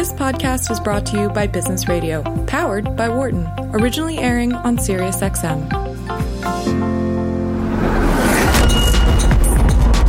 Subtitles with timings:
[0.00, 4.78] This podcast was brought to you by Business Radio, powered by Wharton, originally airing on
[4.78, 5.70] SiriusXM.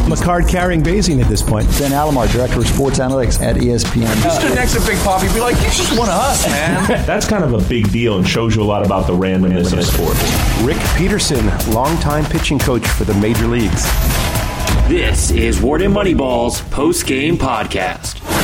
[0.05, 1.67] I'm a card carrying Bayesian at this point.
[1.77, 4.31] Ben Alamar, Director of Sports Analytics at ESPN.
[4.39, 6.88] Stood next to Big Poppy, be like, he's just one of us, man.
[7.05, 9.84] That's kind of a big deal and shows you a lot about the randomness of
[9.84, 10.64] sports.
[10.64, 13.84] Rick Peterson, longtime pitching coach for the major leagues.
[14.88, 18.41] This is Wharton Moneyball's post game podcast.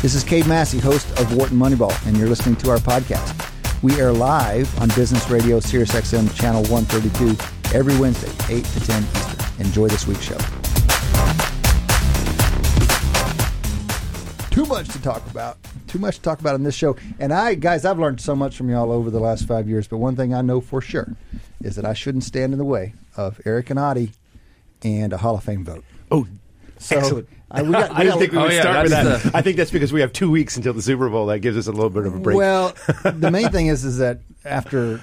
[0.00, 3.34] This is Cade Massey, host of Wharton Moneyball, and you're listening to our podcast.
[3.82, 9.66] We air live on Business Radio SiriusXM Channel 132 every Wednesday, 8 to 10 Eastern.
[9.66, 10.38] Enjoy this week's show.
[14.50, 15.58] Too much to talk about.
[15.88, 16.94] Too much to talk about in this show.
[17.18, 19.96] And I, guys, I've learned so much from y'all over the last five years, but
[19.96, 21.16] one thing I know for sure
[21.60, 24.12] is that I shouldn't stand in the way of Eric and Adi
[24.84, 25.84] and a Hall of Fame vote.
[26.12, 26.28] Oh,
[26.78, 27.28] So, excellent.
[27.50, 29.34] I, we got, we I got- think we Oh, would yeah, start with that's that.
[29.34, 31.26] I think that's because we have two weeks until the Super Bowl.
[31.26, 32.36] That gives us a little bit of a break.
[32.36, 35.00] Well, the main thing is, is that after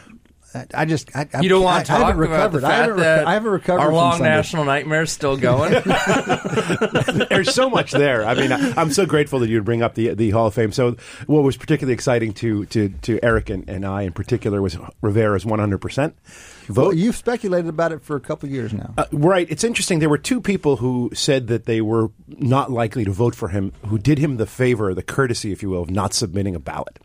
[0.74, 2.64] I just I, I, You don't want to I, I talk haven't about the recovered.
[2.64, 4.30] I haven't, that rec- I haven't recovered our long Sunday.
[4.30, 5.74] national is still going.
[7.30, 8.26] There's so much there.
[8.26, 10.54] I mean, I, I'm so grateful that you would bring up the the Hall of
[10.54, 10.72] Fame.
[10.72, 14.78] So, what was particularly exciting to to, to Eric and, and I in particular was
[15.02, 16.55] Rivera's 100 percent vote.
[16.70, 18.94] Well, you've speculated about it for a couple of years now.
[18.98, 19.48] Uh, right.
[19.50, 20.00] It's interesting.
[20.00, 23.72] There were two people who said that they were not likely to vote for him,
[23.88, 27.00] who did him the favor, the courtesy, if you will, of not submitting a ballot.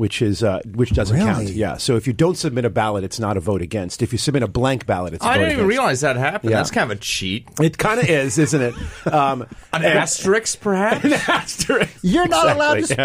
[0.00, 1.28] Which is uh, which doesn't Really?
[1.30, 1.48] count.
[1.50, 1.76] Yeah.
[1.76, 4.00] So if you don't submit a ballot, it's not a vote against.
[4.00, 5.68] If you submit a blank ballot, it's a I vote didn't even against.
[5.78, 6.50] realize that happened.
[6.52, 6.56] Yeah.
[6.56, 7.46] That's kind of a cheat.
[7.60, 8.74] It kind of is, isn't it?
[9.12, 9.42] Um,
[9.72, 11.04] An asterisk, perhaps?
[11.04, 11.98] an asterisk.
[12.02, 12.98] You're not allowed to speak.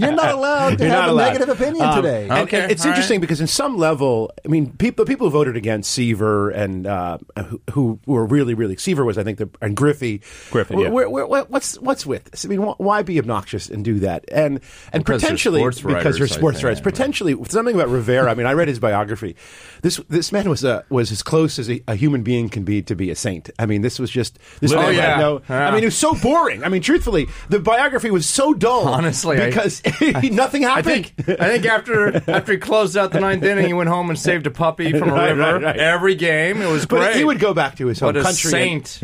[0.00, 1.32] You're not allowed to You're have a allowed.
[1.32, 2.28] negative opinion Um, today.
[2.30, 3.20] Okay, and it's all interesting right.
[3.20, 7.60] because in some level, I mean, people people who voted against Seaver and uh, who,
[7.72, 10.22] who were really really Seaver was I think the and Griffey.
[10.50, 10.88] Griffin, Wh- yeah.
[10.90, 12.44] wh- wh- wh- what's what's with this?
[12.44, 14.24] I mean, why be obnoxious and do that?
[14.32, 14.60] And
[14.92, 16.78] and Because potentially because writers, they're I sports think, writers.
[16.78, 16.84] right.
[16.92, 18.30] Potentially something about Rivera.
[18.30, 19.36] I mean, I read his biography.
[19.82, 22.82] This this man was a, was as close as a, a human being can be
[22.82, 23.50] to be a saint.
[23.58, 25.00] I mean, this was just this Oh, man yeah.
[25.16, 25.42] had no.
[25.48, 26.62] I mean, it was so boring.
[26.64, 28.88] I mean, truthfully, the biography was so dull.
[28.88, 29.82] Honestly, I- because
[30.30, 31.06] nothing I happened.
[31.16, 34.18] think I think after after he closed out the ninth inning, he went home and
[34.18, 35.76] saved a puppy from a Right, river right, right.
[35.76, 36.60] every game.
[36.62, 37.16] It was But great.
[37.16, 38.50] he would go back to his home what a country.
[38.50, 39.00] saint!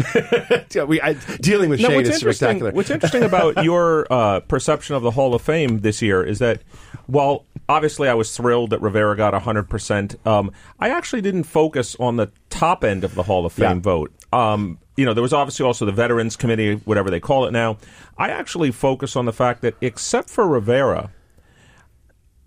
[0.75, 2.73] Yeah, we, I, dealing with No, shade what's is interesting, spectacular.
[2.73, 6.61] what's interesting about your uh, perception of the Hall of Fame this year is that,
[7.07, 12.17] while obviously I was thrilled that Rivera got 100%, um, I actually didn't focus on
[12.17, 13.81] the top end of the Hall of Fame Yeah.
[13.81, 14.13] vote.
[14.33, 17.77] Um, you know, there was obviously also the Veterans Committee, whatever they call it now.
[18.19, 21.11] I actually focus on the fact that, except for Rivera,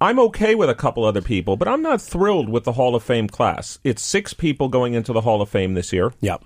[0.02, 3.04] I'm okay with a couple other people, but I'm not thrilled with the Hall of
[3.04, 3.80] Fame class.
[3.84, 6.14] It's six people going into the Hall of Fame this year.
[6.22, 6.44] Yep.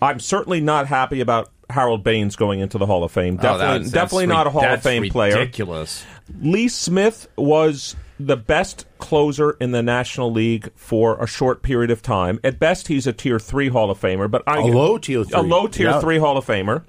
[0.00, 3.34] I'm certainly not happy about Harold Baines going into the Hall of Fame.
[3.40, 5.38] Oh, Definitely, that's- that's definitely not a ri- Hall of that's Fame player.
[5.38, 6.04] Ridiculous.
[6.40, 12.02] Lee Smith was the best closer in the National League for a short period of
[12.02, 12.40] time.
[12.42, 15.42] At best, he's a tier three Hall of Famer, but I, A low tier a
[15.42, 16.00] low tier Yeah.
[16.00, 16.82] three Hall of Famer.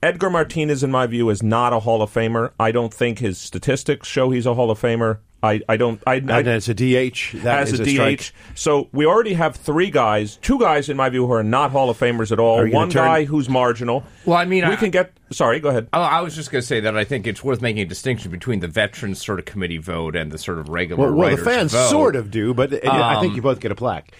[0.00, 2.52] Edgar Martinez, in my view, is not a Hall of Famer.
[2.60, 5.18] I don't think his statistics show he's a Hall of Famer.
[5.42, 6.02] I, I don't.
[6.06, 8.20] I, I, as a DH, that as is a, a, strike.
[8.20, 8.32] DH.
[8.56, 11.90] So we already have three guys, two guys in my view who are not Hall
[11.90, 12.58] of Famers at all.
[12.58, 14.02] Are you gonna One turn- guy who's marginal.
[14.26, 15.12] Well, I mean, we I- can get.
[15.30, 15.88] Sorry, go ahead.
[15.92, 18.30] Oh, I was just going to say that I think it's worth making a distinction
[18.30, 21.44] between the veterans sort of committee vote and the sort of regular Well, well the
[21.44, 21.90] fans vote.
[21.90, 24.10] sort of do, but uh, I think Um, you both get a plaque.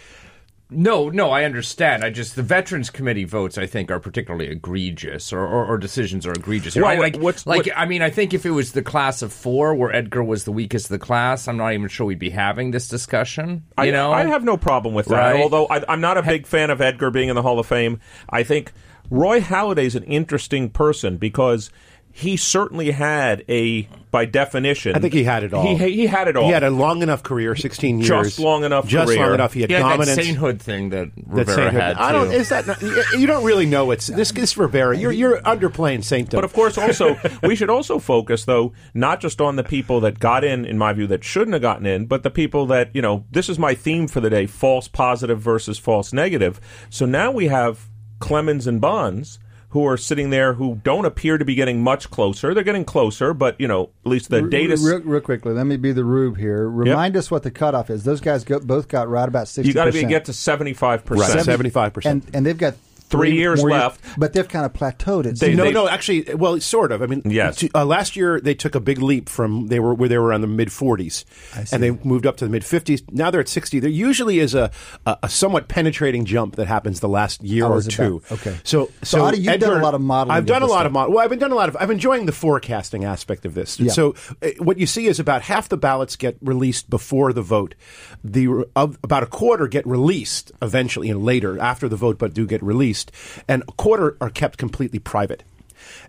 [0.70, 2.04] No, no, I understand.
[2.04, 6.26] I just the veterans committee votes I think are particularly egregious, or, or, or decisions
[6.26, 6.76] are egregious.
[6.76, 9.22] Well, I- like, what's- like what- I mean, I think if it was the class
[9.22, 12.18] of four where Edgar was the weakest of the class, I'm not even sure we'd
[12.18, 13.64] be having this discussion.
[13.78, 15.32] You I, know, I have no problem with that.
[15.32, 15.40] Right.
[15.40, 17.98] Although I, I'm not a big fan of Edgar being in the Hall of Fame.
[18.28, 18.72] I think
[19.10, 21.70] Roy Halladay's an interesting person because
[22.12, 25.76] he certainly had a, by definition, I think he had it all.
[25.76, 26.44] He, he had it all.
[26.46, 28.08] He had a long enough career, 16 years.
[28.08, 29.24] Just long enough Just career.
[29.24, 29.52] long enough.
[29.52, 31.82] He had He had that sainthood thing that that Rivera sainthood.
[31.82, 31.96] had.
[31.96, 32.32] I don't.
[32.32, 34.32] Is that not, you- you don't really know what's this?
[34.32, 34.96] This Rivera.
[34.96, 36.38] You're you're underplaying saintdom.
[36.38, 40.18] But of course, also we should also focus though not just on the people that
[40.18, 43.02] got in, in my view, that shouldn't have gotten in, but the people that you
[43.02, 43.24] know.
[43.30, 46.60] This is my theme for the day: false positive versus false negative.
[46.90, 47.88] So now we have
[48.20, 49.38] Clemens and Bonds.
[49.70, 52.54] Who are sitting there who don't appear to be getting much closer?
[52.54, 54.78] They're getting closer, but you know, at least the data.
[54.80, 56.68] real, real quickly, let me be the rube here.
[56.68, 58.02] Remind us what the cutoff is.
[58.02, 59.68] Those guys go, both got right about sixty.
[59.68, 61.44] You got to be get to seventy five percent.
[61.44, 62.24] seventy five percent.
[62.32, 62.76] and they've got
[63.10, 64.00] three years more left.
[64.16, 65.26] but they've kind of plateaued.
[65.26, 65.56] It They- seems.
[65.58, 67.02] no, no, actually, well, sort of.
[67.02, 67.56] I mean, Yes.
[67.56, 70.32] t- uh, last year they took a big leap from they were where they were
[70.32, 71.24] on the mid 40s,
[71.72, 73.02] and they moved up to the mid 50s.
[73.10, 73.80] Now they're at 60.
[73.80, 74.70] There usually is a,
[75.06, 78.22] a, a somewhat penetrating jump that happens the last year or was two.
[78.26, 78.56] about- okay.
[78.64, 80.86] so So, Adi, you've done a lot of modeling I've done a lot stuff.
[80.86, 81.14] of modeling.
[81.16, 81.76] Well, I've been done a lot of.
[81.80, 83.78] I'm enjoying the forecasting aspect of this.
[83.80, 83.92] Yeah.
[83.92, 87.74] So uh, what you see is about half the ballots get released before the vote.
[88.24, 92.46] The of, about a quarter get released eventually and later after the vote, but do
[92.46, 93.12] get released,
[93.46, 95.44] and a quarter are kept completely private.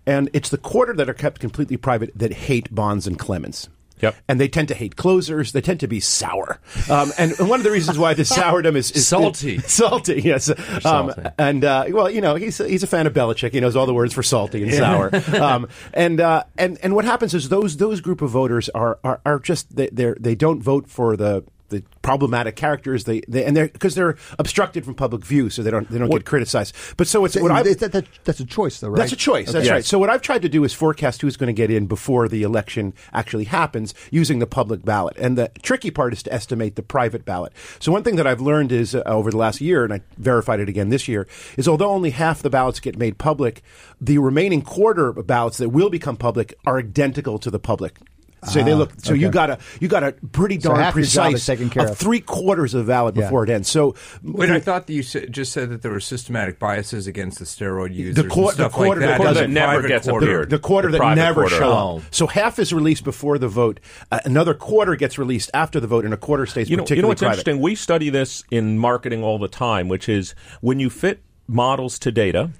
[0.05, 3.69] And it's the quarter that are kept completely private that hate Bonds and Clemens.
[4.01, 4.15] Yep.
[4.27, 5.51] And they tend to hate closers.
[5.51, 6.59] They tend to be sour.
[6.89, 9.57] Um, and, one of the reasons why the sourdom is, is Salty.
[9.67, 10.49] salty, yes.
[10.49, 11.23] Um, salty.
[11.37, 13.51] and uh, well, you know, he's he's a fan of Belichick.
[13.51, 15.11] He knows all the words for salty and sour.
[15.41, 19.19] um, and uh, and and what happens is those those group of voters are are,
[19.25, 23.55] are just they they're, they don't vote for the the problematic characters they, they and
[23.55, 27.07] they're because they're obstructed from public view so they don't they don't get criticized but
[27.07, 28.97] so it's what I That- that- that- that's a choice, though, right?
[28.97, 29.51] that's a choice.
[29.51, 29.73] That's Okay.
[29.75, 29.85] right.
[29.85, 32.43] So what I've tried to do is forecast who's going to get in before the
[32.43, 35.15] election actually happens using the public ballot.
[35.17, 37.53] And the tricky part is to estimate the private ballot.
[37.79, 40.59] So one thing that I've learned is uh, over the last year, and I verified
[40.59, 41.27] it again this year,
[41.57, 43.61] is although only half the ballots get made public,
[44.01, 47.97] the remaining quarter of ballots that will become public are identical to the public.
[48.47, 48.91] So they look.
[49.03, 51.45] So you got a you got a pretty So darn half your job precise is
[51.45, 51.97] taken care of.
[51.97, 53.23] three quarters of the ballot Yeah.
[53.23, 53.67] before it ends.
[53.69, 57.39] So Wait, I thought that you sa- just said that there were systematic biases against
[57.39, 59.33] the steroid users quar- and stuff the quarter like that.
[59.33, 60.25] that in never private gets quarter.
[60.25, 60.49] appeared.
[60.49, 61.55] the quarter The that never quarter.
[61.57, 61.97] show Oh.
[61.97, 62.03] up.
[62.11, 63.79] So half is released before the vote,
[64.11, 66.97] uh, another quarter gets released after the vote, and a quarter stays you know, particularly
[66.99, 67.39] you know what's private.
[67.39, 67.61] interesting?
[67.61, 72.11] We study this in marketing all the time, which is when you fit models to
[72.11, 72.51] data.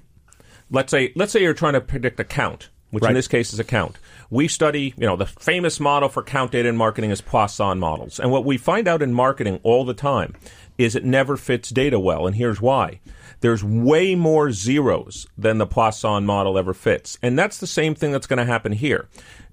[0.70, 3.10] Let's say, let's say you're trying to predict a count, which Right.
[3.10, 3.96] in this case is a count.
[4.30, 8.20] We study, you know, the famous model for count data in marketing is Poisson models,
[8.20, 10.34] and what we find out in marketing all the time
[10.78, 13.00] is it never fits data well, and here's why.
[13.40, 18.12] There's way more zeros than the Poisson model ever fits, and that's the same thing
[18.12, 19.08] that's going to happen here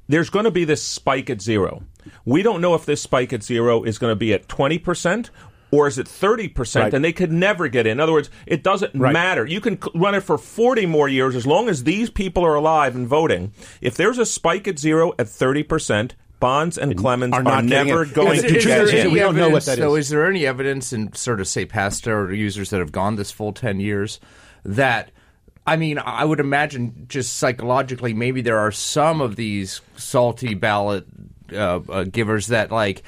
[0.07, 1.83] there's going to be this spike at zero.
[2.25, 5.29] We don't know if this spike at zero is going to be at 20%
[5.71, 6.93] or is it 30% Right.
[6.93, 7.93] and they could never get in.
[7.93, 9.11] In other words, it doesn't Right.
[9.13, 9.45] matter.
[9.45, 12.95] You can run it for 40 more years as long as these people are alive
[12.95, 13.51] and voting.
[13.81, 17.87] If there's a spike at zero at 30%, Bonds and Clemens are are, not getting
[17.87, 18.11] never in.
[18.11, 19.01] going Is to it- Is is get there there in.
[19.07, 20.05] any We don't know what evidence- that So, is.
[20.05, 23.31] is there any evidence in sort of say past steroid users that have gone this
[23.31, 24.19] full ten years
[24.63, 25.09] that?
[25.65, 31.05] I mean, I would imagine just psychologically, maybe there are some of these salty ballot
[31.51, 33.01] uh, uh, givers that like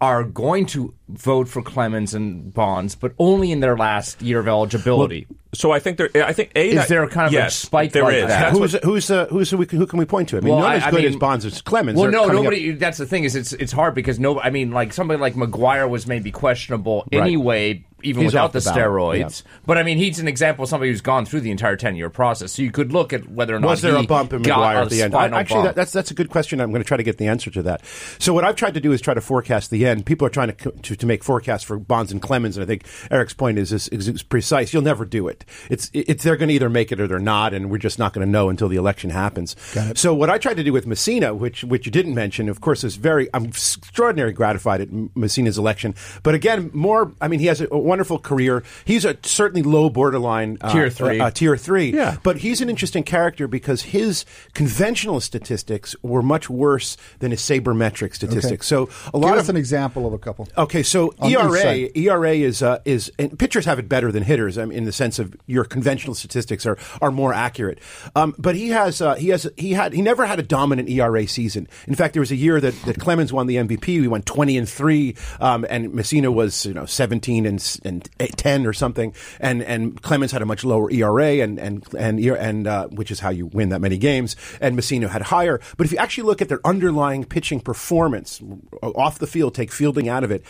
[0.00, 4.46] are going to vote for Clemens and Bonds, but only in their last year of
[4.46, 5.26] eligibility.
[5.54, 6.10] So I think there.
[6.14, 8.26] I think a Is there kind of a spike there like is.
[8.28, 8.52] that?
[8.52, 10.36] Who's what- who's uh, who's who, can- who can we point to?
[10.36, 11.98] I mean, Well, not I- as I good mean- as Bonds as Clemens.
[11.98, 12.70] Well, no, coming up- nobody.
[12.72, 14.38] That's the thing is it's it's hard because no.
[14.38, 17.22] I mean, like somebody like McGwire was maybe questionable Right.
[17.22, 18.82] anyway, even He's without the, the ballot,
[19.26, 19.42] steroids.
[19.66, 22.10] But I mean, he's an example of somebody who's gone through the entire ten year
[22.10, 22.52] process.
[22.52, 24.82] So you could look at whether or not Was there he a bump in McGwire
[24.82, 25.14] at the end?
[25.14, 26.60] I- Actually, that, that's that's a good question.
[26.60, 27.84] I'm going to try to get the answer to that.
[28.18, 30.06] So what I've tried to do is try to forecast the end.
[30.06, 32.86] People are trying to to, to make forecasts for Bonds and Clemens, and I think
[33.10, 34.72] Eric's point is is, is, is precise.
[34.72, 35.44] You'll never do it.
[35.70, 38.12] It's it's they're going to either make it or they're not, and we're just not
[38.12, 39.54] going to know until the election happens.
[39.94, 42.84] So what I tried to do with Mussina, which which you didn't mention, of course,
[42.84, 45.94] is very I'm extraordinarily gratified at Mussina's election.
[46.22, 47.12] But again, more.
[47.20, 48.62] I mean, he has a, a wonderful career.
[48.84, 51.18] He's a certainly low borderline uh, Tier three.
[51.18, 51.92] uh, uh, tier three.
[51.92, 52.16] Yeah.
[52.22, 54.24] But he's an interesting character because his
[54.54, 58.68] conventional statistics were much worse than his sabermetric statistics.
[58.68, 60.46] So a lot Give of us an example of a couple.
[60.56, 61.88] Okay, so On ERA.
[61.96, 64.58] ERA is uh, is and pitchers have it better than hitters.
[64.58, 67.80] I mean, in the sense of your conventional statistics are are more accurate.
[68.14, 71.26] Um, but he has uh, he has he had he never had a dominant ERA
[71.26, 71.66] season.
[71.88, 74.00] In fact, there was a year that, that Clemens won the MVP.
[74.00, 78.66] We went twenty and three, um, and Mussina was you know seventeen and and ten
[78.66, 79.14] or something.
[79.40, 83.20] And and Clemens had a much lower ERA, and and and and uh, which is
[83.20, 84.36] how you win that many games.
[84.60, 85.60] And Mussina had higher.
[85.76, 88.40] But if you actually look at their underlying pitching performance
[88.82, 90.44] off the field, take fielding out of it,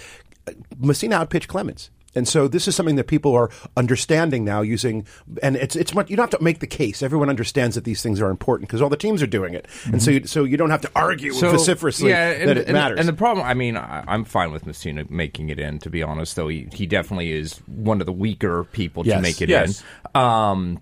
[0.80, 1.90] Mussina outpitched Clemens.
[2.14, 5.06] And so this is something that people are understanding now using,
[5.42, 7.02] and it's it's much, you don't have to make the case.
[7.02, 10.02] Everyone understands that these things are important because all the teams are doing it, and
[10.02, 12.98] so you, so you don't have to argue vociferously yeah, and, that it and- matters.
[12.98, 15.78] And the problem, I mean, I, I'm fine with Mussina making it in.
[15.80, 19.42] To be honest, though, he, he definitely is one of the weaker people to make
[19.42, 19.84] it Yes.
[20.14, 20.20] in.
[20.20, 20.80] Um,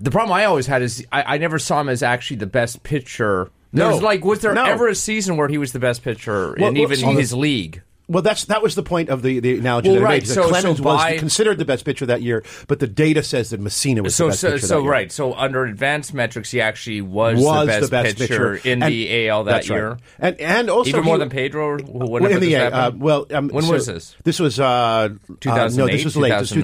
[0.00, 2.82] the problem I always had is I, I never saw him as actually the best
[2.82, 3.50] pitcher.
[3.72, 3.92] There No.
[3.92, 4.64] was like, was there No.
[4.64, 7.32] ever a season where he was the best pitcher Well, in well, even so- his
[7.34, 7.82] league?
[8.08, 10.22] Well, that's that was the point of the, the analogy Well, that I right.
[10.22, 10.28] made.
[10.28, 13.50] So- so Clemens by- was considered the best pitcher that year, but the data says
[13.50, 14.90] that Mussina was So the best so pitcher so that year.
[14.92, 15.10] right.
[15.12, 19.42] So under advanced metrics, he actually was, Was the best, pitcher, in And- the AL
[19.44, 19.76] that that's right.
[19.76, 19.98] year.
[20.20, 21.78] and and also Even more than Pedro.
[21.82, 24.14] Whenever in the this uh, well, um, when so was this?
[24.22, 25.08] This was uh, uh,
[25.74, 26.30] no, this was late.
[26.30, 26.60] This was 2009?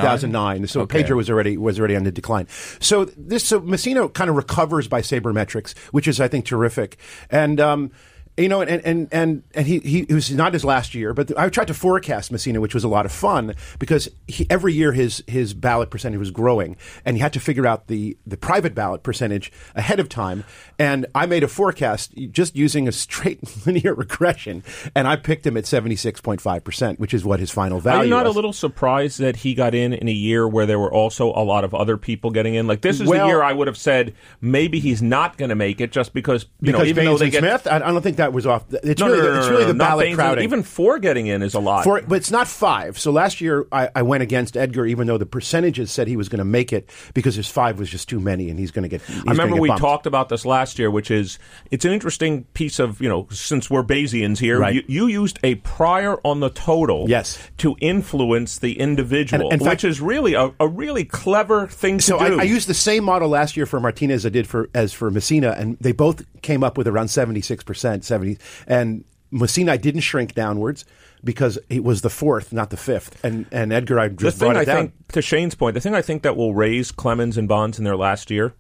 [0.61, 0.67] 2009.
[0.69, 0.99] So Okay.
[0.99, 2.47] Pedro was already was already on the decline.
[2.79, 6.99] So this so Mussina kind of recovers by sabermetrics, which is I think terrific.
[7.31, 7.91] And um,
[8.37, 11.37] you know, and and and and he, he it was not his last year, but
[11.39, 14.93] I tried to forecast Mussina, which was a lot of fun because he, every year
[14.93, 18.75] his his ballot percentage was growing, and you had to figure out the the private
[18.75, 20.45] ballot percentage ahead of time.
[20.79, 25.59] And I made a forecast just using a straight linear regression, and I picked him
[25.59, 28.01] at seventy six point five percent, which is what his final value.
[28.01, 28.35] Are you not was.
[28.35, 31.45] a little surprised that he got in in a year where there were also a
[31.45, 32.67] lot of other people getting in?
[32.67, 35.55] Like this is Well- the year I would have said maybe he's not going to
[35.55, 37.67] make it just because you because know even Baines though they get Smith?
[37.67, 38.65] I, I don't think that was off.
[38.83, 40.17] It's no, really, no, the, it's no, really the ballot Baines.
[40.17, 40.45] crowding.
[40.45, 41.85] Even four getting in is a lot.
[41.85, 42.99] For, but it's not five.
[42.99, 46.29] So last year I, I went against Edgar, even though the percentages said he was
[46.29, 48.89] going to make it because his five was just too many, and he's going to
[48.89, 49.01] get.
[49.27, 51.39] I remember get we talked about this last year, which is
[51.71, 54.75] it's an interesting piece of you know since we're Bayesians here, Right.
[54.75, 57.39] you, you used a prior on the total, Yes.
[57.59, 61.99] to influence the individual, And- in fact- which is really a, a really clever thing
[61.99, 62.39] to So do.
[62.39, 65.11] I, I used the same model last year for Martinez I did for as for
[65.11, 68.39] Mussina, and they both came up with around seventy six percent, seventy.
[68.67, 70.85] And Mussina didn't shrink downwards
[71.25, 73.25] because it was the fourth, not the fifth.
[73.25, 74.77] And and Edgar I the thing brought I it down.
[74.89, 77.85] think, to Shane's point, the thing I think that will raise Clemens and Bonds in
[77.85, 78.55] their last year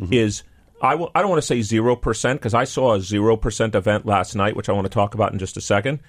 [0.00, 0.12] Mm-hmm.
[0.12, 0.42] is
[0.82, 3.74] I w- I don't want to say zero percent because I saw a zero percent
[3.74, 6.00] event last night, which I want to talk about in just a second.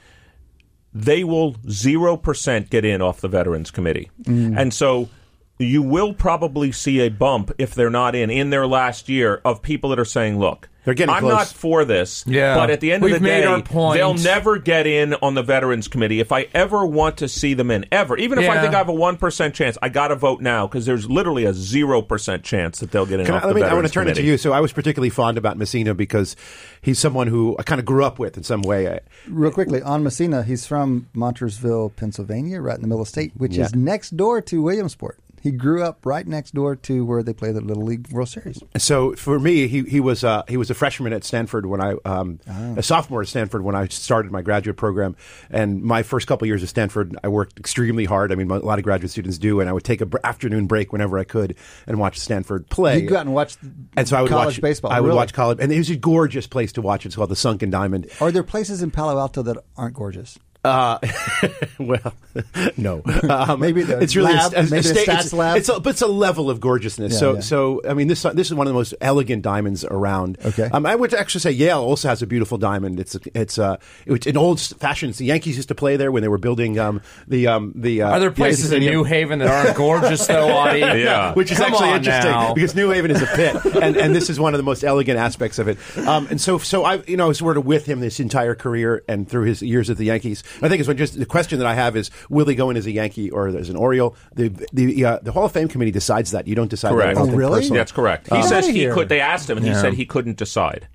[0.94, 4.58] They will zero percent get in off the Veterans Committee, Mm.
[4.60, 5.10] and so.
[5.58, 9.62] You will probably see a bump if they're not in in their last year of
[9.62, 11.32] people that are saying, "Look, They're getting I'm close.
[11.32, 12.56] not for this." Yeah.
[12.56, 13.96] but at the end We've of the made day, our point.
[13.98, 16.20] they'll never get in on the Veterans Committee.
[16.20, 18.90] If I ever want to see them in, ever, even if I think I have
[18.90, 22.44] a one percent chance, I got to vote now because there's literally a zero percent
[22.44, 23.26] chance that they'll get in.
[23.26, 24.38] Can off I, let the me, I want to turn it to you.
[24.38, 26.36] So I was particularly fond about Mussina because
[26.82, 28.90] he's someone who I kind of grew up with in some way.
[28.92, 33.12] I, Real quickly, on Mussina, he's from Montoursville, Pennsylvania, right in the middle of the
[33.12, 33.64] state, which Yeah.
[33.66, 35.18] is next door to Williamsport.
[35.46, 38.64] He grew up right next door to where they play the Little League World Series.
[38.80, 41.94] So for me, he he was uh, he was a freshman at Stanford when I
[42.04, 45.16] um, a sophomore at Stanford when I started my graduate program.
[45.52, 48.32] And my first couple years at Stanford, I worked extremely hard.
[48.32, 50.66] I mean, a lot of graduate students do, and I would take a br- afternoon
[50.66, 53.04] break whenever I could and watch Stanford play.
[53.04, 53.56] You go out and watch
[53.96, 54.92] and so I would college watch baseball.
[54.92, 55.18] I would really?
[55.18, 57.06] watch college, and it was a gorgeous place to watch.
[57.06, 58.10] It's called the Sunken Diamond.
[58.20, 60.40] Are there places in Palo Alto that aren't gorgeous?
[60.66, 61.00] Uh,
[61.80, 62.14] well,
[62.78, 63.02] no.
[63.30, 65.58] Um, Maybe the it's really lab, a, a, maybe the state- stats it's, lab.
[65.58, 67.14] It's a, but it's a level of gorgeousness.
[67.14, 67.40] Yeah, so, yeah.
[67.42, 70.38] so I mean, this this is one of the most elegant diamonds around.
[70.44, 70.70] Okay.
[70.72, 73.00] Um, I would actually say Yale also has a beautiful diamond.
[73.00, 75.14] It's it's uh, it's an old fashioned.
[75.14, 78.02] The Yankees used to play there when they were building um, the um, the.
[78.02, 80.80] Uh, Are there Yankee places in New Haven that aren't gorgeous though, Adi?
[80.80, 81.34] Yeah.
[81.34, 82.54] Which is Come actually interesting now.
[82.54, 85.20] because New Haven is a pit, and, and this is one of the most elegant
[85.20, 85.78] aspects of it.
[86.08, 88.56] Um, and so, so I, you know, I was sort of with him this entire
[88.56, 90.44] career and through his years at the Yankees.
[90.62, 92.78] I think it's when just the question that I have is, will he go in
[92.78, 94.16] as a Yankee or as an Oriole?
[94.36, 96.48] The the uh, the Hall of Fame committee decides that.
[96.48, 97.18] You don't decide Correct.
[97.18, 97.60] don't Oh, really?
[97.62, 97.78] personally.
[97.80, 98.28] That's correct.
[98.28, 99.10] He Get says he could.
[99.10, 100.88] They asked him, and he said he couldn't decide.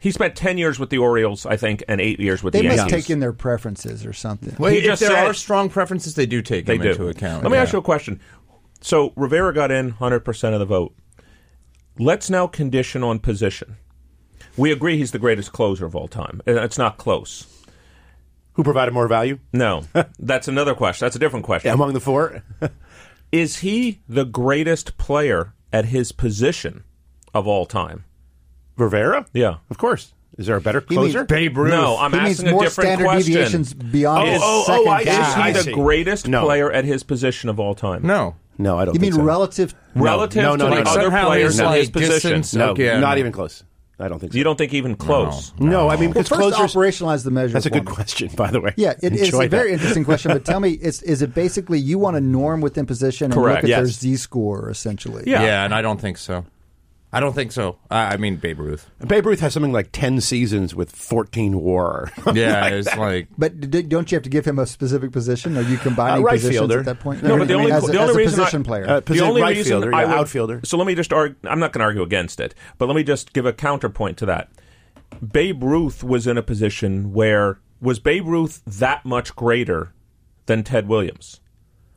[0.00, 2.64] He spent ten years with the Orioles, I think, and eight years with They the
[2.64, 2.76] Yankees.
[2.78, 3.06] They must Yankees.
[3.06, 4.54] take in their preferences or something.
[4.58, 6.90] Well, He if just there said- are strong preferences, they do take they them do.
[6.92, 7.42] into account.
[7.42, 8.20] Let me ask you a question.
[8.82, 10.94] So Rivera got in 100% of the vote.
[11.98, 13.76] Let's now condition on position.
[14.58, 16.42] We agree he's the greatest closer of all time.
[16.46, 17.46] Uh, It's not close.
[18.54, 19.84] Who provided more value No,
[20.18, 21.04] that's another question.
[21.06, 21.70] That's a different question.
[21.72, 22.42] among the four?
[23.32, 26.84] Is he the greatest player at his position
[27.34, 28.04] of all time?
[28.76, 29.26] Rivera?
[29.32, 29.56] Yeah.
[29.70, 30.12] of course.
[30.36, 31.24] Is there a better He means closer?
[31.26, 31.70] Babe Ruth.
[31.70, 33.32] No, I'm he means asking a more different standard question.
[33.32, 35.10] deviations beyond oh, Is- the oh, oh, second I see.
[35.10, 35.72] Is he I the see.
[35.72, 36.44] greatest No.
[36.44, 38.02] player at his position of all time?
[38.06, 38.36] no.
[38.56, 38.94] No, I don't.
[38.94, 39.26] You mean think so.
[39.26, 39.74] relative?
[39.96, 40.90] Relative No, no, to no, the no.
[40.92, 42.12] other Somehow players he's in like his position?
[42.12, 43.64] distance- No, Okay, not even close.
[43.98, 44.38] I don't think so.
[44.38, 45.52] You don't think even close?
[45.58, 46.74] No, I mean Well, because first closers.
[46.74, 47.52] operationalize the measure.
[47.52, 48.74] That's a good question, by the way.
[48.76, 50.32] Yeah, it is Enjoy a very interesting question.
[50.32, 53.62] But tell me, is, is it basically you want a norm within position and Correct,
[53.62, 53.86] look at their.
[53.86, 55.24] Z score essentially?
[55.26, 55.42] Yeah.
[55.42, 55.64] Yeah.
[55.64, 56.44] and I don't think so.
[57.14, 57.78] I don't think so.
[57.90, 58.90] I, I mean, Babe Ruth.
[59.06, 62.10] Babe Ruth has something like ten seasons with fourteen WAR.
[62.34, 65.56] Yeah, it's like But d- don't you have to give him a specific position?
[65.56, 66.78] Are you combining Uh, right positions fielder.
[66.80, 67.22] at that point?
[67.22, 68.64] No, but the I mean, only- as, a- the only as a reason I- position
[68.64, 68.88] player.
[68.88, 70.60] Uh, the Posi- only right reason fielder, I yeah, would- outfielder.
[70.64, 71.36] So let me just argue.
[71.44, 74.26] I'm not going to argue against it, but let me just give a counterpoint to
[74.26, 74.50] that.
[75.32, 79.92] Babe Ruth was in a position where was Babe Ruth that much greater
[80.46, 81.40] than Ted Williams?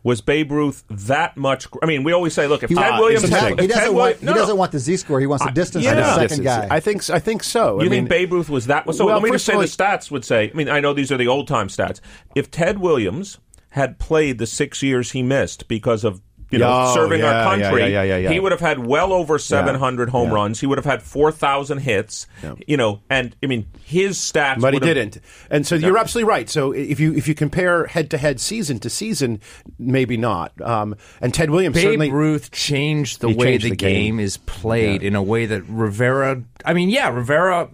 [0.08, 1.68] Was Babe Ruth that much?
[1.84, 3.68] I mean, we always say, look, if He, Ted Uh, Williams, it's had, if he
[3.68, 4.24] doesn't Wi- want.
[4.24, 5.20] no, he doesn't want the Z score.
[5.20, 5.92] He wants the I- distance yeah.
[5.92, 6.46] from the second Distance.
[6.70, 6.76] guy.
[6.76, 7.74] I think I think so.
[7.74, 8.86] You I think mean, Babe Ruth was that?
[8.96, 10.50] So Well, let me just say of the stats would say.
[10.50, 12.00] I mean, I know these are the old time stats.
[12.36, 13.40] If Ted Williams
[13.72, 17.58] had played the six years he missed because of you know Oh, serving yeah, our
[17.58, 18.30] country, yeah, yeah, yeah, yeah.
[18.32, 20.36] he would have had well over seven hundred home yeah.
[20.36, 20.60] runs.
[20.60, 22.28] He would have had four thousand hits.
[22.68, 24.62] You know, and I mean his stats.
[24.62, 25.20] but he have- didn't.
[25.50, 26.50] And so you're absolutely right.
[26.50, 29.42] So if you if you compare head to head, season to season,
[29.80, 30.60] maybe not.
[30.62, 33.94] Um, and Ted Williams Babe certainly Ruth changed the way changed the, the game.
[34.18, 34.20] game.
[34.20, 36.44] is played in a way that Rivera.
[36.66, 37.70] I mean, yeah, Rivera,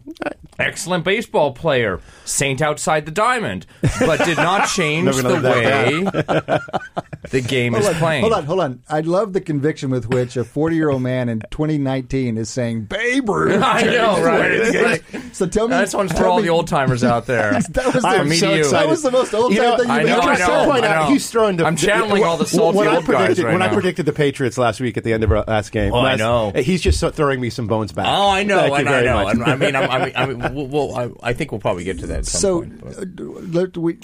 [0.60, 3.65] excellent baseball player, saint outside the diamond,
[4.00, 6.03] but did not change the way
[7.31, 8.22] the game is Hold on, playing.
[8.22, 8.81] hold on, hold on.
[8.89, 12.83] I love the conviction with which a 40 year old man in 2019 is saying
[12.86, 13.62] Babe Ruth.
[13.63, 14.74] I know, right?
[14.74, 15.77] Like- So tell me.
[15.77, 17.53] This one's for tell all me- the old timers out there.
[17.72, 20.00] That was the, me so to you—that was the most old time know, thing I
[20.01, 20.48] you've know, ever I said.
[20.48, 21.13] know, I out, know.
[21.13, 21.65] he's throwing the.
[21.65, 24.13] I'm channeling all the salty when I old guys predicted, right When I predicted the
[24.13, 26.51] Patriots last week at the end of our last game, Oh, I know.
[26.55, 28.05] he's just throwing me some bones back.
[28.07, 29.24] Oh, I know, Thank you and I very know.
[29.24, 29.48] much.
[29.48, 32.00] I mean, I'm, I mean, I mean, we'll, we'll, I, I think we'll probably get
[32.00, 32.19] to that.
[32.19, 33.97] At some So, point, uh, we,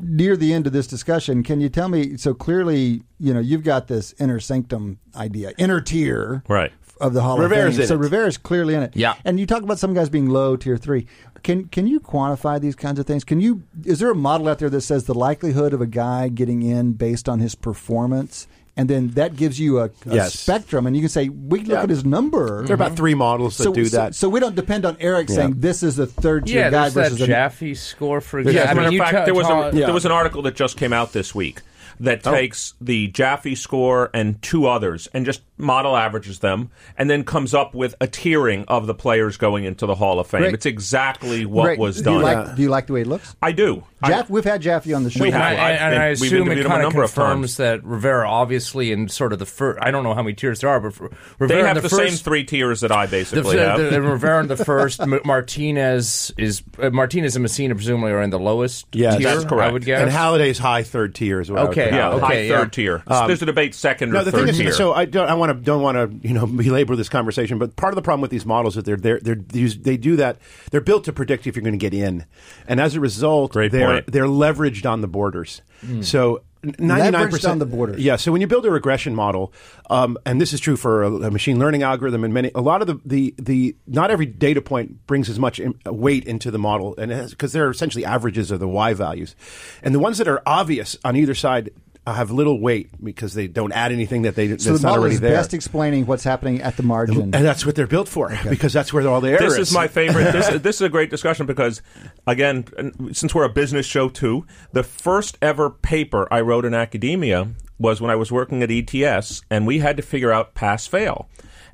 [0.00, 2.16] near the end of this discussion, can you tell me?
[2.16, 6.72] So clearly, you know, you've got this inner sanctum idea, inner tier, Right.
[7.00, 7.82] of the Hall Rivera's of Fame.
[7.82, 7.98] in so it.
[7.98, 8.96] Rivera's clearly in it.
[8.96, 9.14] Yeah.
[9.24, 11.06] And you talk about some guys being low tier three.
[11.42, 13.24] Can can you quantify these kinds of things?
[13.24, 13.64] Can you?
[13.84, 16.92] Is there a model out there that says the likelihood of a guy getting in
[16.92, 18.46] based on his performance?
[18.74, 20.38] And then that gives you a, a Yes.
[20.38, 21.82] spectrum, and you can say we can look Yeah.
[21.82, 22.62] at his number.
[22.64, 24.14] there are about three models that so, do so- that.
[24.14, 26.94] So, we don't depend on Eric saying this is a third tier yeah, guy there's
[26.94, 28.70] that versus a Jaffe score for Yeah, example.
[28.70, 30.54] as a matter of fact, ta- there was ta- a, there was an article that
[30.56, 31.60] just came out this week
[32.00, 32.32] that Oh.
[32.32, 37.52] takes the Jaffe score and two others and just model averages them and then comes
[37.52, 40.40] up with a tiering of the players going into the Hall of Fame.
[40.40, 40.54] Great.
[40.54, 41.78] It's exactly what Great.
[41.78, 42.14] was do done.
[42.14, 43.36] You like, do you like the way it looks?
[43.42, 43.84] I do.
[44.02, 45.22] I- Jaff, we've had Jaffe on the show.
[45.22, 45.56] We And I, have.
[45.56, 45.64] before.
[45.64, 47.56] I- and I We've assume it a kind of number of confirms times.
[47.58, 49.78] that Rivera, obviously, in sort of the first.
[49.82, 51.88] I don't know how many tiers there are, but for they have in the, the,
[51.88, 53.78] same first, three tiers that I basically the, have.
[53.90, 58.30] the, Rivera in the first, M- Martinez is uh, Martinez and Mussina presumably are in
[58.30, 59.26] the lowest Yes, tier.
[59.34, 59.68] that's correct.
[59.70, 60.00] I would guess.
[60.02, 61.68] and Halladay's high third tier as well.
[61.68, 62.58] Okay, yeah, okay, high yeah.
[62.58, 63.02] third tier.
[63.06, 64.72] There's a debate second or No, the third thing is, tier.
[64.72, 67.76] so I don't, I want to don't want to you know belabor this conversation, but
[67.76, 70.38] part of the problem with these models is they're they're, they're they do that.
[70.70, 72.24] They're built to predict if you're going to get in,
[72.66, 74.06] and as a result, Great they're point.
[74.12, 75.62] they're leveraged on the borders.
[76.02, 76.42] So.
[76.78, 78.00] Ninety nine Leveraged on the borders.
[78.00, 78.14] Yeah.
[78.14, 79.52] So when you build a regression model,
[79.90, 82.80] um, and this is true for a, a machine learning algorithm, and many, a lot
[82.82, 86.60] of the, the, the not every data point brings as much in, weight into the
[86.60, 89.34] model, and because they're essentially averages of the y values,
[89.82, 93.46] and the ones that are obvious on either side uh, have little weight because they
[93.46, 95.36] don't add anything that they so that's the not already is there.
[95.36, 97.22] best explaining what's happening at the margin.
[97.22, 99.56] and that's what they're built for because that's where all the error is.
[99.56, 100.32] this is my favorite.
[100.32, 101.80] This, this is a great discussion because,
[102.26, 107.50] again, since we're a business show too, the first ever paper I wrote in academia
[107.78, 111.28] was when I was working at ETS, and we had to figure out pass fail.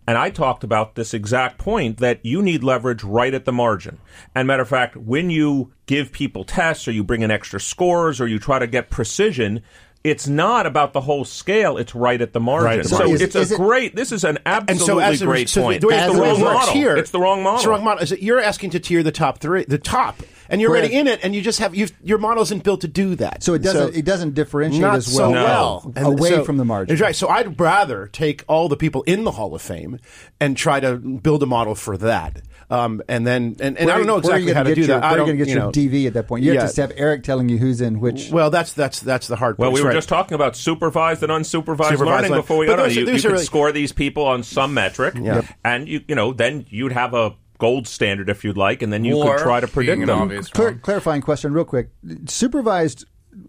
[0.09, 3.99] And I talked about this exact point that you need leverage right at the margin.
[4.35, 8.19] And matter of fact, when you give people tests or you bring in extra scores
[8.19, 9.63] or you try to get precision,
[10.05, 11.77] it's not about the whole scale.
[11.77, 12.65] It's right at the margin.
[12.67, 13.15] Right at the so margin.
[13.17, 13.97] Is- it's is a it- great.
[13.97, 15.81] This is an absolutely so a, great so point.
[15.81, 16.75] The way As the a wrong result- model model.
[16.75, 16.97] here.
[16.97, 17.57] It's the wrong model.
[17.57, 18.03] It's the wrong model.
[18.03, 20.95] Is that you're asking to tier the top three, the top, and you're Where- already
[20.95, 23.43] in it, and you just have you've, your model isn't built to do that.
[23.43, 26.65] so it doesn't it doesn't differentiate as well, so well And away so- from the
[26.65, 26.95] margin.
[26.95, 27.17] That's right.
[27.17, 29.99] So I'd rather take all the people in the Hall of Fame
[30.41, 32.41] and try to build a model for that.
[32.71, 34.81] Um, and then and, and I don't know where are you exactly how to do
[34.83, 35.03] your, that.
[35.05, 36.45] I Where are you don't, going to get you your know, DV at that point?
[36.45, 36.61] You yeah.
[36.63, 38.31] have to have Eric telling you who's in which.
[38.31, 39.57] Well, that's that's that's the hard.
[39.59, 39.75] Well, part.
[39.75, 39.95] we were Right.
[39.95, 42.37] just talking about supervised and unsupervised Supervised learning learning.
[42.43, 42.91] before we But got on.
[42.95, 45.43] You, you could really- score these people on some metric, Yeah.
[45.65, 49.03] and you you know then you'd have a gold standard if you'd like, and then
[49.05, 50.43] you Or could try to predict an them.
[50.53, 51.89] Clar- clarifying question, real quick.
[52.27, 53.05] Supervised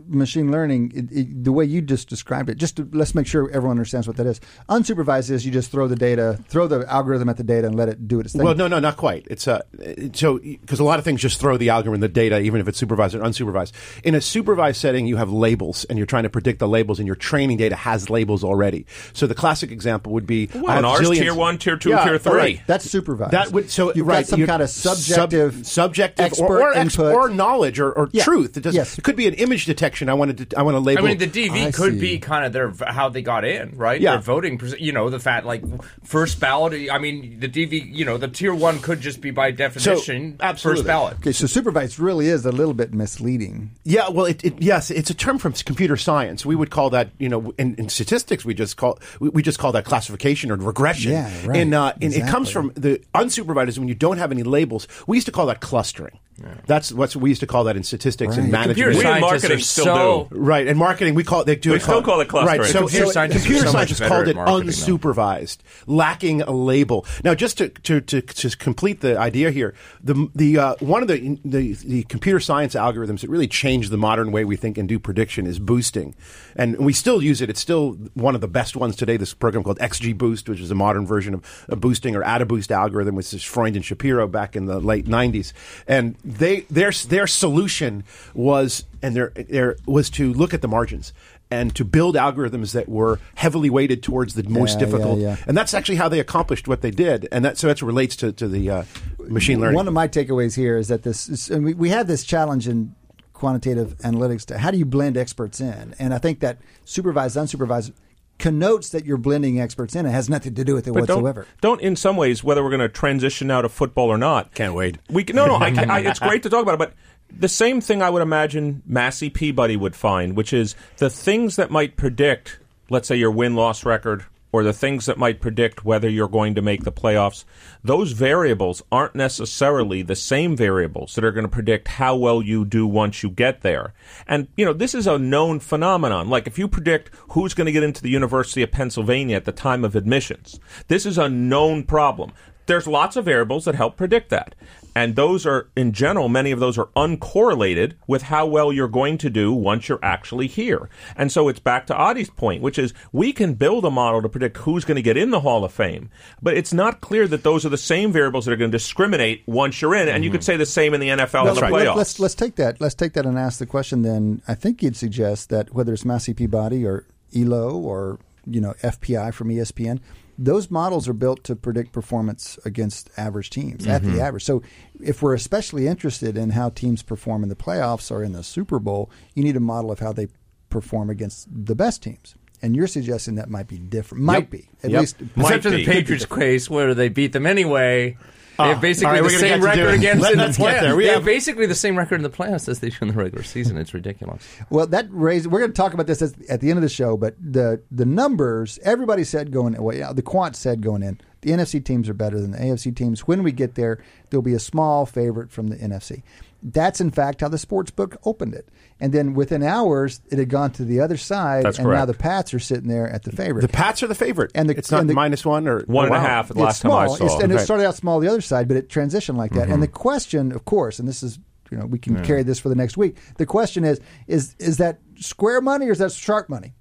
[0.08, 3.50] machine learning, it, it, the way you just described it, just to, let's make sure
[3.52, 4.40] everyone understands what that is.
[4.70, 7.90] Unsupervised is you just throw the data, throw the algorithm at the data, and let
[7.90, 8.44] it do its thing.
[8.44, 9.26] Well, no, no, not quite.
[9.30, 12.40] It's uh, it- so because a lot of things just throw the algorithm, the data,
[12.40, 13.72] even if it's supervised or unsupervised.
[14.04, 17.08] In a supervised setting, you have labels, and you're trying to predict the labels, and
[17.08, 18.86] your training data has labels already.
[19.14, 21.78] So the classic example would be Well, I have in ours, zillions- tier one, tier
[21.78, 22.22] two, Yeah, tier right.
[22.22, 22.62] three.
[22.68, 23.32] That's supervised.
[23.32, 26.74] That would so you've right, got some kind of sub- subjective, subjective, expert or or,
[26.74, 27.14] ex- input.
[27.16, 28.24] or knowledge or, or Yeah.
[28.24, 28.58] truth.
[28.58, 28.98] It, does, Yes.
[28.98, 30.10] it could be an image detection.
[30.10, 31.06] I wanted to I want to label.
[31.06, 32.00] I mean, the DV I could see.
[32.00, 34.02] be kind of their how they got in, right?
[34.02, 34.14] Yeah.
[34.14, 35.64] Their voting, you know, the fact like
[36.04, 36.90] first ballot.
[36.92, 40.82] I mean, the DV, you know, the tier one could just be by definition absolutely.
[40.82, 41.14] first ballot.
[41.16, 43.72] okay, so supervised really is a little bit misleading.
[43.84, 46.46] Yeah, well, it, it, yes, it's a term from computer science.
[46.46, 49.60] We would call that, you know, in, in statistics, we just call we, we just
[49.60, 51.12] call that classification or regression.
[51.12, 51.58] Yeah, right.
[51.58, 54.88] And, uh, and it comes from the unsupervised is when you don't have any labels.
[55.06, 56.20] We used to call that clustering.
[56.66, 58.78] That's what we used to call that in statistics and management.
[58.78, 60.36] Computer We in scientists marketing they're still so do.
[60.38, 61.46] Right, and marketing we call it.
[61.46, 62.62] They do We it still call it clustering.
[62.62, 64.72] Right, so Computer so scientists are computer so scientists better called it marketing now.
[64.72, 67.06] unsupervised, lacking a label.
[67.24, 71.08] Now, just to to, to, to complete the idea here, the the uh, one of
[71.08, 74.88] the, the the computer science algorithms that really changed the modern way we think and
[74.88, 76.16] do prediction is boosting,
[76.56, 77.50] and we still use it.
[77.50, 79.18] It's still one of the best ones today.
[79.18, 82.72] This program called XG Boost, which is a modern version of, of boosting or AdaBoost
[82.72, 85.54] algorithm, which is Freund and Schapire back in the late '90s,
[85.88, 91.14] and they their their solution was and there there was to look at the margins
[91.52, 95.20] and to build algorithms that were heavily weighted towards the most Yeah, yeah, difficult.
[95.20, 95.36] yeah.
[95.48, 97.28] And that's actually how they accomplished what they did.
[97.32, 98.84] And that so that relates to, to the uh,
[99.20, 99.76] machine learning.
[99.76, 102.68] One of my takeaways here is that this is, and we, we have this challenge
[102.68, 102.94] in
[103.34, 105.96] quantitative analytics to how do you blend experts in?
[105.98, 107.94] And I think that supervised, unsupervised
[108.38, 110.06] connotes that you're blending experts in.
[110.06, 111.48] It has nothing to do with it But whatsoever.
[111.62, 114.54] Don't, don't in some ways whether we're going to transition now to football or not.
[114.54, 114.98] Can't wait.
[115.10, 115.56] We can, no no.
[115.56, 116.94] I, I, it's great to talk about it, but
[117.32, 121.72] the same thing I would imagine Massey Peabody would find, which is the things that
[121.72, 124.26] might predict, let's say your win loss record.
[124.52, 127.46] Or the things that might predict whether you're going to make the playoffs,
[127.84, 132.66] those variables aren't necessarily the same variables that are going to predict how well you
[132.66, 133.94] do once you get there.
[134.26, 136.32] And, you know, this is a known phenomenon.
[136.32, 139.52] Like if you predict who's going to get into the University of Pennsylvania at the
[139.52, 142.32] time of admissions, this is a known problem.
[142.66, 144.56] There's lots of variables that help predict that.
[144.96, 149.18] And those are, in general, many of those are uncorrelated with how well you're going
[149.20, 150.90] to do once you're actually here.
[151.16, 154.30] And so it's back to Adi's point, which is we can build a model to
[154.30, 156.10] predict who's going to get in the Hall of Fame,
[156.42, 159.44] but it's not clear that those are the same variables that are going to discriminate
[159.46, 160.10] once you're in.
[160.10, 160.46] And you could mm-hmm.
[160.46, 161.96] say the same in the NFL in the Let- playoffs.
[161.96, 162.82] Let's let's take that.
[162.82, 164.02] Let's take that and ask the question.
[164.02, 168.74] Then I think you'd suggest that whether it's Massey Peabody or Elo or you know
[168.82, 170.00] FPI from ESPN,
[170.42, 174.14] those models are built to predict performance against average teams at Mm-hmm.
[174.16, 174.46] the average.
[174.46, 174.62] So
[175.04, 178.80] if we're especially interested in how teams perform in the playoffs or in the Super
[178.80, 180.28] Bowl, you need a model of how they
[180.70, 182.36] perform against the best teams.
[182.62, 184.24] And you're suggesting that might be different.
[184.24, 184.50] Might Yep.
[184.50, 185.00] be at Yep.
[185.02, 185.22] least.
[185.36, 185.78] Might Except for be.
[185.78, 188.18] the Patriots case where they beat them anyway.
[188.60, 190.46] They have oh, basically right, the same get to do record against Let- in the
[190.46, 190.82] let's get playoffs.
[190.82, 190.96] there.
[190.96, 193.08] We They have- have basically the same record in the playoffs as they do in
[193.10, 193.78] the regular season.
[193.78, 194.44] It's ridiculous.
[194.70, 195.48] Well, that raises.
[195.48, 197.82] We're going to talk about this as, at the end of the show, but the
[197.92, 198.80] the numbers.
[198.84, 199.82] Everybody said going.
[199.82, 201.20] Well, yeah, the quant said going in.
[201.42, 203.22] The NFC teams are better than the AFC teams.
[203.22, 206.22] When we get there, there'll be a small favorite from the NFC.
[206.62, 208.68] That's in fact how the sports book opened it,
[209.00, 212.14] and then within hours, it had gone to the other side, That's and now the
[212.14, 213.62] Pats are sitting there at the favorite.
[213.62, 216.06] the Pats are the favorite, And the- it's not and the- minus one or One
[216.08, 216.24] and a wow.
[216.26, 217.16] half at it's last time I small.
[217.18, 217.26] saw.
[217.26, 219.64] It's- and it started out small the other side, but it transitioned like that.
[219.64, 219.74] Mm-hmm.
[219.74, 221.40] And the question, of course, and this is
[221.72, 223.16] you know we can carry this for the next week.
[223.38, 226.74] The question is is is that square money or is that sharp money?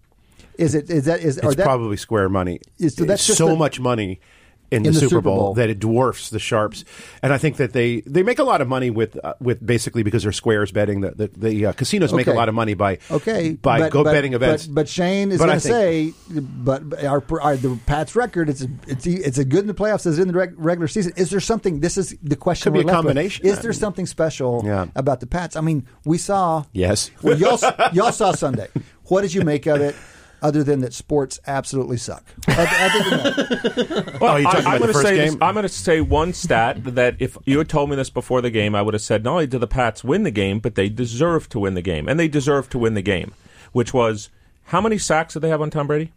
[0.56, 2.58] Is it is that is or It's that, probably square money.
[2.80, 4.18] Is- so that's It's just so the- much money
[4.70, 6.84] in, the, Super Bowl, that it dwarfs the sharps.
[7.22, 10.02] And I think that they, they make a lot of money with uh, with basically
[10.02, 11.00] because they're squares betting.
[11.00, 14.04] The the, the uh, casinos make a lot of money by Okay, by but- go
[14.04, 14.66] but- betting events.
[14.66, 19.06] But, but Shane is going to say, but our, our the Pats record, it's it's
[19.06, 21.12] it's a good in the playoffs as in the reg, regular season.
[21.16, 21.80] Is there something?
[21.80, 22.72] This is the question.
[22.72, 23.06] Could be a left with.
[23.06, 23.46] combination.
[23.46, 24.86] Is there something special Yeah.
[24.94, 25.56] about the Pats?
[25.56, 26.64] I mean, we saw.
[26.72, 27.10] Yes.
[27.22, 27.58] Well, y'all
[27.92, 28.68] y'all saw Sunday.
[29.04, 29.94] What did you make of it?
[30.40, 32.24] Other than that, sports absolutely suck.
[32.46, 35.06] Other, other than that, Well, Oh, you talking I, about am the going to first
[35.06, 35.42] say this, game?
[35.42, 38.50] I'm going to say one stat that if you had told me this before the
[38.50, 40.88] game, I would have said not only did the Pats win the game, but they
[40.88, 43.34] deserve to win the game, and they deserve to win the game.
[43.72, 44.30] Which was
[44.64, 46.12] how many sacks did they have on Tom Brady?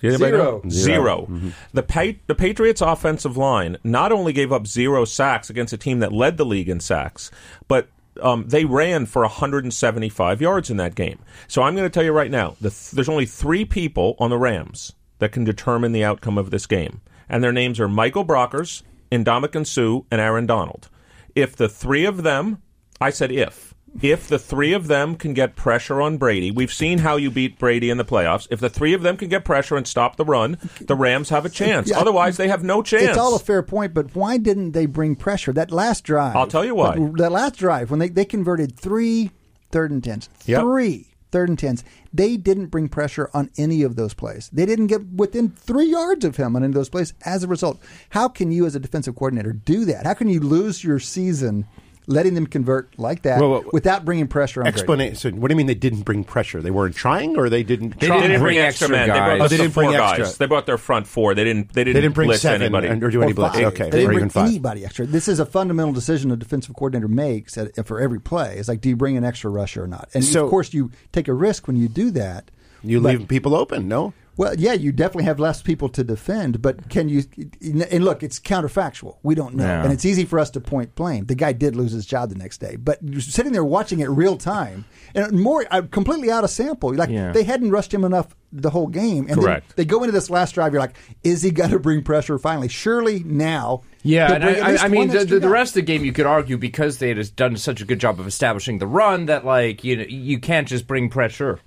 [0.00, 0.60] Did anybody Zero.
[0.62, 0.70] know?
[0.70, 1.48] 0 mm-hmm.
[1.72, 6.00] The pa- the Patriots' offensive line not only gave up zero sacks against a team
[6.00, 7.30] that led the league in sacks,
[7.66, 7.88] but
[8.20, 11.18] um, they ran for 175 yards in that game.
[11.48, 14.30] So I'm going to tell you right now, the th- there's only three people on
[14.30, 18.24] the Rams that can determine the outcome of this game, and their names are Michael
[18.24, 20.88] Brockers, Ndamukong Suh, and Aaron Donald.
[21.34, 22.62] If the three of them,
[23.00, 23.65] I said if.
[24.02, 27.58] If the three of them can get pressure on Brady, we've seen how you beat
[27.58, 28.46] Brady in the playoffs.
[28.50, 31.44] If the three of them can get pressure and stop the run, the Rams have
[31.44, 31.90] a chance.
[31.90, 31.98] Yeah.
[31.98, 33.04] Otherwise, they have no chance.
[33.04, 35.52] it's all a fair point, but why didn't they bring pressure?
[35.52, 36.36] That last drive.
[36.36, 36.96] I'll tell you why.
[36.96, 39.30] That, that last drive when they, they converted three
[39.70, 40.62] third and tens, Yep.
[40.62, 41.84] three third and tens.
[42.14, 44.48] They didn't bring pressure on any of those plays.
[44.52, 47.12] They didn't get within three yards of him on any of those plays.
[47.24, 47.78] As a result,
[48.10, 50.06] how can you, as a defensive coordinator, do that?
[50.06, 51.66] How can you lose your season?
[52.08, 54.78] Letting them convert like that Well, well, without bringing pressure on Brady?
[54.78, 55.16] Explanation.
[55.16, 56.62] So what do you mean they didn't bring pressure?
[56.62, 57.98] They weren't trying, or they didn't?
[57.98, 58.20] They try?
[58.20, 59.08] They didn't bring bring extra extra men.
[59.08, 59.40] They brought guys.
[59.40, 60.24] Oh, they didn't bring four extra.
[60.24, 60.38] guys.
[60.38, 61.34] They brought their front four.
[61.34, 61.72] They didn't.
[61.72, 61.94] They didn't.
[61.94, 62.86] They didn't bring blitz seven anybody.
[62.86, 63.54] and- or do any Or blitz.
[63.56, 63.64] five.
[63.66, 64.46] Okay, They didn't bring five.
[64.48, 65.04] anybody extra.
[65.04, 68.56] This is a fundamental decision a defensive coordinator makes at, for every play.
[68.56, 70.08] It's like, do you bring an extra rusher or not?
[70.14, 72.52] And So- of course, you take a risk when you do that.
[72.84, 73.88] You leave people open.
[73.88, 74.12] No.
[74.38, 77.22] Well, yeah, you definitely have less people to defend, but can you?
[77.62, 79.16] And look, it's counterfactual.
[79.22, 79.82] We don't know, Yeah.
[79.84, 81.24] and it's easy for us to point blame.
[81.26, 84.08] The guy did lose his job the next day, but you're sitting there watching it
[84.10, 86.94] real time and more uh, completely out of sample.
[86.94, 87.32] Like Yeah.
[87.32, 89.68] they hadn't rushed him enough the whole game, and Correct.
[89.68, 90.72] Then they go into this last drive.
[90.72, 92.68] You're like, is he going to bring pressure finally?
[92.68, 93.82] Surely now.
[94.02, 96.26] Yeah, and I, I, I mean, the, the, the rest of the game, you could
[96.26, 99.82] argue because they had done such a good job of establishing the run that, like,
[99.82, 101.58] you know, you can't just bring pressure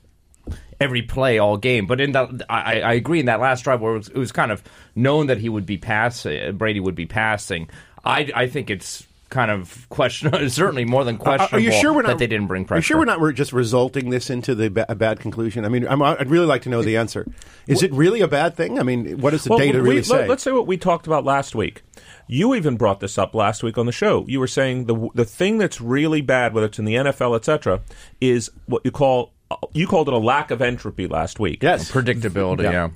[0.79, 1.85] every play all game.
[1.87, 4.31] But in that, I, I agree in that last drive where it was, it was
[4.31, 4.63] kind of
[4.95, 7.69] known that he would be passing, uh, Brady would be passing.
[8.05, 11.93] I, I think it's kind of questionable, certainly more than Are- questionable Are you sure
[11.93, 12.77] we're not that they didn't bring pressure.
[12.77, 15.65] Are you sure we're not we're just resulting this into the ba- a bad conclusion?
[15.65, 17.27] I mean, I'm, I'd really like to know the answer.
[17.67, 18.79] Is it really a bad thing?
[18.79, 20.27] I mean, what does the Well, data we- really let- say?
[20.27, 21.83] Let's say what we talked about last week.
[22.31, 24.23] You even brought this up last week on the show.
[24.27, 27.81] You were saying the the thing that's really bad, whether it's in the NFL, etc.,
[28.21, 29.33] is what you call
[29.73, 31.63] you called it a lack of entropy last week.
[31.63, 32.63] yes, predictability?
[32.63, 32.71] Yeah.
[32.71, 32.89] yeah.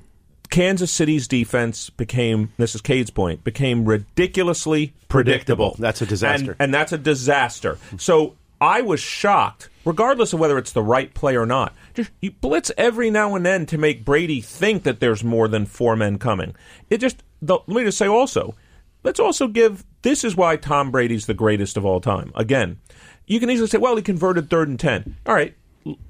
[0.49, 5.71] Kansas City's defense became this is Cade's point became ridiculously predictable.
[5.71, 5.75] Predictable.
[5.79, 6.51] That's a disaster.
[6.51, 7.79] and, and that's a disaster.
[7.97, 11.73] So I was shocked, regardless of whether it's the right play or not.
[11.95, 15.65] Just you blitz every now and then to make Brady think that there's more than
[15.65, 16.55] four men coming.
[16.89, 18.55] It just the, let me just say also,
[19.03, 22.31] let's also give this is why Tom Brady's the greatest of all time.
[22.35, 22.79] Again,
[23.25, 25.17] you can easily say, well, he converted third and ten.
[25.25, 25.53] All right, l-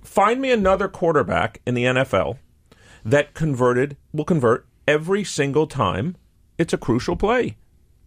[0.04, 2.38] find me another quarterback in the NFL
[3.06, 6.16] that converted will convert every single time
[6.58, 7.58] it's a crucial play.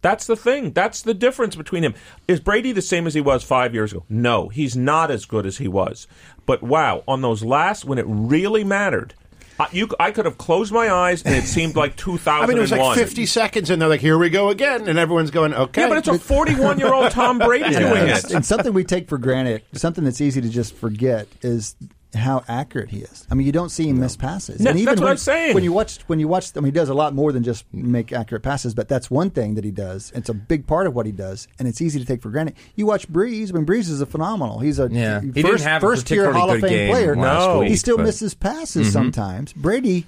[0.01, 0.71] That's the thing.
[0.71, 1.95] That's the difference between him.
[2.27, 4.05] Is Brady the same as he was five years ago?
[4.07, 6.07] No, he's not as good as he was.
[6.45, 9.15] But wow, on those last when it really mattered,
[9.59, 12.43] I, you, I could have closed my eyes and it seemed like 2001.
[12.43, 14.99] I mean, it was like 50 seconds, and they're like, "Here we go again," and
[14.99, 18.31] everyone's going, "Okay." Yeah, but it's a 41 year old Tom Brady doing and, it.
[18.31, 21.75] and something we take for granted, something that's easy to just forget, is
[22.13, 23.27] how accurate he is.
[23.29, 24.59] I mean, you don't see him miss passes.
[24.59, 25.53] No, and even that's what when, I'm saying.
[25.53, 27.65] When you watch, when you watch, I mean, he does a lot more than just
[27.73, 28.73] make accurate passes.
[28.73, 30.11] But that's one thing that he does.
[30.15, 32.55] It's a big part of what he does, and it's easy to take for granted.
[32.75, 33.49] You watch Brees.
[33.49, 34.59] I mean, Brees is a phenomenal.
[34.59, 35.21] He's a Yeah.
[35.21, 37.15] He first, didn't have a first year Hall of Fame player.
[37.15, 37.61] last No.
[37.61, 38.93] he still but- misses passes mm-hmm.
[38.93, 39.53] sometimes.
[39.53, 40.05] Brady.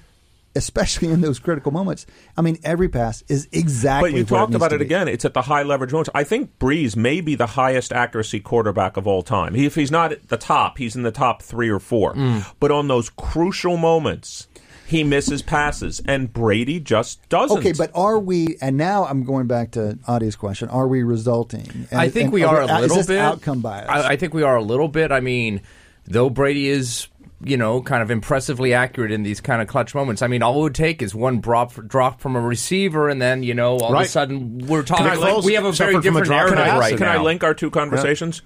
[0.55, 4.11] Especially in those critical moments, I mean, every pass is exactly.
[4.11, 4.85] But you where talked needs about it be.
[4.85, 5.07] again.
[5.07, 6.09] It's at the high leverage moments.
[6.15, 9.53] I think Brees may be the highest accuracy quarterback of all time.
[9.53, 12.15] He, if he's not at the top, he's in the top three or four.
[12.15, 12.51] Mm.
[12.59, 14.47] But on those crucial moments,
[14.89, 17.59] he misses passes, and Brady just doesn't.
[17.59, 18.57] Okay, but are we?
[18.59, 21.87] And now I'm going back to Adi's question: Are we resulting?
[21.91, 23.87] And- I think and we are a little is this bit outcome bias.
[23.87, 25.11] I, I think we are a little bit.
[25.11, 25.61] I mean,
[26.07, 27.07] though Brady is,
[27.43, 30.21] you know, kind of impressively accurate in these kind of clutch moments.
[30.21, 33.43] I mean, all it would take is one drop drop from a receiver, and then
[33.43, 35.05] you know, all of a sudden we're talking.
[35.05, 36.79] Like, link- we have a very suffered from a different drop narrative pass?
[36.79, 37.19] right can now.
[37.19, 38.41] I link our two conversations?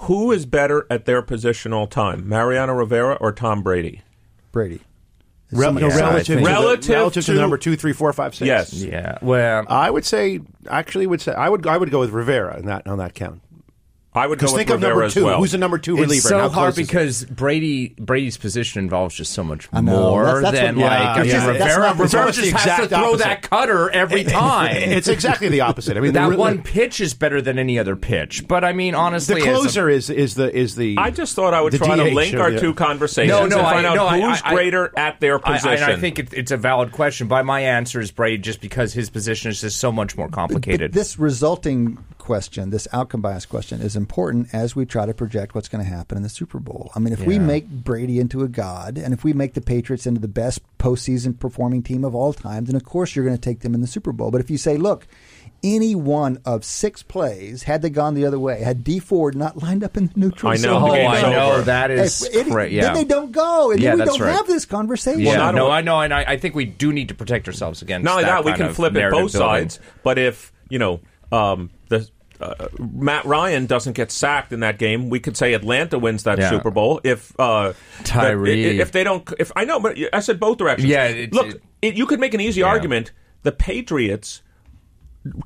[0.00, 4.02] Who is better at their position all time, Mariano Rivera or Tom Brady?
[4.52, 4.80] Brady.
[5.52, 8.12] Rel- no, Yeah, I relative, to the- Relative relative to, to- number two, three, four,
[8.12, 8.46] five, six.
[8.46, 8.72] Yes.
[8.74, 9.18] Yeah.
[9.22, 12.66] Well, I would say, actually, would say I would I would go with Rivera in
[12.66, 13.40] that on that count.
[14.16, 15.24] I would go Because with think of Rivera number as two.
[15.24, 15.38] well.
[15.38, 16.14] Who's the number two reliever?
[16.14, 16.86] it's so how hard close is it?
[16.86, 19.92] because Brady Brady's position involves just so much I know.
[20.10, 21.32] more That's- that's than what- like yeah, I mean, yeah.
[21.46, 21.78] That's Rivera.
[21.80, 23.24] not- it's Rivera almost the just has to exact throw opposite.
[23.24, 24.76] that cutter every time.
[24.76, 25.96] it's exactly the opposite.
[25.96, 28.46] I mean, that the, one pitch is better than any other pitch.
[28.48, 30.96] But I mean, honestly, The as a- closer is is the is the.
[30.98, 33.30] I just thought I would the try to DH link of our the- two conversations
[33.38, 35.88] No, no, and I- find out no, I- who's I- greater at their I, position.
[35.90, 38.92] I, I think it, it's a valid question, but my answer is Brady, just because
[38.92, 40.92] his position is just so much more complicated.
[40.92, 45.68] this resulting question, this outcome bias question, is important as we try to project what's
[45.68, 46.90] going to happen in the Super Bowl.
[46.96, 50.06] I mean, if we make Brady into a god, and if we make the Patriots
[50.08, 53.40] into the best postseason performing team of all time, then of course you're going to
[53.40, 54.32] take them in the Super Bowl.
[54.32, 55.06] But if you say, look,
[55.62, 59.62] any one of six plays, had they gone the other way, had Dee Ford not
[59.62, 61.62] lined up in the neutral I know, zone, oh, I know over.
[61.62, 62.82] that is if- it- cra- yeah.
[62.82, 64.34] then they don't go, and Yeah, then we don't right.
[64.34, 65.20] have this conversation.
[65.20, 67.46] yeah, not no, only- I know, and I, I think we do need to protect
[67.46, 68.04] ourselves against.
[68.04, 69.28] Not only that, we can flip it both building.
[69.28, 69.78] sides.
[70.02, 71.00] But if you know
[71.32, 72.08] um, the
[72.40, 76.38] uh, Matt Ryan doesn't get sacked in that game, we could say Atlanta wins that
[76.38, 76.50] Yeah.
[76.50, 77.00] Super Bowl.
[77.04, 77.72] If uh,
[78.04, 78.78] Tyree.
[78.80, 80.88] if they don't, if I know, but I said both directions.
[80.88, 82.66] Yeah, it's- look, it- it, you could make an easy Yeah.
[82.68, 83.12] argument.
[83.42, 84.42] The Patriots.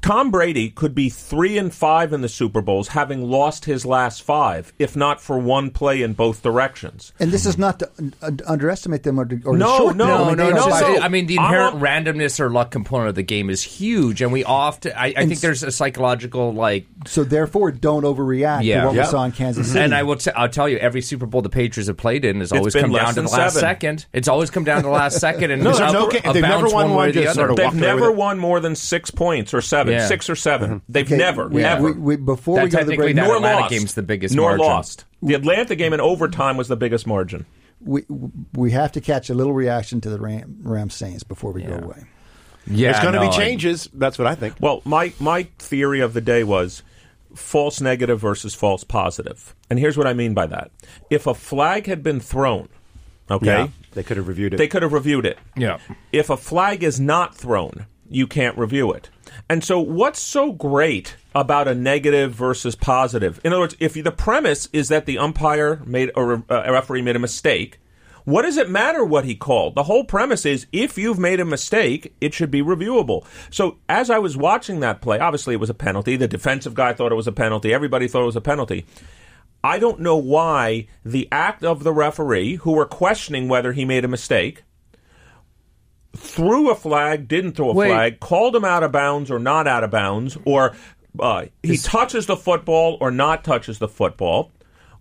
[0.03, 4.23] Tom Brady could be three and five in the Super Bowls, having lost his last
[4.23, 7.13] five, if not for one play in both directions.
[7.21, 9.97] And this is not to un- un- underestimate them or to, or to No, short
[9.97, 10.15] no, them.
[10.15, 10.67] I No, mean, no, no.
[10.69, 13.51] just- so- I mean, the I'm inherent all- randomness or luck component of the game
[13.51, 14.93] is huge, and we often.
[14.97, 18.81] I, I think there's a psychological like So therefore, don't overreact Yeah.
[18.83, 19.03] to what Yeah.
[19.03, 19.73] we saw in Kansas mm-hmm.
[19.73, 19.85] City.
[19.85, 20.17] And I will.
[20.17, 22.93] T- I'll tell you, every Super Bowl the Patriots have played in has always come
[22.93, 23.61] down to the last seven.
[23.61, 24.07] second.
[24.13, 26.21] It's always come down to the last second, and No, it's there's up- no a
[26.21, 27.49] ga- they've never won one way one or the other.
[27.49, 30.07] They've walked away with never won more than six points or seven, Yeah.
[30.07, 30.79] six or 7 mm-hmm.
[30.93, 31.93] They've Okay, never, we- never.
[31.93, 33.71] we- we- before That we go to the technically break, nor Atlanta lost.
[33.71, 34.67] game's the biggest nor margin.
[34.67, 35.05] lost.
[35.23, 37.47] The Atlanta game in overtime was the biggest margin.
[37.83, 38.05] we
[38.53, 41.77] we have to catch a little reaction to the Ram, Ram Saints before we go
[41.77, 42.05] away.
[42.67, 43.89] Yeah, There's going to no, be I- changes.
[43.95, 44.57] That's what I think.
[44.61, 46.83] Well, my my theory of the day was
[47.35, 49.55] false negative versus false positive.
[49.71, 50.71] And here's what I mean by that.
[51.09, 52.69] If a flag had been thrown,
[53.31, 54.57] okay, Yeah, they could have reviewed it.
[54.59, 55.39] they could have reviewed it.
[55.57, 55.79] Yeah.
[56.13, 59.09] If a flag is not thrown, you can't review it.
[59.49, 63.41] And so, what's so great about a negative versus positive?
[63.45, 67.03] In other words, if the premise is that the umpire made or uh, a referee
[67.03, 67.79] made a mistake,
[68.25, 69.75] what does it matter what he called?
[69.75, 73.25] The whole premise is if you've made a mistake, it should be reviewable.
[73.51, 76.17] So, as I was watching that play, obviously it was a penalty.
[76.17, 77.73] The defensive guy thought it was a penalty.
[77.73, 78.87] Everybody thought it was a penalty.
[79.63, 84.05] I don't know why the act of the referee, who were questioning whether he made
[84.05, 84.63] a mistake,
[86.17, 87.89] threw a flag, didn't throw a Wait.
[87.89, 90.75] flag, called him out of bounds or not out of bounds, or
[91.19, 94.51] uh, he touches the football or not touches the football.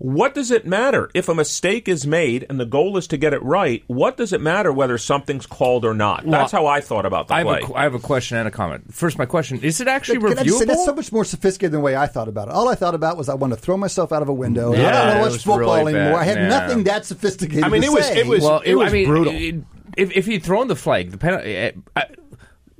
[0.01, 3.33] What does it matter if a mistake is made and the goal is to get
[3.33, 3.83] it right?
[3.87, 6.25] What does it matter whether something's called or not?
[6.25, 7.59] That's how I thought about the I have, play.
[7.67, 8.93] a, I have a question and a comment.
[8.93, 10.67] First, my question: Is it actually Can I just say, reviewable?
[10.67, 12.53] that's so much more sophisticated than the way I thought about it.
[12.53, 14.71] All I thought about was I want to throw myself out of a window.
[14.71, 16.01] and I Yeah, don't it want was watch football really bad.
[16.01, 16.19] anymore.
[16.21, 16.47] I had Yeah.
[16.47, 17.65] nothing that sophisticated.
[17.65, 18.19] I mean, to it was- say.
[18.19, 19.33] it was- well, it was I mean, brutal.
[19.35, 19.55] it-
[19.99, 22.01] if if he'd thrown the flag, the penalty, eh, eh, uh,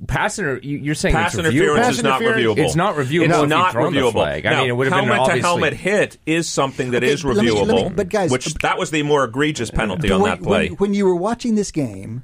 [0.06, 1.90] pass inter, you- you're saying Pass it's interference reviewable?
[1.90, 2.58] is not reviewable.
[2.64, 4.12] It's not reviewable It's if he'd not thrown the reviewable.
[4.12, 4.46] flag.
[4.46, 7.12] I mean, it would have been helmet obviously- to helmet hit is something that Okay,
[7.12, 7.96] is let me- let me- reviewable.
[7.96, 10.68] but guys- which that was the more egregious uh, penalty But on when, that play.
[10.68, 12.22] When, when you were watching this game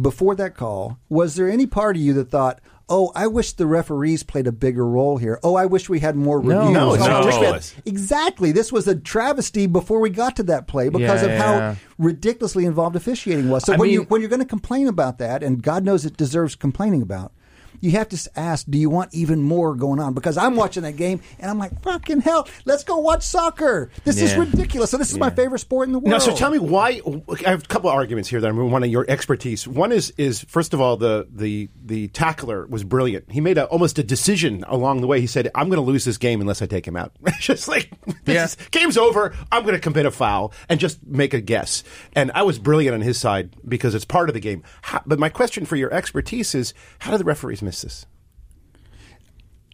[0.00, 3.66] before that call, was there any part of you that thought, "Oh, I wish the
[3.66, 5.38] referees played a bigger role here.
[5.42, 6.72] Oh, I wish we had more reviews.
[6.72, 8.52] No, it's oh, had-" Exactly.
[8.52, 11.74] This was a travesty before we got to that play because Yeah, of how yeah.
[11.98, 13.64] ridiculously involved officiating was.
[13.64, 16.16] So I when you when you're going to complain about that, and God knows it
[16.16, 17.32] deserves complaining about.
[17.80, 20.14] You have to ask, do you want even more going on?
[20.14, 23.90] Because I'm watching that game and I'm like, fucking hell, let's go watch soccer.
[24.04, 24.90] This is ridiculous.
[24.90, 26.10] So this is my favorite sport in the world.
[26.10, 27.00] Now, so tell me why.
[27.46, 29.66] I have a couple of arguments here that I want your expertise.
[29.68, 33.30] One is is first of all the the the tackler was brilliant.
[33.30, 35.20] He made a, almost a decision along the way.
[35.20, 37.90] He said, "I'm going to lose this game unless I take him out." just like
[38.24, 38.44] this Yeah.
[38.44, 39.34] is- game's over.
[39.52, 41.82] I'm going to commit a foul and just make a guess.
[42.14, 44.62] And I was brilliant on his side because it's part of the game.
[44.82, 48.06] How, but my question for your expertise is, how do the referees miss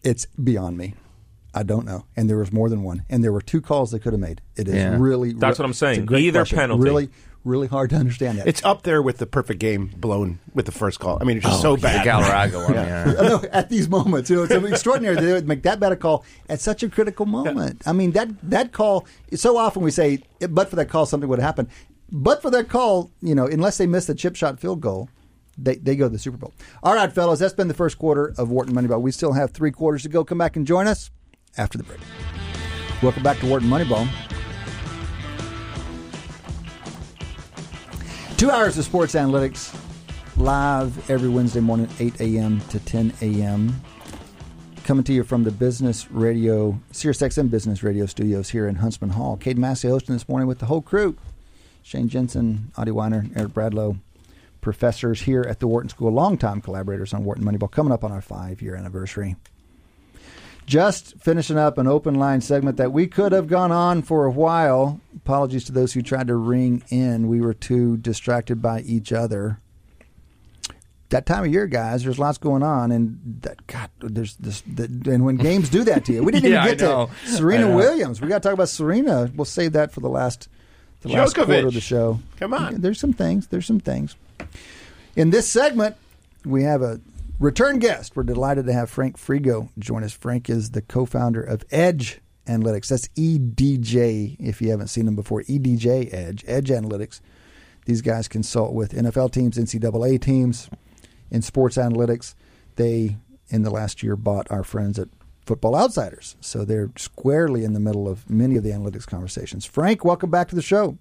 [0.05, 0.95] it's beyond me.
[1.55, 2.05] I don't know.
[2.17, 3.05] And there was more than one.
[3.09, 4.41] And there were two calls they could have made.
[4.57, 4.97] It is Yeah.
[4.99, 6.01] really That's what I'm it's saying.
[6.01, 6.59] a great Either question.
[6.59, 6.83] penalty.
[6.85, 7.09] Really,
[7.45, 8.47] really hard to understand that.
[8.47, 11.19] It's up there with the perfect game blown with the first call.
[11.21, 12.07] I mean, it's just oh, so The bad.
[12.07, 12.75] Galarraga one.
[12.75, 13.15] Yeah.
[13.19, 15.93] I know, at these moments, you know, it's extraordinary that they would make that bad
[15.93, 17.83] a call at such a critical moment.
[17.87, 19.07] I mean, that that call.
[19.35, 21.69] So often we say, but for that call, something would happen.
[22.13, 25.09] But for that call, you know, unless they miss the chip shot field goal,
[25.59, 26.53] they, they go to the Super Bowl.
[26.83, 29.01] All right, fellas, that's been the first quarter of Wharton Moneyball.
[29.01, 30.25] We still have three quarters to go.
[30.25, 31.11] Come back and join us
[31.57, 32.01] after the break.
[33.03, 34.09] Welcome back to Wharton Moneyball.
[38.37, 39.75] Two hours of sports analytics
[40.37, 42.61] live every Wednesday morning, 8 a.m.
[42.69, 43.81] to 10 a.m.
[44.85, 49.11] Coming to you from the Business Radio, Sirius XM Business Radio studios here in Huntsman
[49.11, 49.37] Hall.
[49.37, 51.17] Cade Massey hosting this morning with the whole crew.
[51.83, 53.99] Shane Jensen, Adi Wyner, Eric Bradlow,
[54.67, 58.21] professors here at the Wharton School, longtime collaborators on Wharton Moneyball, coming up on our
[58.21, 59.37] five year anniversary.
[60.67, 64.31] Just finishing up an open line segment that we could have gone on for a
[64.33, 65.01] while.
[65.15, 67.29] Apologies to those who tried to ring in.
[67.29, 69.61] We were too distracted by each other.
[71.11, 74.65] That time of year, guys, there's lots going on, and that God, there's this.
[74.67, 77.73] The, and when games do that to you, we didn't Yeah, even get to Serena
[77.77, 78.21] Williams.
[78.21, 79.31] We got to talk about Serena.
[79.33, 80.49] We'll save that for the last,
[81.03, 82.19] the last quarter of the show.
[82.41, 82.81] Come on.
[82.81, 83.47] there's some things.
[83.47, 84.17] There's some things.
[85.15, 85.97] In this segment,
[86.45, 87.01] we have a
[87.39, 88.17] return guest.
[88.17, 90.13] We're delighted to have Frank Frigo join us.
[90.13, 92.89] Frank is the co-founder of Edj Analytics.
[92.89, 94.37] That's EDJ.
[94.39, 97.21] If you haven't seen them before, EDJ Edge Edj Analytics.
[97.87, 100.69] These guys consult with NFL teams, NCAA teams,
[101.31, 102.35] in sports analytics.
[102.75, 103.17] They,
[103.49, 105.09] in the last year, bought our friends at
[105.47, 109.65] Football Outsiders, so they're squarely in the middle of many of the analytics conversations.
[109.65, 110.99] Frank, welcome back to the show.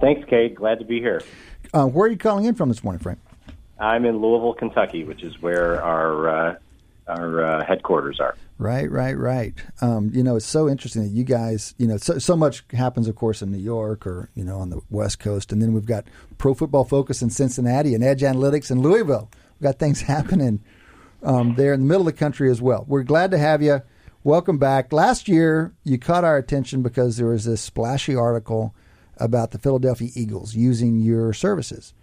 [0.00, 0.54] Thanks, Cade.
[0.54, 1.20] Glad to be here.
[1.72, 3.18] Uh, where are you calling in from this morning, Frank?
[3.78, 6.56] I'm in Louisville, Kentucky, which is where our uh,
[7.06, 8.36] our uh, headquarters are.
[8.58, 9.54] Right, right, right.
[9.80, 13.06] Um, you know, it's so interesting that you guys, you know, so, so much happens,
[13.06, 15.52] of course, in New York or, you know, on the West Coast.
[15.52, 16.04] And then we've got
[16.38, 19.30] Pro Football Focus in Cincinnati and Edj Analytics in Louisville.
[19.58, 20.60] We've got things happening
[21.22, 22.84] um, there in the middle of the country as well.
[22.88, 23.80] We're glad to have you.
[24.24, 24.92] Welcome back.
[24.92, 28.74] Last year, you caught our attention because there was this splashy article
[29.20, 31.94] about the Philadelphia Eagles using your services.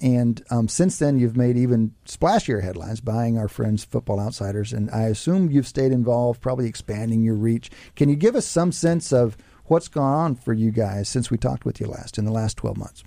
[0.00, 4.72] And um, since then, you've made even splashier headlines buying our friends Football Outsiders.
[4.72, 7.70] And I assume you've stayed involved, probably expanding your reach.
[7.96, 9.36] Can you give us some sense of
[9.68, 12.56] What's gone on for you guys since we talked with you last in the last
[12.56, 13.04] 12 months?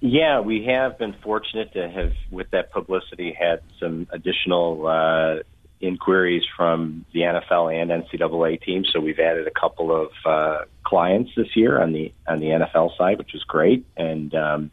[0.00, 5.42] Yeah, we have been fortunate to have, with that publicity, had some additional uh,
[5.80, 8.90] inquiries from the NFL and NCAA teams.
[8.92, 12.96] So we've added a couple of uh, clients this year on the on the NFL
[12.96, 14.70] side, which is great, and um,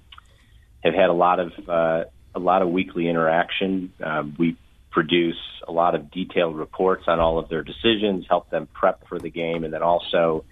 [0.84, 2.04] have had a lot of uh,
[2.36, 3.94] a lot of weekly interaction.
[4.04, 4.58] Um, we
[4.92, 9.20] produce a lot of detailed reports on all of their decisions, help them prep for
[9.20, 10.44] the game, and then also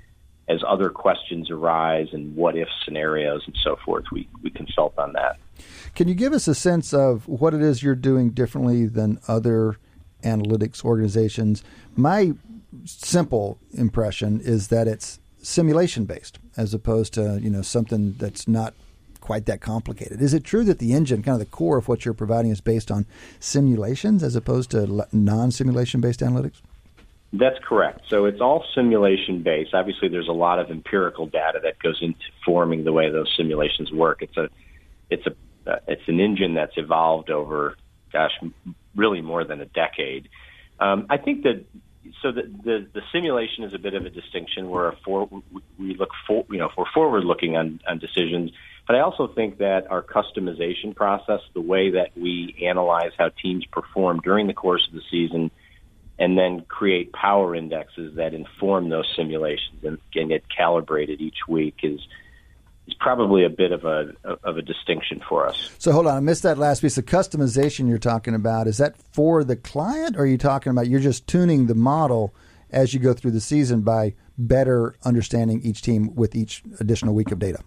[0.47, 5.13] as other questions arise and what if scenarios and so forth, we, we consult on
[5.13, 5.37] that.
[5.95, 9.77] Can you give us a sense of what it is you're doing differently than other
[10.25, 11.63] analytics organizations?
[11.95, 12.33] My
[12.85, 18.73] simple impression is that it's simulation based as opposed to you know something that's not
[19.21, 20.21] quite that complicated.
[20.21, 22.61] Is it true that the engine, kind of the core of what you're providing, is
[22.61, 23.07] based on
[23.39, 26.61] simulations as opposed to non simulation based analytics?
[27.33, 28.01] That's correct.
[28.07, 29.73] So it's all simulation based.
[29.73, 33.91] Obviously, there's a lot of empirical data that goes into forming the way those simulations
[33.91, 34.21] work.
[34.21, 34.47] It's a,
[35.09, 35.31] it's a,
[35.69, 37.75] uh, it's an engine that's evolved over,
[38.15, 38.31] gosh,
[38.95, 40.29] really more than a decade.
[40.79, 41.65] Um, I think that
[42.21, 45.27] so the, the the simulation is a bit of a distinction where a for,
[45.77, 48.51] we look for you know we're forward looking on on decisions,
[48.87, 53.65] but I also think that our customization process, the way that we analyze how teams
[53.65, 55.51] perform during the course of the season
[56.17, 61.99] and then create power indexes that inform those simulations and get calibrated each week is
[62.87, 64.13] is probably a bit of a
[64.43, 65.71] of a distinction for us.
[65.79, 66.95] So hold on, I missed that last piece.
[66.95, 70.87] The customization you're talking about is that for the client, or are you talking about
[70.87, 72.33] you're just tuning the model
[72.71, 77.31] as you go through the season by better understanding each team with each additional week
[77.31, 77.59] of data?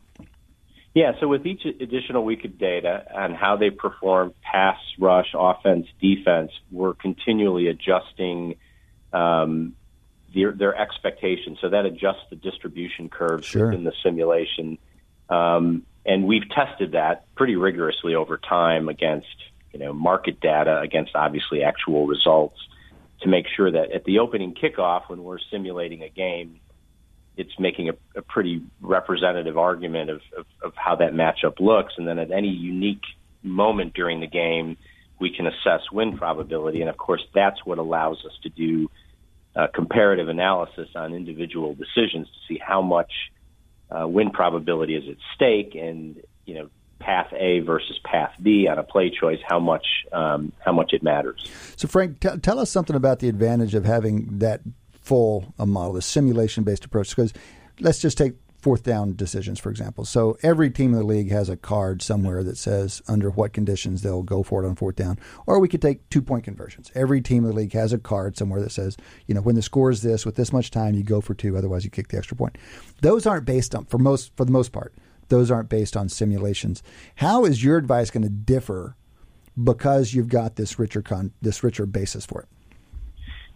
[0.94, 5.86] Yeah, so with each additional week of data on how they perform pass, rush, offense,
[6.00, 8.56] defense, we're continually adjusting
[9.12, 9.74] um,
[10.34, 11.58] their, their expectations.
[11.60, 13.66] So that adjusts the distribution curves Sure.
[13.66, 14.78] within the simulation.
[15.28, 19.26] Um, and we've tested that pretty rigorously over time against
[19.72, 22.58] you know market data, against obviously actual results,
[23.20, 26.60] to make sure that at the opening kickoff, when we're simulating a game,
[27.36, 31.94] it's making a, a pretty representative argument of, of, of how that matchup looks.
[31.96, 33.02] And then at any unique
[33.42, 34.76] moment during the game,
[35.20, 36.80] we can assess win probability.
[36.80, 38.90] And of course, that's what allows us to do
[39.56, 43.10] uh, comparative analysis on individual decisions to see how much
[43.90, 46.68] uh, win probability is at stake and, you know,
[46.98, 51.02] path A versus path B on a play choice, how much um, how much it
[51.02, 51.48] matters.
[51.76, 54.60] So, Frank, t- tell us something about the advantage of having that
[54.92, 57.14] full a model, the simulation based approach.
[57.14, 57.32] Because
[57.80, 60.04] let's just take fourth down decisions, for example.
[60.04, 64.02] So every team in the league has a card somewhere that says under what conditions
[64.02, 65.18] they'll go for it on fourth down.
[65.46, 66.90] Or we could take two point conversions.
[66.94, 68.96] Every team in the league has a card somewhere that says,
[69.26, 71.56] you know, when the score is this, with this much time, you go for two,
[71.56, 72.58] otherwise you kick the extra point.
[73.00, 74.92] Those aren't based on, for most, for the most part,
[75.28, 76.82] those aren't based on simulations.
[77.16, 78.96] How is your advice going to differ
[79.62, 82.48] because you've got this richer con, this richer basis for it?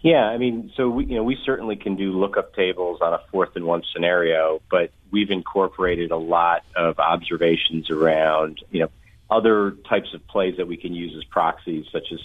[0.02, 3.20] Yeah, I mean, so we, you know, we certainly can do lookup tables on a
[3.30, 8.88] fourth and one scenario, but we've incorporated a lot of observations around, you know,
[9.30, 12.18] other types of plays that we can use as proxies, such as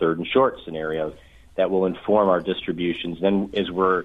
[0.00, 1.14] third and short scenarios
[1.56, 3.18] that will inform our distributions.
[3.20, 4.04] Then, as we're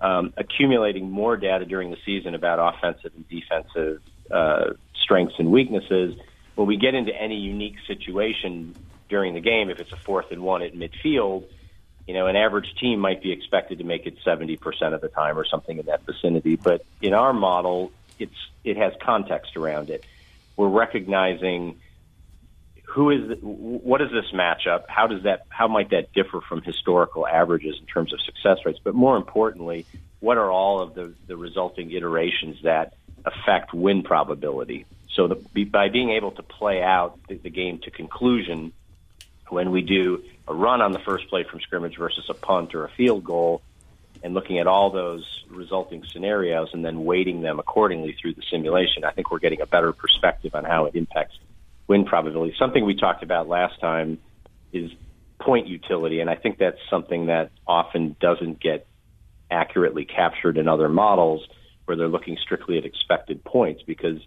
[0.00, 4.00] um, accumulating more data during the season about offensive and defensive
[4.30, 6.14] uh, strengths and weaknesses,
[6.54, 8.76] when we get into any unique situation
[9.08, 11.44] during the game, if it's a fourth and one at midfield,
[12.06, 14.58] you know, an average team might be expected to make it 70%
[14.94, 16.56] of the time or something in that vicinity.
[16.56, 20.04] But in our model, it's, it has context around it.
[20.56, 21.80] We're recognizing
[22.84, 24.84] who is, what is this matchup?
[24.86, 28.78] How does that, how might that differ from historical averages in terms of success rates?
[28.82, 29.86] But more importantly,
[30.20, 32.94] what are all of the, the resulting iterations that
[33.24, 34.84] affect win probability?
[35.12, 38.72] So the, by being able to play out the, the game to conclusion,
[39.48, 42.84] when we do a run on the first play from scrimmage versus a punt or
[42.84, 43.62] a field goal,
[44.22, 49.04] and looking at all those resulting scenarios and then weighting them accordingly through the simulation,
[49.04, 51.38] I think we're getting a better perspective on how it impacts
[51.86, 52.54] win probability.
[52.58, 54.18] Something we talked about last time
[54.72, 54.90] is
[55.40, 58.86] point utility, and I think that's something that often doesn't get
[59.50, 61.46] accurately captured in other models
[61.84, 64.18] where they're looking strictly at expected points because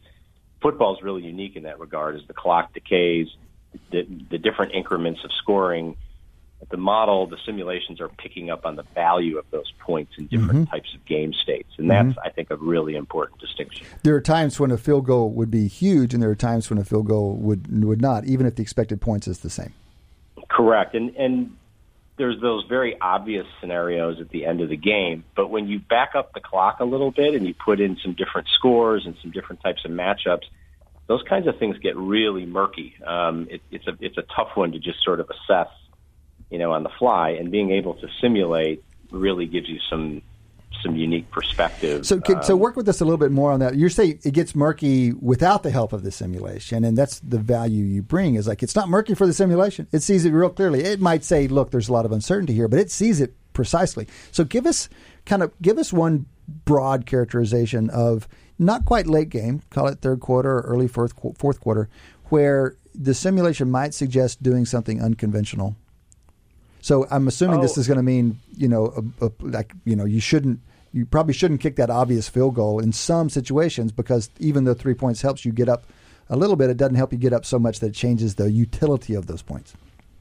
[0.62, 3.28] football is really unique in that regard as the clock decays
[3.92, 5.96] the, the different increments of scoring,
[6.70, 10.52] the model, the simulations are picking up on the value of those points in different
[10.52, 10.72] Mm-hmm.
[10.76, 11.70] types of game states.
[11.78, 13.86] And that's, I think, a really important distinction.
[14.04, 16.80] There are times when a field goal would be huge, and there are times when
[16.80, 19.74] a field goal would would not, even if the expected points is the same.
[20.50, 20.96] Correct.
[20.96, 21.56] And, and
[22.18, 26.16] there's those very obvious scenarios at the end of the game, but when you back
[26.16, 29.30] up the clock a little bit and you put in some different scores and some
[29.32, 30.46] different types of matchups,
[31.06, 32.96] those kinds of things get really murky.
[33.06, 35.70] Um, it, it's a it's a tough one to just sort of assess,
[36.50, 37.32] you know, on the fly.
[37.32, 40.22] And being able to simulate really gives you some
[40.84, 42.06] some unique perspective.
[42.06, 43.76] So, so Um, work with us a little bit more on that.
[43.76, 47.84] You say it gets murky without the help of the simulation, and that's the value
[47.84, 48.36] you bring.
[48.36, 50.84] Is like it's not murky for the simulation; it sees it real clearly.
[50.84, 54.08] It might say, "Look, there's a lot of uncertainty here," but it sees it precisely.
[54.32, 54.88] So, give us
[55.26, 56.28] kind of give us one
[56.66, 58.28] broad characterization of
[58.60, 61.90] not quite late game, call it third quarter or early fourth fourth quarter,
[62.26, 65.76] where the simulation might suggest doing something unconventional.
[66.88, 67.82] So I'm assuming this Oh.
[67.82, 70.62] is going to mean, you know, a, a, like you know, you shouldn't,
[70.94, 74.94] you probably shouldn't kick that obvious field goal in some situations because even though three
[74.94, 75.84] points helps you get up
[76.30, 78.50] a little bit, it doesn't help you get up so much that it changes the
[78.50, 79.74] utility of those points.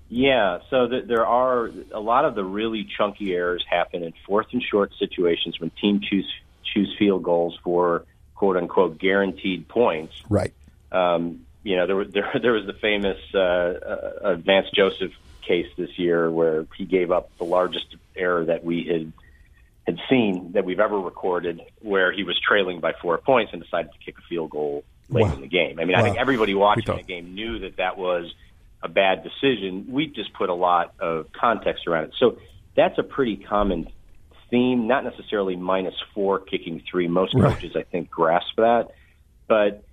[0.08, 4.48] Yeah, so th- there are a lot of the really chunky errors happen in fourth
[4.52, 6.28] and short situations when team choose
[6.74, 8.04] choose field goals for
[8.34, 10.14] quote unquote guaranteed points.
[10.28, 10.52] Right.
[10.90, 15.12] Um, you know, there was there, there was the famous uh, uh, Vance Joseph
[15.46, 19.12] case this year where he gave up the largest error that we had
[19.86, 23.90] had seen that we've ever recorded, where he was trailing by four points and decided
[23.92, 25.34] to kick a field goal late Wow.
[25.34, 25.78] in the game.
[25.78, 28.34] I mean, I think everybody watching the game knew that that was
[28.82, 29.86] a bad decision.
[29.88, 32.14] We just put a lot of context around it.
[32.18, 32.38] So
[32.74, 33.88] that's a pretty common
[34.50, 37.06] theme, not necessarily minus four kicking three.
[37.06, 37.54] Most Right.
[37.54, 38.88] coaches, I think, grasp that.
[39.46, 39.84] But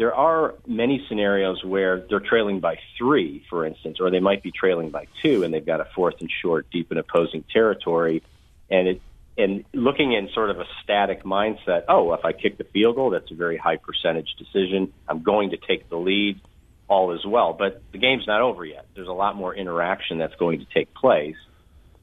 [0.00, 4.50] there are many scenarios where they're trailing by three, for instance, or they might be
[4.50, 8.22] trailing by two, and they've got a fourth and short deep in opposing territory,
[8.70, 9.02] and it
[9.36, 11.84] and looking in sort of a static mindset.
[11.86, 14.90] Oh, if I kick the field goal, that's a very high percentage decision.
[15.06, 16.40] I'm going to take the lead.
[16.88, 18.86] All is well, but the game's not over yet.
[18.94, 21.36] There's a lot more interaction that's going to take place,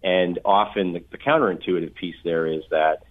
[0.04, 3.07] and often the, the counterintuitive piece there is that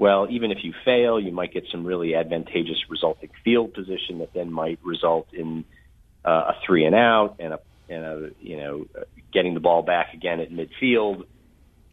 [0.00, 4.32] well, even if you fail, you might get some really advantageous resulting field position that
[4.32, 5.66] then might result in
[6.24, 8.86] uh, a three and out and a, and a you know
[9.30, 11.26] getting the ball back again at midfield,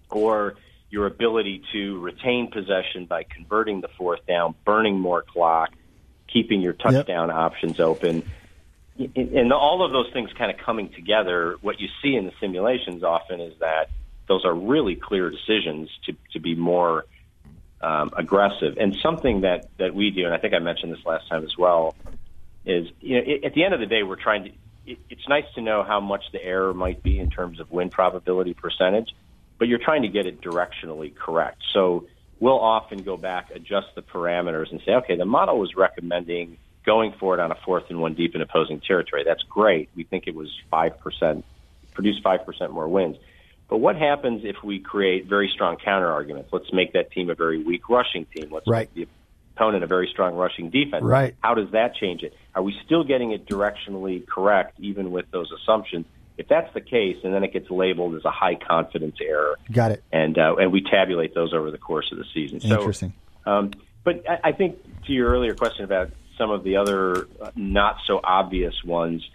[0.09, 0.55] or
[0.89, 5.71] your ability to retain possession by converting the fourth down, burning more clock,
[6.31, 8.23] keeping your touchdown options open.
[9.17, 13.03] And all of those things kind of coming together, what you see in the simulations
[13.03, 13.89] often is that
[14.29, 17.03] those are really clear decisions to, to be more
[17.81, 18.77] um, aggressive.
[18.77, 21.57] And something that, that we do, and I think I mentioned this last time as
[21.57, 21.95] well,
[22.65, 24.49] is you know, it, at the end of the day, we're trying to.
[24.85, 27.89] It, it's nice to know how much the error might be in terms of win
[27.89, 29.09] probability percentage,
[29.57, 31.61] but you're trying to get it directionally correct.
[31.73, 32.07] So
[32.39, 37.13] we'll often go back, adjust the parameters, and say, okay, the model was recommending going
[37.19, 39.23] for it on a fourth and one deep in opposing territory.
[39.25, 39.89] That's great.
[39.95, 41.43] We think it was five percent,
[41.93, 43.17] produced five percent more wins.
[43.69, 46.49] But what happens if we create very strong counter arguments?
[46.53, 48.49] Let's make that team a very weak rushing team.
[48.51, 48.89] Let's Right.
[48.95, 49.11] make the
[49.55, 51.03] opponent a very strong rushing defense.
[51.03, 51.35] Right.
[51.43, 52.33] How does that change it?
[52.55, 56.05] Are we still getting it directionally correct, even with those assumptions?
[56.37, 59.91] If that's the case, and then it gets labeled as a high confidence error, Got
[59.91, 60.03] it.
[60.11, 62.59] and uh, and we tabulate those over the course of the season.
[62.61, 63.13] So, Interesting.
[63.47, 63.71] um,
[64.03, 67.97] but I, I think to your earlier question about some of the other uh, not
[68.05, 69.27] so obvious ones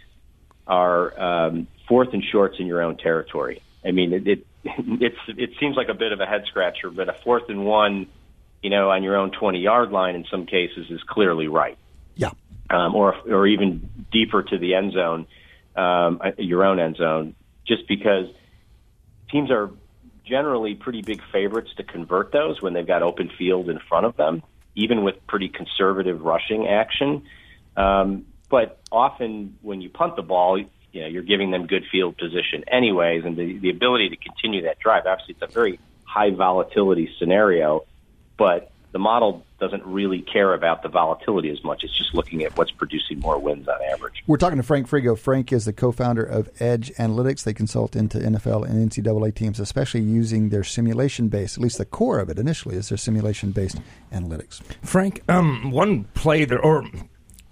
[0.69, 3.61] are um, fourth and shorts in your own territory.
[3.85, 7.09] I mean, it, it it's it seems like a bit of a head scratcher, but
[7.09, 8.07] a fourth and one,
[8.63, 11.77] you know, on your own twenty yard line in some cases is clearly right
[12.15, 12.31] Yeah.
[12.71, 15.27] um, or or even deeper to the end zone,
[15.77, 17.35] um, uh, your own end zone,
[17.67, 18.27] just because
[19.31, 19.71] teams are
[20.25, 24.17] generally pretty big favorites to convert those when they've got open field in front of
[24.17, 24.43] them,
[24.77, 27.25] even with pretty conservative rushing action.
[27.77, 30.63] Um, but often when you punt the ball,
[30.93, 34.63] you know you're giving them good field position anyways, and the the ability to continue
[34.63, 35.07] that drive.
[35.07, 37.85] Obviously, it's a very high volatility scenario,
[38.37, 41.83] but the model doesn't really care about the volatility as much.
[41.83, 44.23] It's just looking at what's producing more wins on average.
[44.27, 45.19] We're talking to Frank Frigo.
[45.19, 47.45] Frank is the co-founder of Edj Analytics.
[47.45, 51.57] They consult into NFL and NCAA teams, especially using their simulation-based.
[51.57, 53.79] At least the core of it initially is their simulation-based
[54.13, 54.63] analytics.
[54.83, 56.85] Frank, um, one play that or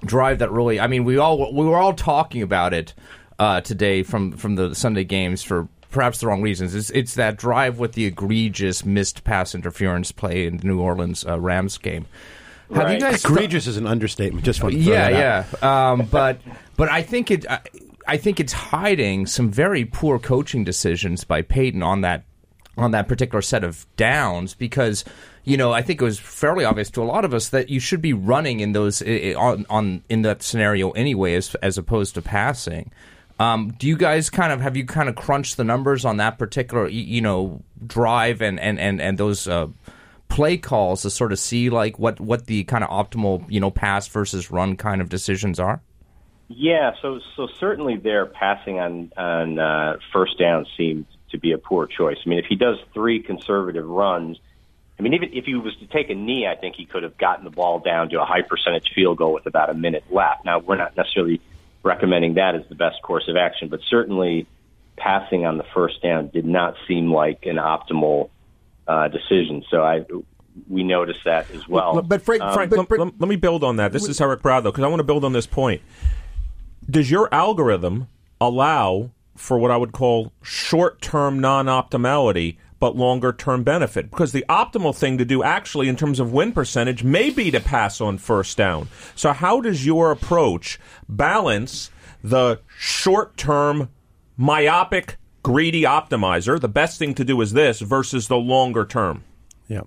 [0.05, 2.93] drive that really, I mean, we all we were all talking about it
[3.41, 6.75] uh, today from from the Sunday games for perhaps the wrong reasons.
[6.75, 11.27] It's, it's that drive with the egregious missed pass interference play in the New Orleans
[11.27, 12.07] uh, Rams game.
[12.73, 14.45] Have you guys Egregious is an understatement.
[14.45, 15.91] Just want yeah, yeah.
[15.91, 16.41] Um, but
[16.77, 17.51] but I think it.
[17.51, 17.61] I,
[18.07, 22.25] I think it's hiding some very poor coaching decisions by Payton on that
[22.77, 25.05] on that particular set of downs because
[25.45, 27.81] you know I think it was fairly obvious to a lot of us that you
[27.81, 32.23] should be running in those on, on in that scenario anyway as as opposed to
[32.23, 32.93] passing.
[33.41, 36.39] Um, do you guys kind of have you kind of crunched the numbers on that
[36.39, 39.69] particular you know drive and and and and those uh,
[40.29, 43.71] play calls to sort of see like what what the kind of optimal you know
[43.71, 45.81] pass versus run kind of decisions are?
[46.49, 51.59] Yeah, so so certainly there passing on on uh, first down seemed to be a
[51.59, 52.19] poor choice.
[52.27, 54.39] I mean, if he does three conservative runs,
[54.99, 57.17] I mean, even if he was to take a knee, I think he could have
[57.17, 60.45] gotten the ball down to a high percentage field goal with about a minute left.
[60.45, 61.41] Now, we're not necessarily
[61.83, 64.47] recommending that as the best course of action, but certainly
[64.97, 68.29] passing on the first down did not seem like an optimal
[68.87, 69.65] uh, decision.
[69.71, 70.05] So I
[70.69, 71.95] we noticed that as well.
[71.95, 73.93] But- but Frank- Um, Frank- Let, let- let me build on that.
[73.93, 75.81] This is Eric Bradlow, because I want to build on this point.
[76.91, 78.09] Does your algorithm
[78.41, 84.11] allow for what I would call short term non optimality, but longer term benefit?
[84.11, 87.61] Because the optimal thing to do, actually, in terms of win percentage, may be to
[87.61, 88.89] pass on first down.
[89.15, 91.91] So, how does your approach balance
[92.25, 93.91] the short term
[94.37, 96.61] myopic, greedy optimizer?
[96.61, 99.23] The best thing to do is this versus the longer term.
[99.69, 99.83] Yeah.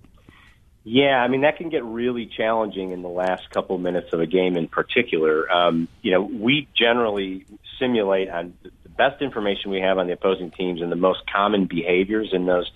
[0.85, 4.25] Yeah, I mean that can get really challenging in the last couple minutes of a
[4.25, 5.49] game in particular.
[5.49, 7.45] Um, you know, we generally
[7.79, 11.67] simulate on the best information we have on the opposing teams and the most common
[11.67, 12.69] behaviors in those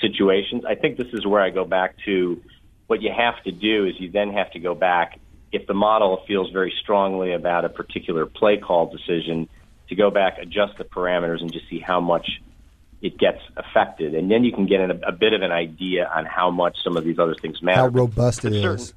[0.00, 0.64] situations.
[0.64, 2.42] I think this is where I go back to
[2.86, 5.18] what you have to do is you then have to go back
[5.52, 9.48] if the model feels very strongly about a particular play call decision
[9.88, 12.40] to go back, adjust the parameters, and just see how much
[13.00, 16.26] it gets affected, and then you can get a, a bit of an idea on
[16.26, 17.82] how much some of these other things matter.
[17.82, 18.94] How robust But it certain- is.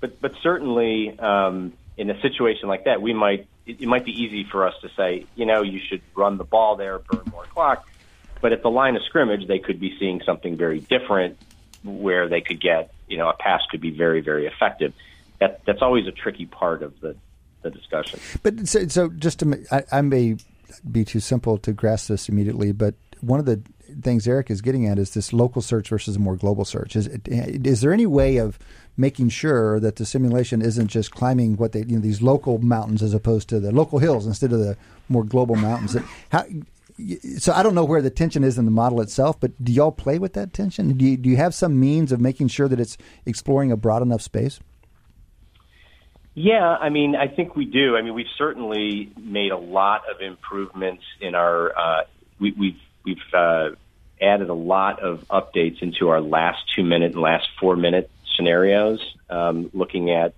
[0.00, 4.12] But but certainly um, in a situation like that, we might it, it might be
[4.12, 7.44] easy for us to say, you know, you should run the ball there, burn more
[7.44, 7.86] clock.
[8.40, 11.38] But at the line of scrimmage, they could be seeing something very different,
[11.84, 14.92] where they could get, you know, a pass could be very very effective.
[15.38, 17.16] That that's always a tricky part of the
[17.62, 18.20] the discussion.
[18.42, 20.36] But so, so just to, I, I may
[20.90, 23.60] be too simple to grasp this immediately, but one of the
[24.02, 26.96] things Eric is getting at is this local search versus a more global search.
[26.96, 28.58] Is is there any way of
[28.96, 33.02] making sure that the simulation isn't just climbing what they you know these local mountains
[33.02, 34.76] as opposed to the local hills instead of the
[35.08, 35.96] more global mountains?
[36.30, 36.44] How,
[37.38, 39.92] so I don't know where the tension is in the model itself, but do y'all
[39.92, 40.96] play with that tension?
[40.96, 42.96] Do you, do you have some means of making sure that it's
[43.26, 44.60] exploring a broad enough space?
[46.34, 47.96] Yeah, I mean, I think we do.
[47.96, 51.76] I mean, we've certainly made a lot of improvements in our.
[51.76, 52.04] Uh,
[52.38, 53.70] we, we've we've uh,
[54.20, 59.00] added a lot of updates into our last two minute and last four minute scenarios,
[59.28, 60.34] um, looking at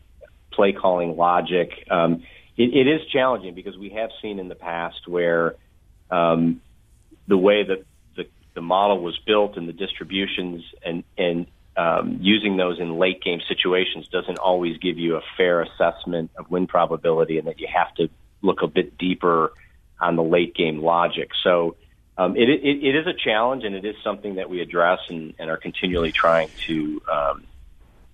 [0.51, 1.87] play calling logic.
[1.91, 2.23] Um,
[2.57, 5.57] it, it is challenging because we have seen in the past where
[6.13, 6.61] um,
[7.27, 7.85] the way that
[8.17, 11.47] the, the model was built and the distributions and, and
[11.77, 16.51] um, using those in late game situations doesn't always give you a fair assessment of
[16.51, 18.11] win probability and that you have to
[18.43, 19.53] look a bit deeper
[19.99, 21.31] on the late game logic.
[21.43, 21.77] So
[22.19, 25.33] um, it, it, it is a challenge and it is something that we address and,
[25.39, 27.47] and are continually trying to um,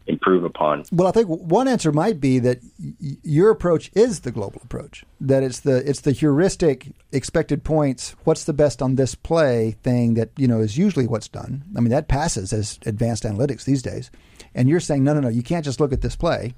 [0.09, 0.85] improve upon.
[0.91, 5.05] Well, I think one answer might be that y- your approach is the global approach.
[5.21, 8.17] That it's the it's the heuristic expected points.
[8.25, 11.63] What's the best on this play thing that you know is usually what's done.
[11.77, 14.11] I mean that passes as advanced analytics these days.
[14.55, 15.29] And you're saying no, no, no.
[15.29, 16.55] You can't just look at this play.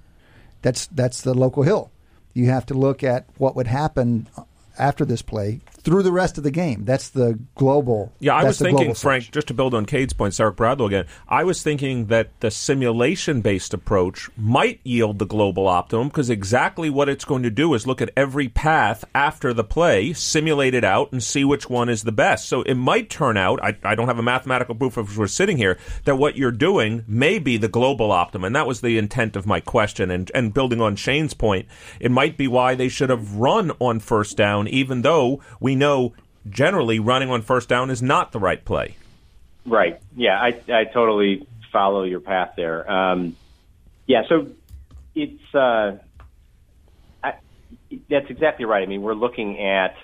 [0.63, 1.91] That's that's the local hill.
[2.33, 4.29] You have to look at what would happen
[4.79, 6.85] after this play through the rest of the game.
[6.85, 8.13] That's the global.
[8.21, 9.33] Yeah, I was thinking, Frank, search.
[9.33, 13.41] just to build on Cade's point, Eric Bradlow again, I was thinking that the simulation
[13.41, 17.87] based approach might yield the global optimum because exactly what it's going to do is
[17.87, 22.03] look at every path after the play, simulate it out, and see which one is
[22.03, 22.49] the best.
[22.49, 25.57] So it might turn out, I, I don't have a mathematical proof if we're sitting
[25.57, 28.45] here, that what you're doing may be the global optimum.
[28.45, 30.11] And that was the intent of my question.
[30.11, 31.67] And, and building on Shane's point,
[31.99, 36.15] it might be why they should have run on first down, even though we know
[36.49, 38.97] generally running on first down is not the right play.
[39.67, 40.01] Right.
[40.17, 42.91] Yeah, I, I totally follow your path there.
[42.91, 43.37] Um,
[44.07, 44.49] yeah, so
[45.15, 45.99] it's uh,
[47.23, 47.35] I,
[48.09, 48.83] that's exactly right.
[48.83, 49.97] I mean, we're looking at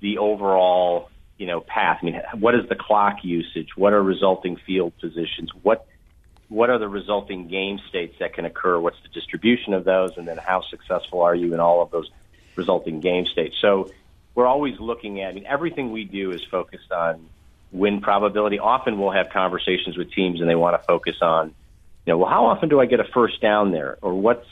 [0.00, 1.98] the overall, you know, path.
[2.02, 3.76] I mean, what is the clock usage?
[3.76, 5.50] What are resulting field positions?
[5.62, 5.86] What
[6.48, 8.78] what are the resulting game states that can occur?
[8.78, 10.16] What's the distribution of those?
[10.16, 12.10] And then how successful are you in all of those
[12.56, 13.56] resulting game states?
[13.60, 13.90] So
[14.38, 17.28] we're always looking at, I mean, everything we do is focused on
[17.72, 18.60] win probability.
[18.60, 21.48] Often we'll have conversations with teams and they want to focus on,
[22.06, 23.98] you know, well, how often do I get a first down there?
[24.00, 24.46] Or what's,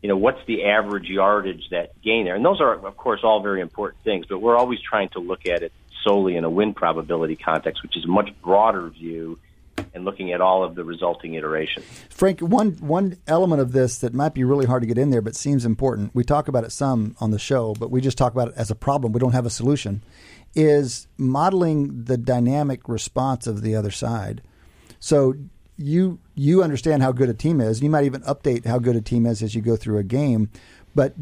[0.00, 2.36] you know, what's the average yardage that gain there?
[2.36, 5.44] And those are, of course, all very important things, but we're always trying to look
[5.44, 5.72] at it
[6.04, 9.38] solely in a win probability context, which is a much broader view
[9.94, 11.84] and looking at all of the resulting iterations.
[12.10, 15.22] Frank, one one element of this that might be really hard to get in there,
[15.22, 16.14] but seems important.
[16.14, 18.70] We talk about it some on the show, but we just talk about it as
[18.70, 19.12] a problem.
[19.12, 20.02] We don't have a solution.
[20.54, 24.42] Is modeling the dynamic response of the other side.
[24.98, 25.34] So
[25.76, 27.82] you you understand how good a team is.
[27.82, 30.50] You might even update how good a team is as you go through a game,
[30.94, 31.14] but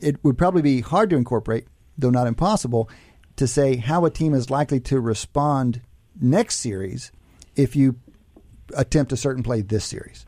[0.00, 2.90] it would probably be hard to incorporate, though not impossible,
[3.36, 5.80] to say how a team is likely to respond
[6.20, 7.12] next series
[7.62, 7.96] if you
[8.76, 10.26] attempt a certain play this series.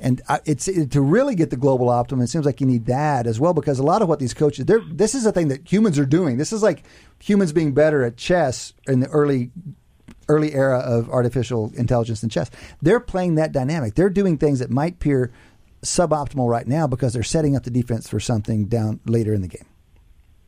[0.00, 2.24] And it's it, to really get the global optimum.
[2.24, 4.64] It seems like you need that as well because a lot of what these coaches,
[4.64, 6.38] they're, this is a thing that humans are doing.
[6.38, 6.82] This is like
[7.20, 9.50] humans being better at chess in the early
[10.28, 12.50] early era of artificial intelligence and chess.
[12.80, 13.94] They're playing that dynamic.
[13.94, 15.32] They're doing things that might appear
[15.82, 19.48] suboptimal right now because they're setting up the defense for something down later in the
[19.48, 19.66] game.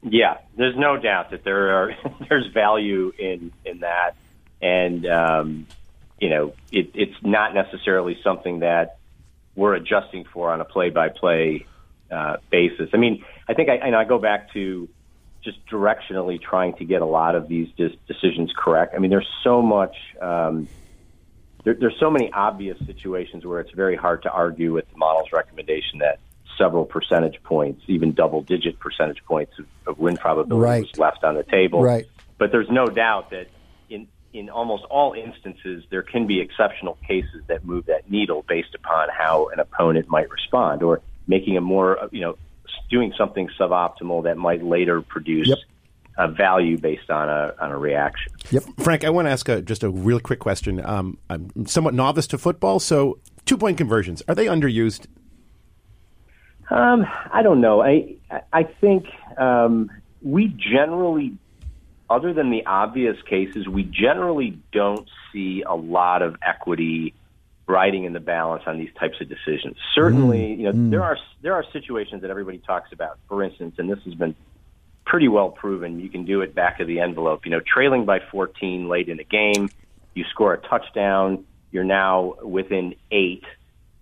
[0.03, 1.97] Yeah, there's no doubt that there are
[2.28, 4.16] there's value in in that,
[4.61, 5.66] and um,
[6.24, 8.96] you know it, it's not necessarily something that
[9.54, 11.66] we're adjusting for on a play by play
[12.50, 12.88] basis.
[12.94, 14.88] I mean, I think I, and I go back to
[15.42, 18.94] just directionally trying to get a lot of these dis- decisions correct.
[18.94, 19.96] I mean, there's so much.
[20.20, 20.68] Um,
[21.64, 25.32] there, there's so many obvious situations where it's very hard to argue with the model's
[25.32, 26.20] recommendation that
[26.56, 30.82] several percentage points, even double digit percentage points of, of win probability Right.
[30.82, 31.82] was left on the table.
[31.82, 32.06] Right.
[32.38, 33.48] But there's no doubt that
[34.35, 38.74] in in almost all instances there can be exceptional cases that move that needle based
[38.74, 42.37] upon how an opponent might respond or making a more you know
[42.91, 45.59] doing something suboptimal that might later produce Yep.
[46.18, 48.32] a value based on a on a reaction.
[48.51, 48.64] Yep.
[48.78, 50.85] Frank, I want to ask a, just a real quick question.
[50.85, 55.07] Um, I'm somewhat novice to football, so two point conversions are they underused?
[56.70, 57.82] Um, I don't know.
[57.82, 58.16] I
[58.53, 59.07] I think
[59.39, 59.91] um,
[60.22, 61.37] we generally,
[62.14, 67.14] other than the obvious cases, we generally don't see a lot of equity
[67.66, 69.76] riding in the balance on these types of decisions.
[69.94, 73.18] Certainly, you know there are there are situations that everybody talks about.
[73.28, 74.34] For instance, and this has been
[75.04, 76.00] pretty well proven.
[76.00, 77.44] You can do it back of the envelope.
[77.44, 79.68] You know, trailing by 14 late in the game,
[80.14, 81.44] you score a touchdown.
[81.72, 83.44] You're now within eight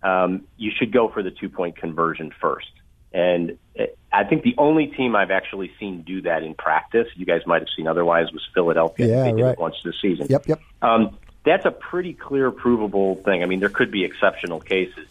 [0.02, 2.70] um, you should go for the two point conversion first.
[3.12, 7.24] And uh, I think the only team I've actually seen do that in practice, you
[7.24, 9.06] guys might have seen otherwise, was Philadelphia.
[9.06, 9.52] Yeah, they did right.
[9.52, 10.26] it once this season.
[10.28, 10.60] Yep, yep.
[10.82, 13.42] Um, that's a pretty clear, provable thing.
[13.42, 15.08] I mean, there could be exceptional cases.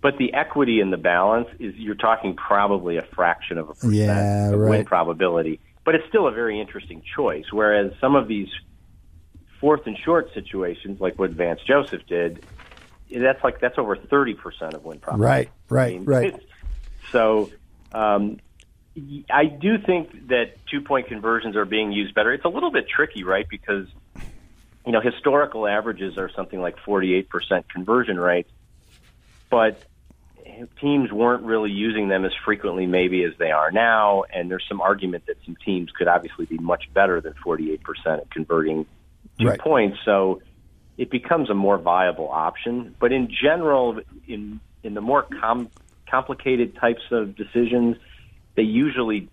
[0.00, 3.94] But the equity in the balance is you're talking probably a fraction of a percent
[3.94, 4.70] Yeah, of right.
[4.70, 5.60] win probability.
[5.84, 7.46] But it's still a very interesting choice.
[7.50, 8.48] Whereas some of these
[9.60, 12.44] fourth and short situations, like what Vance Joseph did,
[13.10, 15.50] that's like that's over thirty percent of win probability.
[15.68, 16.42] Right, right, right.
[17.10, 17.50] So,
[17.92, 18.38] um,
[19.30, 22.32] I do think that two point conversions are being used better.
[22.32, 23.46] It's a little bit tricky, right?
[23.48, 23.86] Because
[24.84, 28.50] you know historical averages are something like forty eight percent conversion rates,
[29.50, 29.84] but
[30.80, 34.80] teams weren't really using them as frequently maybe as they are now and there's some
[34.80, 38.86] argument that some teams could obviously be much better than 48% at converting
[39.38, 39.60] two Right.
[39.60, 40.40] points so
[40.96, 45.70] it becomes a more viable option but in general in in the more com-
[46.10, 47.96] complicated types of decisions
[48.56, 49.28] they usually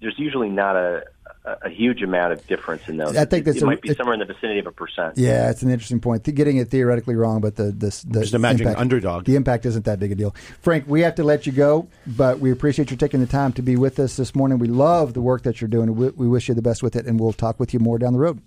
[0.00, 1.04] there's usually not a
[1.44, 3.80] a, a huge amount of difference in those I think it, that's it a- might
[3.80, 6.24] be it- somewhere in the vicinity of a percent Yeah, it's an interesting point.
[6.24, 9.24] Th- Getting it theoretically wrong, but the the, the Just imagine impact, underdog.
[9.24, 10.34] The impact isn't that big a deal.
[10.60, 13.62] Frank, we have to let you go, but we appreciate you taking the time to
[13.62, 14.58] be with us this morning.
[14.58, 15.94] We love the work that you're doing.
[15.94, 18.12] We, we wish you the best with it, and we'll talk with you more down
[18.12, 18.40] the road.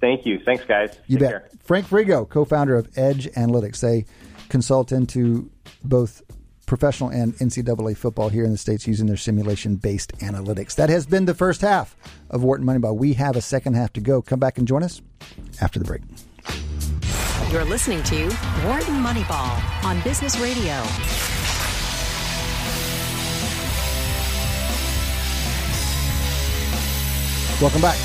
[0.00, 1.30] thank you thanks guys You Take bet.
[1.30, 1.48] care.
[1.64, 4.06] Frank Frigo, co-founder of Edj Analytics, they
[4.48, 5.50] consult into
[5.84, 6.22] both
[6.66, 10.74] professional and NCAA football here in the states using their simulation-based analytics.
[10.74, 11.96] That has been the first half
[12.28, 12.96] of Wharton Moneyball.
[12.96, 14.20] We have a second half to go.
[14.20, 15.00] Come back and join us
[15.60, 16.02] after the break.
[17.52, 18.24] You're listening to
[18.66, 20.82] Wharton Moneyball on Business Radio.
[27.60, 27.96] Welcome back.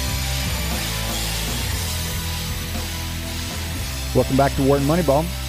[4.15, 5.40] Welcome back to Wharton Moneyball.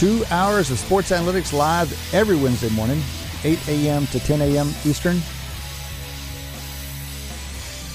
[0.00, 3.02] Two hours of sports analytics live every Wednesday morning,
[3.44, 4.06] 8 a.m.
[4.06, 4.68] to 10 a.m.
[4.86, 5.20] Eastern.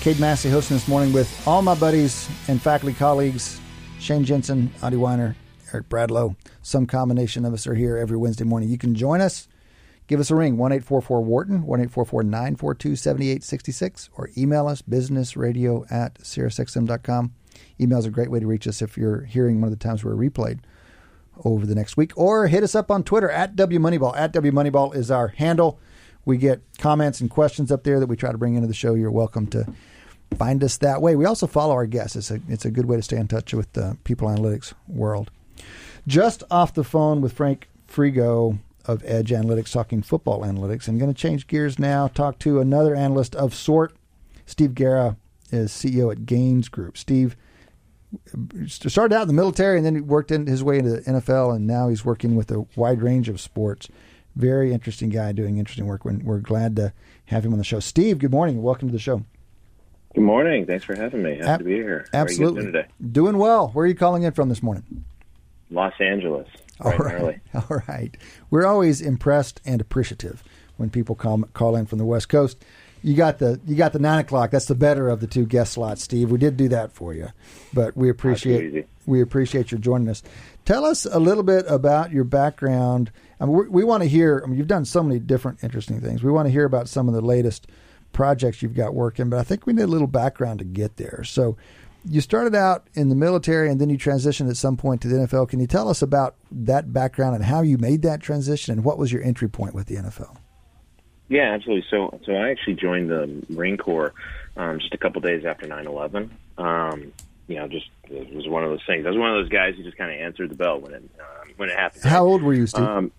[0.01, 3.59] Cade Massey hosting this morning with all my buddies and faculty colleagues,
[3.99, 5.33] Shane Jensen, Adi Wyner,
[5.73, 6.35] Eric Bradlow.
[6.61, 8.69] Some combination of us are here every Wednesday morning.
[8.69, 9.47] You can join us.
[10.05, 15.91] Give us a ring, 1 844 Wharton, 1 844 942 7866, or email us, businessradio
[15.91, 17.33] at SiriusXM.com.
[17.81, 20.03] Email is a great way to reach us if you're hearing one of the times
[20.03, 20.59] we're replayed
[21.43, 22.13] over the next week.
[22.15, 24.15] Or hit us up on Twitter at WMoneyball.
[24.15, 25.79] At WMoneyball is our handle.
[26.23, 28.95] We get comments and questions up there that we try to bring into the show.
[28.95, 29.67] You're welcome to
[30.37, 31.15] find us that way.
[31.15, 32.15] We also follow our guests.
[32.15, 35.29] It's a it's a good way to stay in touch with the people analytics world.
[36.07, 40.87] Just off the phone with Frank Frigo of Edj Analytics, talking football analytics.
[40.87, 42.07] I'm going to change gears now.
[42.07, 43.95] Talk to another analyst of sort.
[44.45, 45.17] Steve Gera
[45.51, 46.97] is CEO at Gains Group.
[46.97, 47.35] Steve
[48.67, 51.55] started out in the military and then he worked in his way into the NFL,
[51.55, 53.87] and now he's working with a wide range of sports.
[54.35, 56.03] Very interesting guy doing interesting work.
[56.05, 56.93] We're, we're glad to
[57.25, 57.79] have him on the show.
[57.79, 58.61] Steve, good morning.
[58.61, 59.23] Welcome to the show.
[60.13, 60.65] Good morning.
[60.65, 61.37] Thanks for having me.
[61.37, 62.05] Happy Ab- to be here.
[62.11, 62.61] How are you Absolutely.
[62.61, 62.87] doing today?
[63.11, 63.69] Doing well.
[63.69, 65.05] Where are you calling in from this morning?
[65.69, 66.47] Los Angeles.
[66.79, 67.39] All right.
[67.53, 68.15] All right.
[68.49, 70.43] We're always impressed and appreciative
[70.77, 72.63] when people call call in from the West Coast.
[73.05, 74.49] You got the you got the nine o'clock.
[74.49, 76.31] That's the better of the two guest slots, Steve.
[76.31, 77.27] We did do that for you,
[77.71, 80.23] but we appreciate we appreciate your joining us.
[80.65, 83.11] Tell us a little bit about your background.
[83.39, 84.41] I mean, we, we want to hear.
[84.43, 86.23] I mean, you've done so many different interesting things.
[86.23, 87.67] We want to hear about some of the latest
[88.11, 91.23] projects you've got working, but I think we need a little background to get there.
[91.25, 91.57] So,
[92.09, 95.17] you started out in the military and then you transitioned at some point to the
[95.17, 95.49] NFL.
[95.49, 98.97] Can you tell us about that background and how you made that transition and what
[98.97, 100.37] was your entry point with the NFL?
[101.27, 101.85] Yeah, absolutely.
[101.89, 104.13] So, so I actually joined the Marine Corps
[104.57, 106.29] um, just a couple days after 9/11.
[106.57, 107.13] Um,
[107.47, 109.05] you know, just it was one of those things.
[109.05, 111.03] I was one of those guys who just kind of answered the bell when it
[111.19, 112.03] um, when it happened.
[112.03, 112.83] How old were you, Steve?
[112.83, 113.11] Um,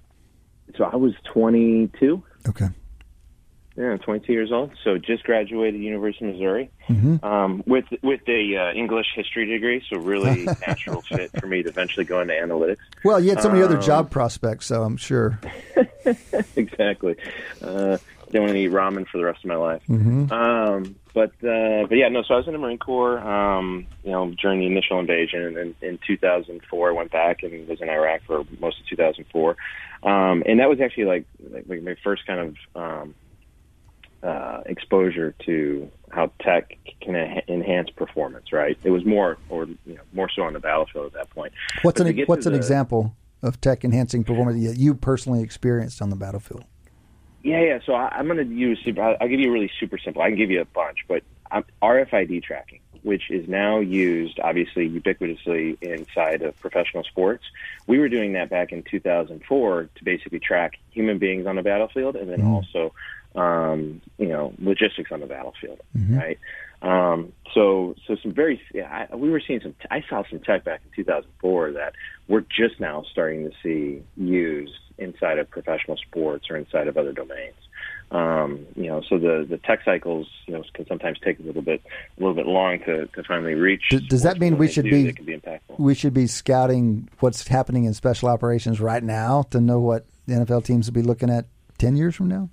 [0.77, 2.23] so I was 22.
[2.49, 2.69] okay.
[3.77, 4.71] Yeah, I'm 22 years old.
[4.85, 7.25] So just graduated University of Missouri Mm-hmm.
[7.25, 9.83] um, with with a uh, English history degree.
[9.91, 12.77] So really natural fit for me to eventually go into analytics.
[13.05, 15.39] Well, you had so many other Um, job prospects, so I'm sure.
[16.57, 17.17] exactly.
[17.63, 17.99] Uh,
[18.33, 19.83] don't want to eat ramen for the rest of my life.
[19.89, 20.33] Mm-hmm.
[20.33, 22.23] Um, but uh, but yeah, no.
[22.23, 23.19] So I was in the Marine Corps.
[23.19, 27.81] Um, you know, during the initial invasion, and in 2004, I went back and was
[27.81, 29.57] in Iraq for most of 2004.
[30.03, 31.25] Um, and that was actually like
[31.69, 33.15] like my first kind of um,
[34.23, 38.53] uh, exposure to how tech can en- enhance performance.
[38.53, 38.79] Right.
[38.83, 41.53] It was more or you know more so on the battlefield at that point.
[41.83, 46.01] What's But an What's an the- example of tech enhancing performance that you personally experienced
[46.03, 46.65] on the battlefield?
[47.43, 47.79] Yeah, yeah.
[47.87, 48.81] So I, I'm going to use.
[48.85, 50.23] super- I'll give you a really super simple.
[50.23, 54.89] I can give you a bunch, but um, RFID tracking, which is now used obviously
[54.91, 57.45] ubiquitously inside of professional sports.
[57.87, 62.17] We were doing that back in 2004 to basically track human beings on the battlefield,
[62.17, 62.93] and then also,
[63.37, 65.81] um, you know, logistics on the battlefield,
[66.19, 66.39] right?
[66.83, 69.75] Um, so, so some very, yeah, I, we were seeing some.
[69.91, 71.93] I saw some tech back in 2004 that
[72.29, 77.13] we're just now starting to see used inside of professional sports or inside of other
[77.13, 77.55] domains.
[78.11, 81.63] Um, you know, so the the tech cycles, you know, can sometimes take a little
[81.63, 83.83] bit a little bit long to, to finally reach.
[83.91, 85.79] Does- does that mean we should do, be- be impactful.
[85.79, 90.35] We should be scouting what's happening in special operations right now to know what the
[90.35, 91.47] NFL teams will be looking at
[91.79, 92.49] ten years from now.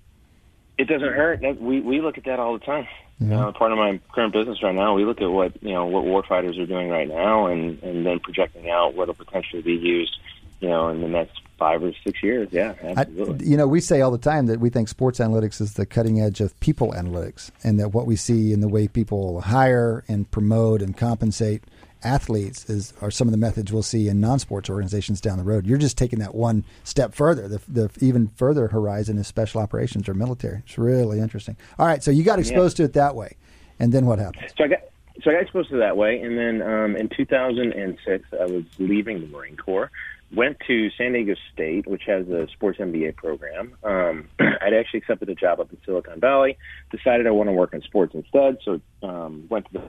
[0.77, 1.41] It doesn't hurt.
[1.41, 2.87] That- We we look at that all the time.
[3.19, 5.85] You know, part of my current business right now, we look at what you know
[5.85, 9.73] what warfighters are doing right now, and and then projecting out what will potentially be
[9.73, 10.17] used,
[10.59, 12.49] you know, in the next five or six years.
[12.51, 13.47] Yeah, I, absolutely.
[13.47, 16.19] you know, we say all the time that we think sports analytics is the cutting
[16.19, 20.29] edge of people analytics, and that what we see in the way people hire and
[20.29, 21.63] promote and compensate
[22.03, 25.65] athletes is are some of the methods we'll see in non-sports organizations down the road.
[25.65, 27.47] You're just taking that one step further.
[27.47, 30.61] The, the even further horizon is special operations or military.
[30.65, 31.57] It's really interesting.
[31.79, 33.35] All right, so you got exposed to it that way,
[33.79, 34.51] and then what happened?
[34.57, 34.79] So I got
[35.21, 39.21] so I got exposed to that way, and then um, in 2006, I was leaving
[39.21, 39.91] the Marine Corps.
[40.33, 43.75] Went to San Diego State, which has a sports MBA program.
[43.83, 46.57] Um, I'd actually accepted a job up in Silicon Valley.
[46.91, 49.81] Decided I want to work in sports instead, so um, went to the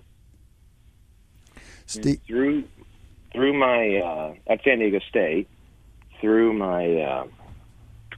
[1.87, 2.64] Steve, through
[3.32, 5.49] through my uh, at San Diego State
[6.20, 7.26] through my uh,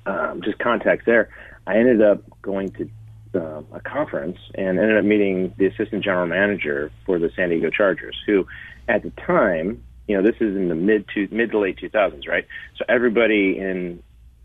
[0.06, 1.28] um, just contacts there.
[1.66, 2.90] I ended up going to
[3.34, 7.70] uh, a conference and ended up meeting the assistant general manager for the San Diego
[7.70, 8.46] Chargers, who
[8.88, 12.28] at the time, you know, this is in the mid to mid to late 2000s,
[12.28, 12.46] right?
[12.76, 14.02] So everybody in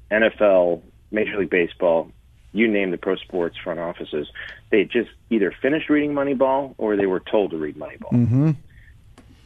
[0.09, 2.11] NFL, Major League Baseball,
[2.53, 4.27] you name the pro sports front offices,
[4.71, 8.11] they just either finished reading Moneyball or they were told to read Moneyball.
[8.11, 8.51] Mm-hmm.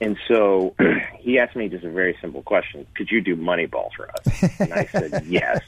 [0.01, 0.75] And so
[1.19, 4.59] he asked me just a very simple question: Could you do Moneyball for us?
[4.59, 5.61] And I said yes.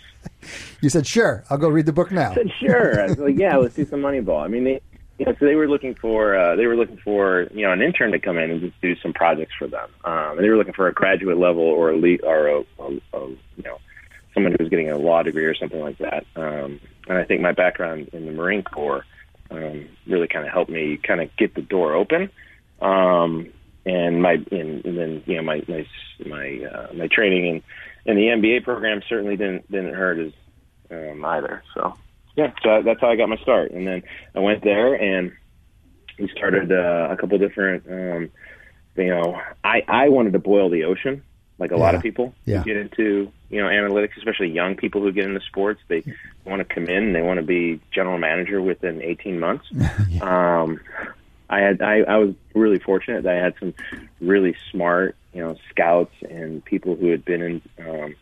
[0.81, 1.43] you said sure.
[1.49, 2.31] I'll go read the book now.
[2.31, 3.01] I said sure.
[3.01, 4.43] I was like, yeah, let's do some Moneyball.
[4.43, 4.81] I mean, they,
[5.17, 7.81] you know, so they were looking for uh, they were looking for you know an
[7.81, 9.89] intern to come in and just do some projects for them.
[10.03, 12.87] Um, and they were looking for a graduate level or a le- or a, a,
[13.13, 13.79] a you know
[14.33, 16.25] someone who was getting a law degree or something like that.
[16.35, 19.05] Um, and I think my background in the Marine Corps
[19.49, 22.29] um, really kind of helped me kind of get the door open.
[22.79, 23.51] Um,
[23.87, 25.85] and my and, and then you know my my
[26.25, 27.63] my uh, my training in
[28.05, 30.31] in the MBA program certainly didn't didn't hurt as
[30.91, 31.63] um, either.
[31.73, 31.95] So
[32.35, 33.71] yeah, so that's how I got my start.
[33.71, 34.03] And then
[34.35, 35.31] I went there and
[36.19, 37.85] we started uh, a couple different.
[37.89, 38.31] Um,
[38.95, 41.23] you know, I I wanted to boil the ocean
[41.59, 42.63] like a lot of people Yeah.
[42.63, 45.81] get into you know analytics, especially young people who get into sports.
[45.87, 46.03] They
[46.45, 49.65] want to come in and they want to be general manager within 18 months.
[50.21, 50.79] um,
[51.49, 53.73] I had I, I was really fortunate that I had some
[54.19, 58.15] really smart you know scouts and people who had been in um,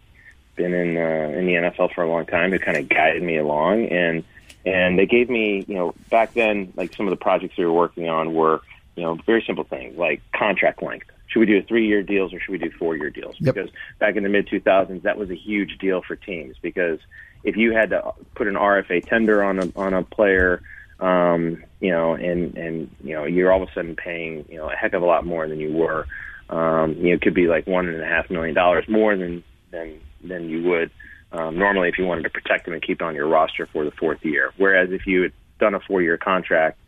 [0.55, 3.37] been in uh, in the NFL for a long time who kind of guided me
[3.37, 4.23] along and
[4.65, 7.73] and they gave me you know back then like some of the projects we were
[7.73, 8.61] working on were
[8.95, 11.07] you know very simple things like contract length.
[11.27, 13.35] Should we do three year deals or should we do four year deals?
[13.39, 13.55] Yep.
[13.55, 13.69] Because
[13.99, 16.99] back in the mid 2000s, that was a huge deal for teams because
[17.43, 20.61] if you had to put an RFA tender on a on a player,
[20.99, 24.69] um, you know, and and you know, you're all of a sudden paying you know
[24.69, 26.07] a heck of a lot more than you were.
[26.49, 29.43] Um, you know, it could be like one and a half million dollars more than
[29.71, 30.91] than than you would
[31.31, 33.83] um, normally if you wanted to protect them and keep it on your roster for
[33.83, 34.51] the fourth year.
[34.57, 36.79] Whereas if you had done a four year contract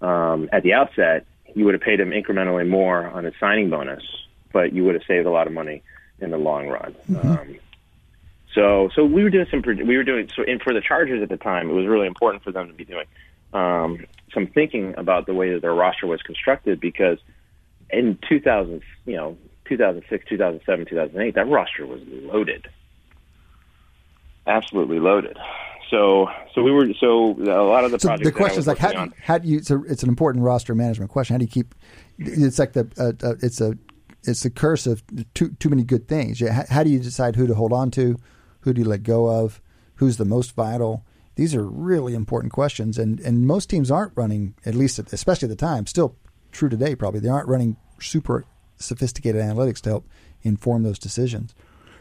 [0.00, 4.02] um, at the outset, you would have paid him incrementally more on his signing bonus,
[4.52, 5.82] but you would have saved a lot of money
[6.20, 6.94] in the long run.
[7.22, 7.56] Um,
[8.54, 11.28] so, so we were doing some, we were doing, so, and for the Chargers at
[11.28, 13.06] the time, it was really important for them to be doing
[13.54, 17.18] um, some thinking about the way that their roster was constructed because
[17.90, 19.36] in 2000, you know,
[19.68, 22.66] 2006, 2007, 2008, that roster was loaded,
[24.46, 25.38] absolutely loaded.
[25.90, 28.78] So, so we were, so a lot of the So projects the question is like,
[28.78, 29.62] how, do you- on- how do you?
[29.62, 31.34] So it's an important roster management question.
[31.34, 31.74] How do you keep?
[32.18, 33.78] It's like the uh, uh, it's a
[34.24, 35.02] it's the curse of
[35.34, 36.40] too too many good things.
[36.40, 38.18] Yeah, how, how do you decide who to hold on to,
[38.60, 39.60] who do you let go of,
[39.96, 41.04] who's the most vital?
[41.36, 45.50] These are really important questions, and and most teams aren't running at least especially at
[45.50, 45.86] the time.
[45.86, 46.16] Still
[46.52, 48.44] true today, probably they aren't running super
[48.76, 50.08] sophisticated analytics to help
[50.42, 51.54] inform those decisions.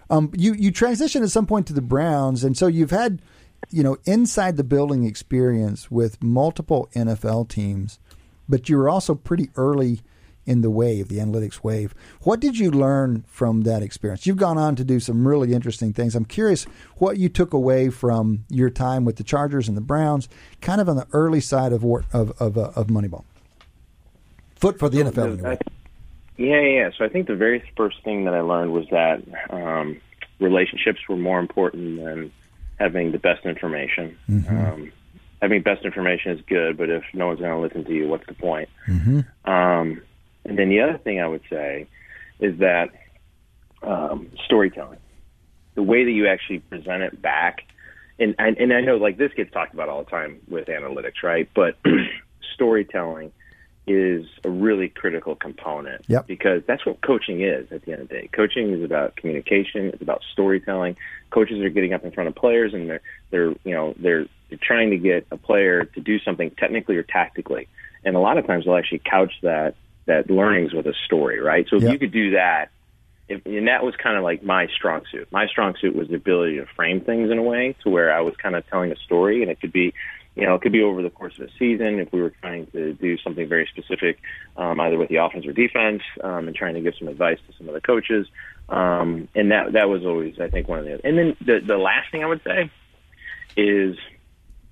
[0.09, 3.21] Um, you you transitioned at some point to the Browns, and so you've had,
[3.69, 7.99] you know, inside the building experience with multiple NFL teams,
[8.47, 10.01] but you were also pretty early
[10.45, 11.93] in the wave, the analytics wave.
[12.21, 14.25] What did you learn from that experience?
[14.25, 16.15] You've gone on to do some really interesting things.
[16.15, 16.65] I'm curious
[16.97, 20.27] what you took away from your time with the Chargers and the Browns,
[20.61, 23.23] kind of on the early side of of of, uh, of Moneyball.
[24.55, 25.33] Foot for the NFL.
[25.33, 25.57] Anyway.
[26.37, 26.89] Yeah, yeah, yeah.
[26.97, 29.99] So I think the very first thing that I learned was that um,
[30.39, 32.31] relationships were more important than
[32.79, 34.17] having the best information.
[34.49, 34.91] Um,
[35.41, 38.25] having best information is good, but if no one's going to listen to you, what's
[38.25, 38.69] the point?
[39.45, 40.01] Um,
[40.45, 41.87] and then the other thing I would say
[42.39, 42.89] is that
[43.81, 44.99] um, storytelling,
[45.75, 47.63] the way that you actually present it back,
[48.19, 51.23] and, and and I know like this gets talked about all the time with analytics,
[51.23, 51.49] right?
[51.53, 51.77] But
[52.53, 53.31] storytelling
[53.85, 56.27] is a really critical component Yep.
[56.27, 58.29] because that's what coaching is at the end of the day.
[58.31, 60.95] Coaching is about communication, it's about storytelling.
[61.31, 64.59] Coaches are getting up in front of players and they're they're you know they're, they're
[64.61, 67.67] trying to get a player to do something technically or tactically.
[68.05, 69.75] And a lot of times they'll actually couch that
[70.06, 71.66] that learnings with a story, right?
[71.70, 71.91] So if Yep.
[71.93, 72.70] you could do that
[73.28, 75.28] if, and that was kind of like my strong suit.
[75.32, 78.22] My strong suit was the ability to frame things in a way to where I
[78.22, 79.93] was kind of telling a story, and it could be,
[80.36, 82.68] you know, it could be over the course of a season if we were trying
[82.68, 84.20] to do something very specific,
[84.58, 87.54] um, either with the offense or defense, um, and trying to give some advice to
[87.58, 88.28] some of the coaches.
[88.70, 90.93] Um, and that that was always, I think, one of the.
[90.95, 91.08] Other.
[91.08, 92.70] And then the the last thing I would say
[93.56, 93.97] is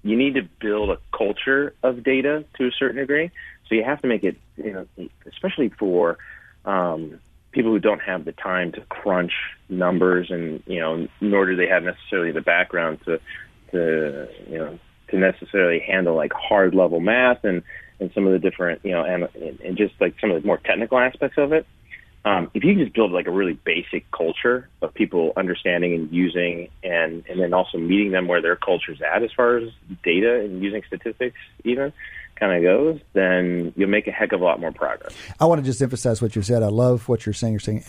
[0.04, 3.32] you need to build a culture of data to a certain degree.
[3.72, 6.18] So you have to make it, you know, especially for
[6.66, 7.22] um,
[7.54, 9.32] people who don't have the time to crunch
[9.70, 13.22] numbers, and you know, nor do they have necessarily the background to,
[13.72, 17.64] to you know, to necessarily handle like hard level math and
[18.02, 19.30] and some of the different, you know, and
[19.62, 21.66] and just like some of the more technical aspects of it.
[22.26, 26.12] Um, if you can just build like a really basic culture of people understanding and
[26.12, 29.70] using, and and then also meeting them where their culture's at as far as
[30.04, 31.94] data and using statistics, even
[32.36, 35.14] kind of goes, then you'll make a heck of a lot more progress.
[35.40, 36.64] I want to just emphasize what you said.
[36.64, 37.54] I love what you're saying.
[37.54, 37.84] You're saying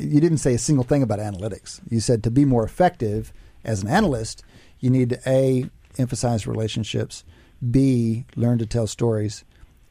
[0.00, 1.80] you didn't say a single thing about analytics.
[1.88, 3.32] You said to be more effective
[3.64, 4.44] as an analyst,
[4.80, 7.24] you need to a emphasize relationships,
[7.70, 9.44] b learn to tell stories,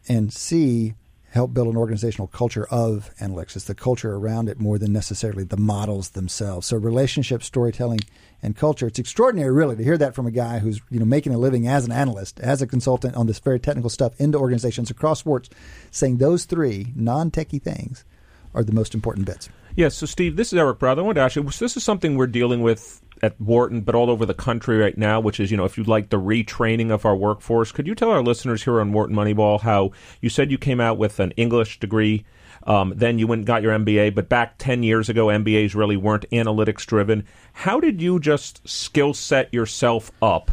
[0.07, 0.93] and c
[1.33, 3.55] help build an organizational culture of analytics.
[3.55, 6.67] It's the culture around it more than necessarily the models themselves.
[6.67, 8.01] So relationship, storytelling,
[8.43, 8.85] and culture.
[8.85, 11.67] It's extraordinary, really, to hear that from a guy who's you know making a living
[11.67, 15.49] as an analyst, as a consultant on this very technical stuff into organizations across sports,
[15.89, 18.05] saying those three non-techie things
[18.53, 19.49] are the most important bits.
[19.75, 20.99] Yeah, so Steve, this is Eric Bradlow.
[20.99, 24.09] I want to ask you, this is something we're dealing with at Wharton, but all
[24.09, 27.05] over the country right now, which is, you know, if you'd like the retraining of
[27.05, 30.57] our workforce, could you tell our listeners here on Wharton Moneyball how you said you
[30.57, 32.25] came out with an English degree,
[32.67, 35.95] um, then you went and got your MBA, but back 10 years ago, MBAs really
[35.95, 37.25] weren't analytics driven.
[37.53, 40.51] How did you just skill set yourself up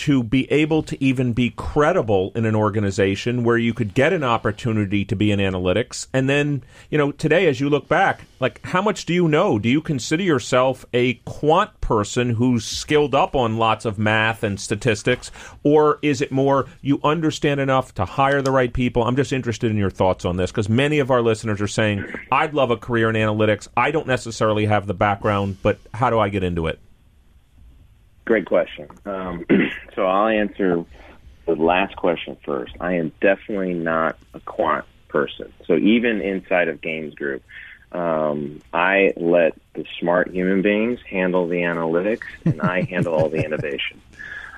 [0.00, 4.24] to be able to even be credible in an organization where you could get an
[4.24, 6.06] opportunity to be in analytics.
[6.12, 9.58] And then you know today as you look back like how much do you know?
[9.58, 14.58] Do you consider yourself a quant person who's skilled up on lots of math and
[14.58, 15.30] statistics?
[15.62, 19.04] Or is it more you understand enough to hire the right people?
[19.04, 22.04] I'm just interested in your thoughts on this because many of our listeners are saying
[22.32, 23.68] i'd love a career in analytics.
[23.76, 26.78] I don't necessarily have the background but how do i get into it
[28.30, 28.86] Great question.
[29.06, 29.44] Um,
[29.96, 30.84] so I'll answer
[31.46, 32.72] the last question first.
[32.78, 35.52] I am definitely not a quant person.
[35.66, 37.42] So even inside of Gains Group,
[37.90, 43.44] um, I let the smart human beings handle the analytics, and I handle all the
[43.44, 44.00] innovation.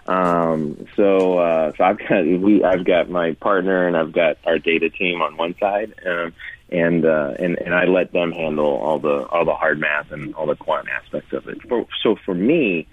[0.07, 4.59] Um, so, uh, so I've got we, I've got my partner, and I've got our
[4.59, 6.35] data team on one side, um,
[6.69, 10.35] and uh, and and I let them handle all the all the hard math and
[10.35, 11.63] all the quant aspects of it.
[11.67, 12.87] For, so for me,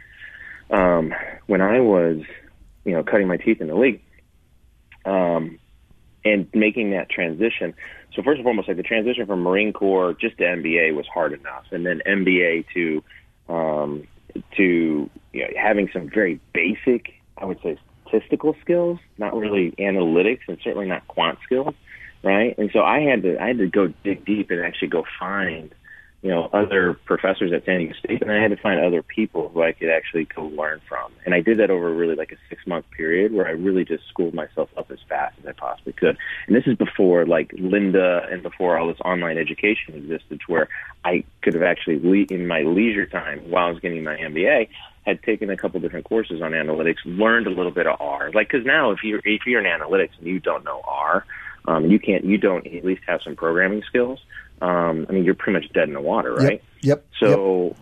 [0.69, 1.13] um,
[1.47, 2.21] when I was,
[2.85, 4.01] you know, cutting my teeth in the league,
[5.05, 5.59] um,
[6.25, 7.73] and making that transition.
[8.13, 11.33] So first and foremost, like the transition from Marine Corps just to MBA was hard
[11.33, 13.03] enough, and then MBA to
[13.47, 14.07] um,
[14.57, 20.41] to you know, having some very basic, I would say, statistical skills, not really analytics,
[20.47, 21.73] and certainly not quant skills,
[22.23, 22.57] right?
[22.57, 25.73] And so I had to I had to go dig deep and actually go find
[26.21, 29.49] you know, other professors at San Diego State, and I had to find other people
[29.49, 31.13] who I could actually go learn from.
[31.25, 34.03] And I did that over really like a six month period where I really just
[34.09, 36.17] schooled myself up as fast as I possibly could.
[36.47, 40.67] And this is before like Lynda and before all this online education existed, where
[41.05, 44.67] I could have actually le- in my leisure time while I was getting my MBA
[45.05, 48.29] had taken a couple different courses on analytics, learned a little bit of R.
[48.33, 51.25] Like, because now if you're if you're in analytics and you don't know R,
[51.65, 54.19] um, you can't you don't at least have some programming skills
[54.61, 56.61] um, I mean, you're pretty much dead in the water, right?
[56.81, 56.83] Yep.
[56.83, 57.75] yep so,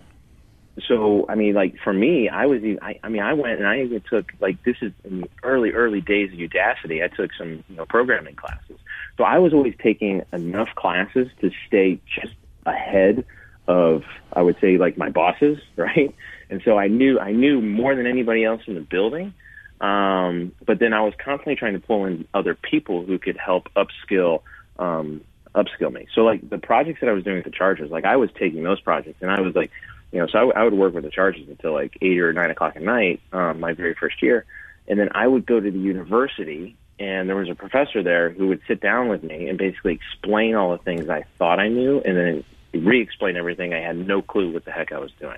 [0.76, 0.86] yep.
[0.88, 3.82] so I mean, like for me, I was, I, I mean, I went and I
[3.82, 7.04] even took like this is in the early, early days of Udacity.
[7.04, 8.78] I took some, you know, programming classes.
[9.18, 13.26] So I was always taking enough classes to stay just ahead
[13.68, 16.14] of, I would say, like my bosses, right?
[16.50, 19.34] And so I knew, I knew more than anybody else in the building.
[19.82, 23.70] Um, but then I was constantly trying to pull in other people who could help
[23.76, 24.42] upskill
[24.80, 25.22] um,
[25.58, 26.08] upskill me.
[26.14, 28.64] So like the projects that I was doing with the Chargers, like I was taking
[28.64, 29.72] those projects and I was like,
[30.12, 32.32] you know, so I, w- I would work with the Chargers until like eight or
[32.32, 34.46] nine o'clock at night, um, my very first year,
[34.88, 38.48] and then I would go to the university and there was a professor there who
[38.48, 42.02] would sit down with me and basically explain all the things I thought I knew
[42.04, 42.44] and then
[42.74, 45.38] re-explain everything I had no clue what the heck I was doing.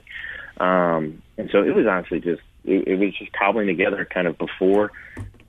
[0.57, 4.37] Um, and so it was honestly just it, it was just cobbling together kind of
[4.37, 4.91] before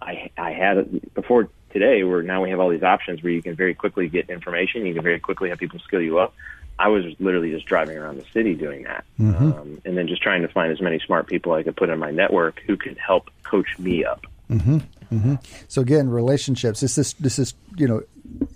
[0.00, 3.54] I I had before today where now we have all these options where you can
[3.54, 6.34] very quickly get information, you can very quickly have people skill you up.
[6.78, 9.52] I was literally just driving around the city doing that, mm-hmm.
[9.52, 11.98] um, and then just trying to find as many smart people I could put in
[11.98, 14.26] my network who could help coach me up.
[14.50, 14.78] Mm-hmm.
[15.12, 15.34] Mm-hmm.
[15.68, 16.80] So again, relationships.
[16.80, 18.02] This is this is you know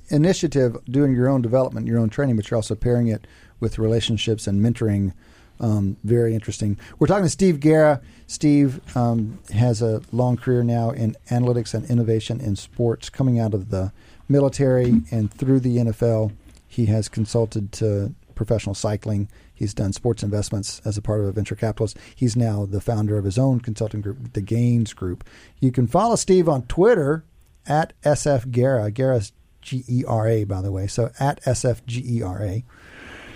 [0.09, 3.27] initiative doing your own development, your own training, but you're also pairing it
[3.61, 5.13] with relationships and mentoring
[5.61, 6.79] um, very interesting.
[6.99, 8.01] We're talking to Steve Gera.
[8.27, 13.55] Steve um, has a long career now in analytics and innovation in sports, coming out
[13.55, 13.93] of the
[14.29, 16.33] military and through the NFL.
[16.67, 19.29] He has consulted to professional cycling.
[19.55, 21.97] He's done sports investments as a part of a venture capitalist.
[22.15, 25.25] He's now the founder of his own consulting group, the Gains Group.
[25.61, 27.25] You can follow Steve on Twitter
[27.67, 28.91] at SF Gera.
[28.91, 29.33] Gera's
[29.63, 30.89] G E R A, by the way.
[30.89, 32.65] So at SF G E R A.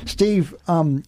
[0.05, 1.03] Steve, um,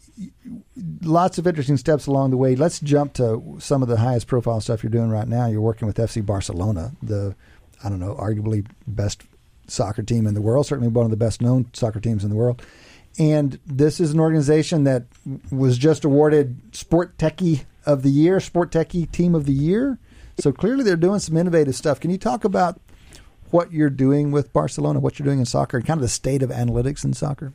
[1.02, 2.56] lots of interesting steps along the way.
[2.56, 5.46] Let's jump to some of the highest profile stuff you're doing right now.
[5.46, 7.34] You're working with FC Barcelona, the
[7.82, 9.22] I don't know, arguably best
[9.66, 12.36] soccer team in the world, certainly one of the best known soccer teams in the
[12.36, 12.62] world.
[13.18, 15.04] And this is an organization that
[15.50, 19.98] was just awarded Sport Techie of the Year, Sport Techie Team of the Year.
[20.38, 22.00] So clearly they're doing some innovative stuff.
[22.00, 22.80] Can you talk about
[23.50, 26.42] what you're doing with Barcelona, what you're doing in soccer, and kind of the state
[26.42, 27.52] of analytics in soccer?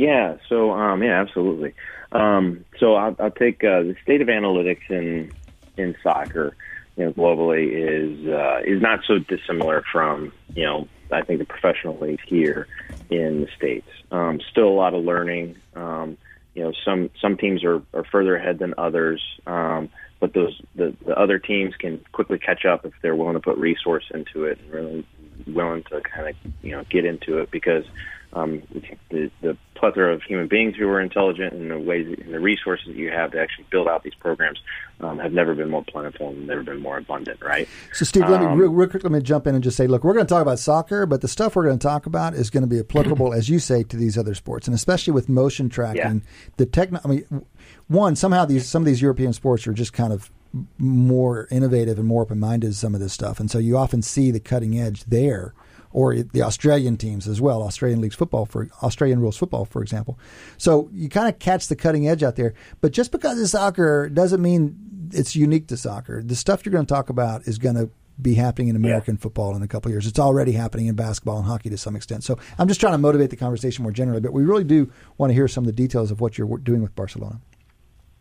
[0.00, 0.36] Yeah.
[0.48, 1.74] So um, yeah, absolutely.
[2.12, 5.30] Um, so I'll, I'll take uh, the state of analytics in
[5.76, 6.56] in soccer,
[6.96, 11.44] you know, globally is uh, is not so dissimilar from you know I think the
[11.44, 12.66] professional league here
[13.10, 13.88] in the states.
[14.10, 15.56] Um, still a lot of learning.
[15.74, 16.16] Um,
[16.54, 20.96] you know, some some teams are, are further ahead than others, um, but those the,
[21.04, 24.58] the other teams can quickly catch up if they're willing to put resource into it
[24.60, 25.06] and really
[25.46, 27.84] willing to kind of you know get into it because
[28.32, 28.62] um,
[29.10, 32.86] the, the plethora of human beings who are intelligent and the ways and the resources
[32.86, 34.60] that you have to actually build out these programs
[35.00, 37.68] um, have never been more plentiful and never been more abundant, right?
[37.92, 39.86] So, Steve, let me um, real, real quick, let me jump in and just say,
[39.86, 42.34] look, we're going to talk about soccer, but the stuff we're going to talk about
[42.34, 45.28] is going to be applicable, as you say, to these other sports, and especially with
[45.28, 45.96] motion tracking.
[45.96, 46.52] Yeah.
[46.58, 47.46] The techno, I mean,
[47.88, 50.30] one somehow these some of these European sports are just kind of
[50.78, 54.30] more innovative and more open minded some of this stuff, and so you often see
[54.30, 55.54] the cutting edge there.
[55.92, 60.18] Or the Australian teams as well, Australian leagues football for Australian rules football, for example.
[60.56, 62.54] So you kind of catch the cutting edge out there.
[62.80, 66.22] But just because it's soccer doesn't mean it's unique to soccer.
[66.22, 67.90] The stuff you're going to talk about is going to
[68.20, 70.06] be happening in American football in a couple of years.
[70.06, 72.22] It's already happening in basketball and hockey to some extent.
[72.22, 75.30] So I'm just trying to motivate the conversation more generally, but we really do want
[75.30, 77.40] to hear some of the details of what you're doing with Barcelona.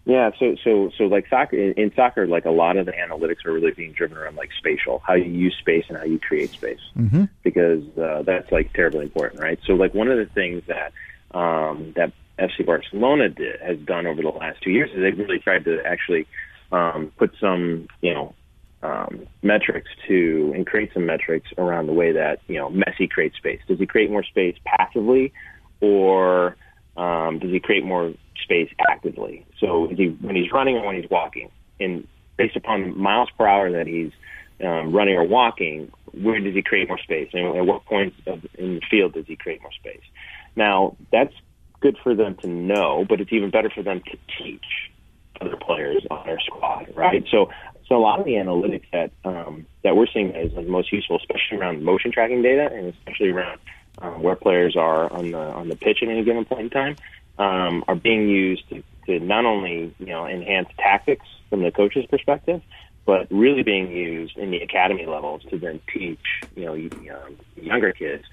[0.09, 3.45] Yeah, so so so like soccer in, in soccer, like a lot of the analytics
[3.45, 6.49] are really being driven around like spatial, how you use space and how you create
[6.49, 7.25] space, mm-hmm.
[7.43, 9.59] because uh, that's like terribly important, right?
[9.67, 10.93] So like one of the things that
[11.37, 15.37] um, that FC Barcelona did has done over the last two years is they've really
[15.37, 16.25] tried to actually
[16.71, 18.33] um, put some you know
[18.81, 23.37] um, metrics to and create some metrics around the way that you know Messi creates
[23.37, 23.61] space.
[23.67, 25.33] Does he create more space passively,
[25.81, 26.57] or
[26.99, 28.13] um, does he create more
[28.43, 29.45] space actively?
[29.59, 31.49] So he, when he's running or when he's walking,
[31.79, 32.07] and
[32.37, 34.11] based upon miles per hour that he's
[34.63, 38.45] um, running or walking, where does he create more space, and at what points of,
[38.55, 40.03] in the field does he create more space?
[40.55, 41.33] Now that's
[41.79, 44.65] good for them to know, but it's even better for them to teach
[45.39, 47.23] other players on their squad, right?
[47.31, 47.49] So,
[47.87, 51.17] so a lot of the analytics that um, that we're seeing is the most useful,
[51.17, 53.59] especially around motion tracking data, and especially around
[54.01, 56.97] um, where players are on the on the pitch at any given point in time,
[57.37, 62.05] um, are being used to, to not only you know enhance tactics from the coach's
[62.09, 62.61] perspective,
[63.05, 66.19] but really being used in the academy levels to then teach
[66.55, 66.73] you know
[67.15, 68.23] um, younger kids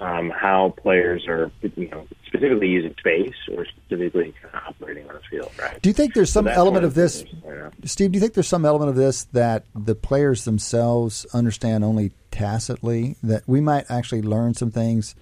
[0.00, 5.14] um, how players are, you know, specifically using space or specifically kind of operating on
[5.14, 5.80] the field, right?
[5.80, 7.70] Do you think there's some that's element of this, the things, you know.
[7.84, 8.12] Steve?
[8.12, 13.16] Do you think there's some element of this that the players themselves understand only tacitly?
[13.22, 15.14] That we might actually learn some things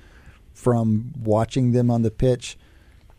[0.52, 2.56] from watching them on the pitch,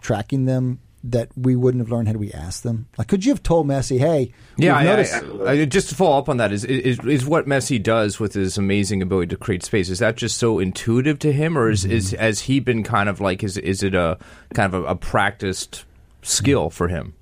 [0.01, 0.79] tracking them
[1.11, 2.87] that we wouldn't have learned had we asked them.
[2.97, 5.95] Like, could you have told Messi, "Hey, Yeah, we've I, noticed- I, I, just to
[5.95, 9.37] follow up on that is, is is what Messi does with his amazing ability to
[9.37, 9.89] create space.
[9.89, 13.21] Is that just so intuitive to him, or is, is has he been kind of
[13.21, 14.17] like is is it a
[14.53, 15.85] kind of a, a practiced
[16.21, 17.13] skill for him?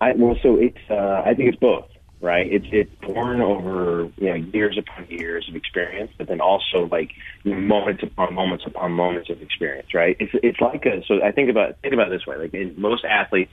[0.00, 1.86] I, well, so it's uh, I think it's both,
[2.20, 2.46] right?
[2.50, 7.10] It's it's born over you know years upon years of experience, but then also like
[7.44, 10.16] moments upon moments upon moments of experience, right?
[10.18, 12.80] It's it's like a so I think about think about it this way, like in
[12.80, 13.52] most athletes,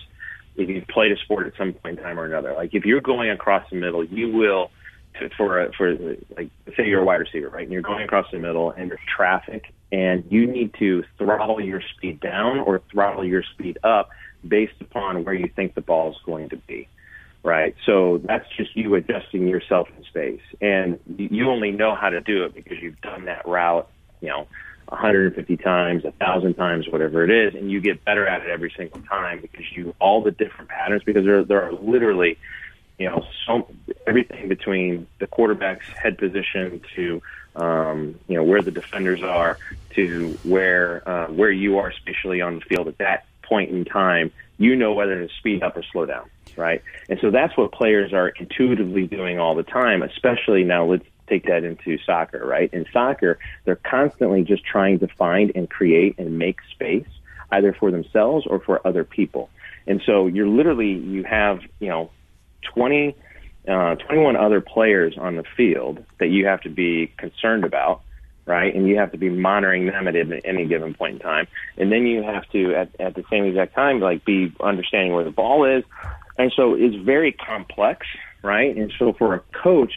[0.56, 3.02] if you've played a sport at some point in time or another, like if you're
[3.02, 4.72] going across the middle, you will
[5.38, 5.96] for a, for
[6.36, 7.64] like say you're a wide receiver, right?
[7.64, 11.82] And you're going across the middle, and there's traffic, and you need to throttle your
[11.96, 14.10] speed down or throttle your speed up
[14.48, 16.88] based upon where you think the ball is going to be,
[17.46, 17.76] right?
[17.86, 22.44] So that's just you adjusting yourself in space, and you only know how to do
[22.44, 23.90] it because you've done that route,
[24.22, 24.48] you know.
[24.90, 28.72] 150 times, a 1,000 times, whatever it is, and you get better at it every
[28.78, 32.38] single time because you all the different patterns because there there are literally
[32.98, 33.68] you know, so
[34.08, 37.22] everything between the quarterback's head position to,
[37.56, 39.58] um, you know, where the defenders are
[39.96, 44.32] to where uh, where you are spatially on the field at that point in time,
[44.58, 46.82] you know whether to speed up or slow down, right?
[47.10, 50.86] And so that's what players are intuitively doing all the time, especially now.
[50.86, 52.72] Let's take that into soccer, right?
[52.74, 57.08] In soccer, they're constantly just trying to find and create and make space,
[57.52, 59.50] either for themselves or for other people.
[59.88, 62.10] And so you're literally you have you know
[62.74, 63.16] 20,
[63.68, 68.02] uh, 21 other players on the field that you have to be concerned about,
[68.46, 68.74] right?
[68.74, 71.48] And you have to be monitoring them at any given point in time.
[71.78, 75.24] And then you have to, at, at the same exact time, like be understanding where
[75.24, 75.84] the ball is.
[76.38, 78.06] And so it's very complex,
[78.44, 78.76] right?
[78.76, 79.94] And so for a coach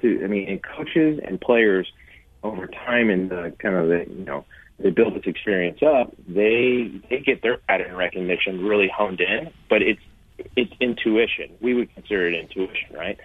[0.00, 1.90] to, I mean, and coaches and players
[2.42, 4.44] over time and the kind of the, you know,
[4.78, 9.80] they build this experience up, they they get their pattern recognition really honed in, but
[9.82, 10.00] it's
[10.56, 11.50] it's intuition.
[11.60, 13.18] We would consider it intuition, right?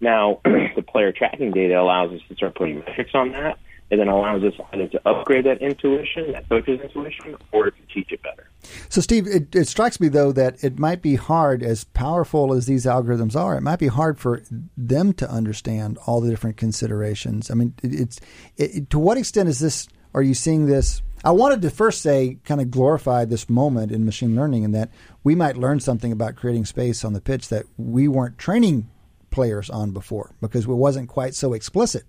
[0.00, 3.58] Now, the player tracking data allows us to start putting metrics on that,
[3.90, 8.12] and then allows us either to upgrade that intuition, that coach's intuition, or to teach
[8.12, 8.48] it better.
[8.88, 12.66] So, Steve, it, it strikes me though that it might be hard, as powerful as
[12.66, 14.42] these algorithms are, it might be hard for
[14.76, 17.50] them to understand all the different considerations.
[17.50, 18.20] I mean, it, it's
[18.56, 19.88] it, to what extent is this?
[20.14, 21.02] Are you seeing this?
[21.22, 24.90] I wanted to first say, kind of glorify this moment in machine learning, in that
[25.22, 28.88] we might learn something about creating space on the pitch that we weren't training
[29.30, 32.04] players on before because it wasn't quite so explicit.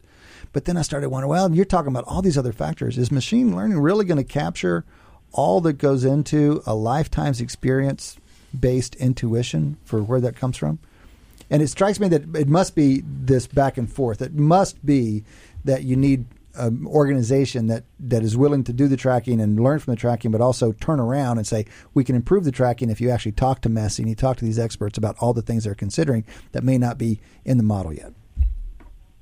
[0.54, 2.98] But then I started wondering, well, you're talking about all these other factors.
[2.98, 4.86] Is machine learning really going to capture
[5.32, 8.18] all that goes into a lifetime's experience
[8.58, 10.80] based intuition for where that comes from?
[11.50, 14.22] And it strikes me that it must be this back and forth.
[14.22, 15.26] It must be
[15.66, 19.80] that you need an organization that, that is willing to do the tracking and learn
[19.80, 23.00] from the tracking, but also turn around and say we can improve the tracking if
[23.00, 25.64] you actually talk to Messi and you talk to these experts about all the things
[25.64, 28.14] they're considering that may not be in the model yet.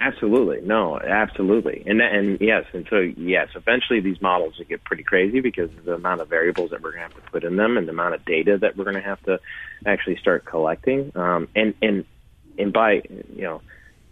[0.02, 5.04] Absolutely, no, absolutely, and and yes, and so yes, eventually these models will get pretty
[5.04, 7.58] crazy because of the amount of variables that we're going to have to put in
[7.58, 9.42] them and the amount of data that we're going to have to
[9.86, 11.12] actually start collecting.
[11.16, 12.06] Um, and and
[12.58, 13.02] and by
[13.36, 13.62] you know,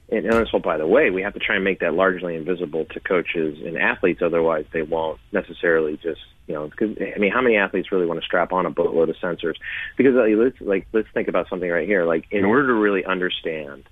[0.09, 2.99] and also by the way, we have to try and make that largely invisible to
[2.99, 4.22] coaches and athletes.
[4.22, 6.69] Otherwise, they won't necessarily just you know.
[6.77, 9.55] Cause, I mean, how many athletes really want to strap on a boatload of sensors?
[9.95, 12.03] Because like, let's like let's think about something right here.
[12.03, 13.85] Like in order to really understand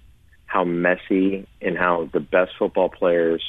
[0.55, 3.43] how Messi and how the best football players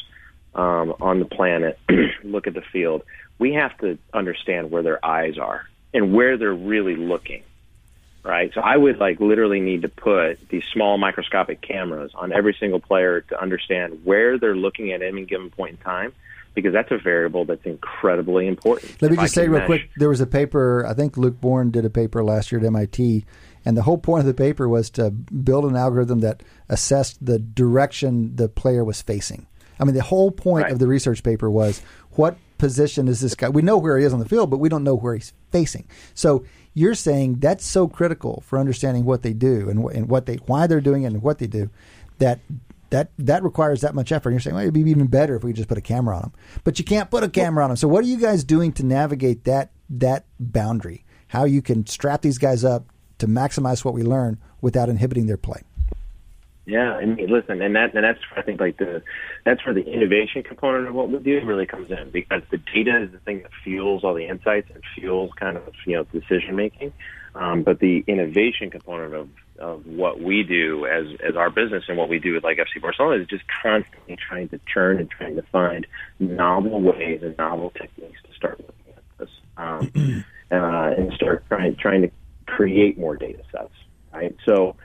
[0.56, 1.78] um, on the planet
[2.24, 3.02] look at the field,
[3.38, 7.44] we have to understand where their eyes are and where they're really looking.
[8.24, 8.52] Right.
[8.54, 12.80] So I would like literally need to put these small microscopic cameras on every single
[12.80, 16.12] player to understand where they're looking at any given point in time
[16.56, 19.00] because that's a variable that's incredibly important.
[19.00, 21.40] Let me If just say real mesh- quick there was a paper, I think Luke
[21.40, 23.24] Bornn did a paper last year at MIT,
[23.66, 27.38] and the whole point of the paper was to build an algorithm that assessed the
[27.38, 29.46] direction the player was facing.
[29.78, 30.72] I mean, the whole point Right.
[30.72, 31.82] of the research paper was
[32.12, 33.50] what position is this guy?
[33.50, 35.84] We know where he is on the field, but we don't know where he's facing.
[36.14, 40.24] So you're saying that's so critical for understanding what they do and, wh- and what
[40.26, 41.68] they why they're doing it and what they do
[42.18, 42.40] that
[42.90, 44.30] that that requires that much effort.
[44.30, 46.22] And you're saying well, it'd be even better if we just put a camera on
[46.22, 46.32] them,
[46.64, 47.76] but you can't put a camera on them.
[47.76, 51.04] So what are you guys doing to navigate that that boundary?
[51.28, 52.86] How you can strap these guys up
[53.18, 55.62] to maximize what we learn without inhibiting their play?
[56.66, 59.00] Yeah, I mean, listen, and that and that's I think like the
[59.44, 63.04] that's where the innovation component of what we do really comes in because the data
[63.04, 66.56] is the thing that fuels all the insights and fuels kind of you know decision
[66.56, 66.92] making.
[67.36, 69.28] Um, but the innovation component of
[69.60, 72.82] of what we do as as our business and what we do with like FC
[72.82, 75.86] Barcelona is just constantly trying to churn and trying to find
[76.18, 81.76] novel ways and novel techniques to start looking at this um, uh, and start trying
[81.76, 82.10] trying to
[82.46, 83.72] create more data sets.
[84.12, 84.76] Right, so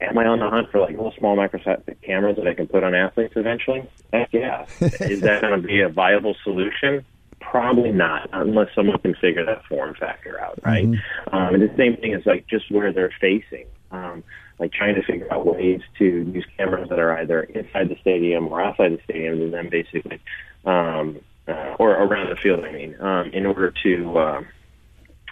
[0.00, 2.84] am I on the hunt for like little small microscopic cameras that I can put
[2.84, 3.88] on athletes eventually?
[4.12, 4.66] Heck yeah.
[4.80, 7.04] Is that going to be a viable solution?
[7.40, 10.84] Probably not, unless someone can figure that form factor out, right?
[11.32, 14.24] Um, and the same thing is like just where they're facing, um,
[14.58, 18.48] like trying to figure out ways to use cameras that are either inside the stadium
[18.48, 20.20] or outside the stadium, and then basically,
[20.64, 22.64] um, uh, or around the field.
[22.64, 24.46] I mean, um, in order to um,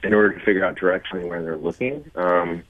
[0.03, 2.11] in order to figure out directionally where they're looking.
[2.15, 2.63] Um,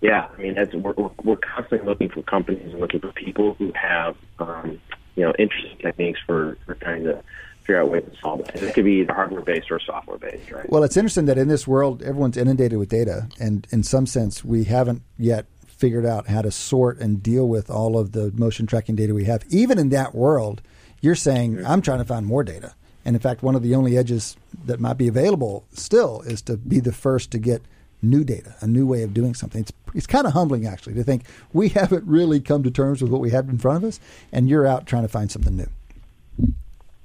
[0.00, 3.54] yeah, I mean, that's, we're, we're, we're constantly looking for companies and looking for people
[3.54, 4.80] who have, um,
[5.14, 7.22] you know, interesting techniques for, for trying to
[7.60, 8.50] figure out ways to solve it.
[8.54, 10.68] And it could be either hardware based or software based, right?
[10.70, 14.42] Well, it's interesting that in this world, everyone's inundated with data, and in some sense,
[14.42, 18.66] we haven't yet figured out how to sort and deal with all of the motion
[18.66, 19.44] tracking data we have.
[19.48, 20.62] Even in that world,
[21.00, 22.74] you're saying I'm trying to find more data,
[23.04, 26.56] and in fact, one of the only edges that might be available still is to
[26.56, 27.62] be the first to get
[28.02, 29.62] new data, a new way of doing something.
[29.62, 33.10] It's it's kind of humbling actually to think we haven't really come to terms with
[33.10, 34.00] what we have in front of us,
[34.32, 35.68] and you're out trying to find something new.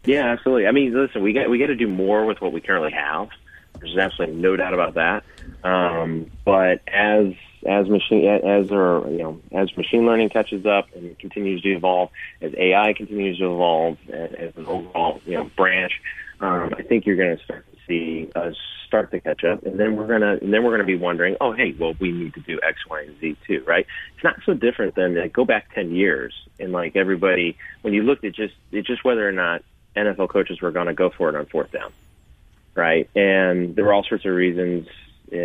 [0.03, 0.67] Yeah, absolutely.
[0.67, 3.29] I mean, listen, we got we got to do more with what we currently have.
[3.79, 5.23] There's absolutely no doubt about that.
[5.63, 7.33] Um, but as
[7.65, 12.09] as machine as or you know as machine learning catches up and continues to evolve,
[12.41, 15.93] as AI continues to evolve as, an overall you know branch,
[16.39, 18.55] um, I think you're going to start to see us
[18.85, 21.51] start to catch up, and then we're gonna and then we're gonna be wondering, oh
[21.51, 23.85] hey, well we need to do X, Y, and Z too, right?
[24.15, 28.03] It's not so different than like, go back ten years and like everybody when you
[28.03, 29.63] looked at just it's just whether or not
[29.95, 31.91] NFL coaches were going to go for it on fourth down,
[32.75, 33.09] right?
[33.15, 34.87] And there were all sorts of reasons,
[35.31, 35.35] uh,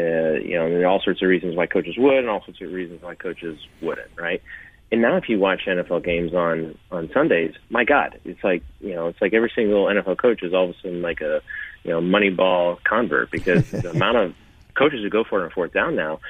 [0.41, 2.61] you know, and there are all sorts of reasons why coaches would, and all sorts
[2.61, 4.43] of reasons why coaches wouldn't, right?
[4.93, 8.95] And now, if you watch NFL games on on Sundays, my God, it's like you
[8.95, 11.41] know, it's like every single NFL coach is all of a sudden like a
[11.85, 14.35] you know Moneyball convert because the amount of
[14.75, 16.21] coaches who go for it on fourth down now.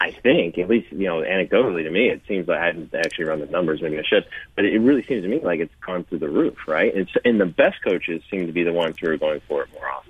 [0.00, 3.24] I think, at least you know, anecdotally to me, it seems like I hadn't actually
[3.24, 3.82] run the numbers.
[3.82, 4.24] Maybe I should,
[4.54, 6.94] but it really seems to me like it's gone through the roof, right?
[6.94, 9.62] And, s- and the best coaches seem to be the ones who are going for
[9.64, 10.07] it more often.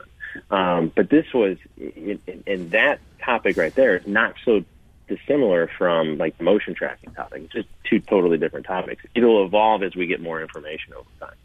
[0.51, 4.65] Um, but this was, in that topic right there, is not so
[5.09, 7.43] dissimilar from like motion tracking topic.
[7.45, 9.05] It's just two totally different topics.
[9.15, 11.37] It'll evolve as we get more information over time.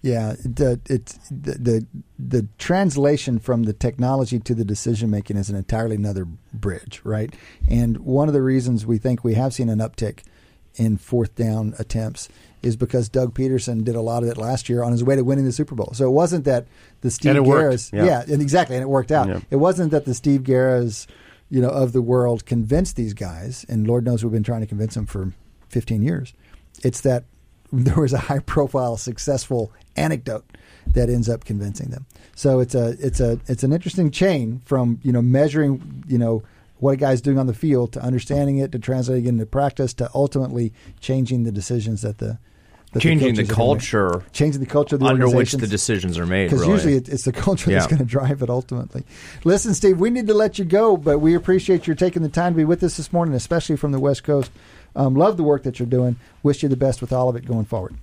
[0.00, 1.86] Yeah, the, it's the, the
[2.18, 7.32] the translation from the technology to the decision making is an entirely another bridge, right?
[7.68, 10.24] And one of the reasons we think we have seen an uptick
[10.74, 12.28] in fourth down attempts
[12.62, 15.22] is because Doug Pederson did a lot of it last year on his way to
[15.22, 15.92] winning the Super Bowl.
[15.94, 16.66] So it wasn't that
[17.00, 18.22] the Steve it Garras, yeah.
[18.22, 19.28] and exactly, and it worked out.
[19.28, 19.40] Yeah.
[19.50, 21.06] It wasn't that the Steve Geras,
[21.50, 24.66] you know, of the world convinced these guys, and Lord knows we've been trying to
[24.66, 25.32] convince them for
[25.68, 26.34] 15 years.
[26.82, 27.24] It's that
[27.72, 30.44] there was a high profile successful anecdote
[30.86, 32.06] that ends up convincing them.
[32.34, 36.42] So it's a it's a it's an interesting chain from you know measuring you know
[36.78, 39.94] what a guy's doing on the field to understanding it to translating it into practice
[39.94, 42.38] to ultimately changing the decisions that the
[42.98, 46.18] Changing the coaches are gonna culture changing the culture of the under which the decisions
[46.18, 46.46] are made.
[46.46, 46.72] Because really.
[46.72, 49.04] usually it, it's the culture that's going to drive it ultimately.
[49.44, 52.52] Listen, Steve, we need to let you go, but we appreciate your taking the time
[52.52, 54.50] to be with us this morning, especially from the West Coast.
[54.94, 56.16] Um, love the work that you're doing.
[56.42, 57.94] Wish you the best with all of it going forward.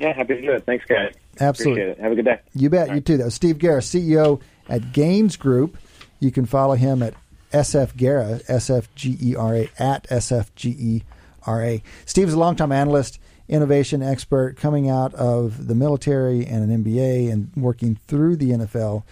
[0.00, 0.64] Yeah, happy to do it.
[0.66, 1.14] Thanks, guys.
[1.40, 1.82] Absolutely.
[1.82, 2.00] It.
[2.00, 2.40] Have a good day.
[2.54, 2.92] You bet.
[2.92, 3.16] You too.
[3.16, 5.78] That was Steve Gera, CEO at Gains Group.
[6.18, 7.14] You can follow him at
[7.52, 11.02] SF Gera, S F G E R A, at S F G E
[11.46, 11.82] R A.
[12.06, 17.30] Steve is a longtime analyst, innovation expert, coming out of the military and an MBA
[17.30, 19.02] and working through the NFL,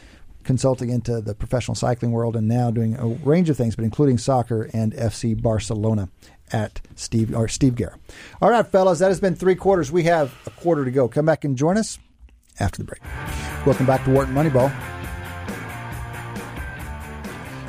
[0.44, 4.18] consulting into the professional cycling world, and now doing a range of things, but including
[4.18, 6.08] soccer and FC Barcelona
[6.52, 7.98] at Steve or Steve Gera.
[8.40, 9.90] All right, fellas, that has been three quarters.
[9.90, 11.08] We have a quarter to go.
[11.08, 11.98] Come back and join us
[12.60, 13.02] after the break.
[13.66, 14.72] Welcome back to Wharton Moneyball.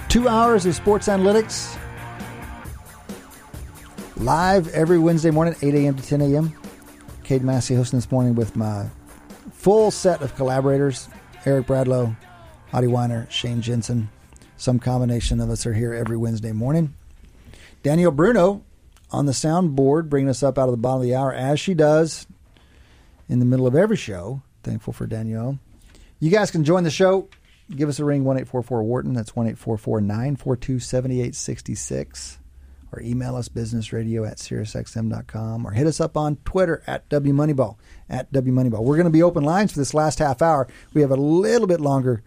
[0.10, 1.77] Two hours of sports analytics.
[4.18, 5.95] Live every Wednesday morning, 8 a.m.
[5.95, 6.53] to 10 a.m.
[7.23, 8.88] Cade Massey hosting this morning with my
[9.52, 11.10] full set of collaborators
[11.45, 12.15] Eric Bradlow,
[12.72, 14.10] Adi Wyner, Shane Jensen.
[14.56, 16.94] Some combination of us are here every Wednesday morning.
[17.81, 18.64] Danielle Bruno
[19.11, 21.73] on the soundboard, bringing us up out of the bottom of the hour, as she
[21.73, 22.27] does
[23.27, 24.44] in the middle of every show.
[24.61, 25.57] Thankful for Danielle.
[26.19, 27.30] You guys can join the show.
[27.69, 29.14] Give us a ring, 1 844 Wharton.
[29.14, 32.38] That's 1 844 942 7866.
[32.94, 35.65] Or email us, businessradio at SiriusXM.com.
[35.65, 37.78] Or hit us up on Twitter at WMoneyball.
[38.10, 38.84] At WMoneyball.
[38.84, 40.68] We're going to be open lines for this last half hour.
[40.94, 42.22] We have a little bit longer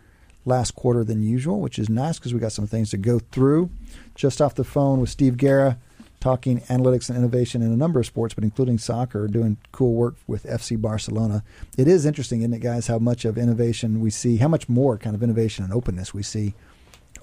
[0.45, 3.71] last quarter than usual, which is nice because we got some things to go through.
[4.15, 5.79] Just off the phone with Steve Gera,
[6.21, 10.17] talking analytics and innovation in a number of sports, but including soccer, doing cool work
[10.27, 11.45] with FC Barcelona.
[11.77, 14.99] It is interesting, isn't it, guys, how much of innovation we see, how much more
[14.99, 16.55] kind of innovation and openness we see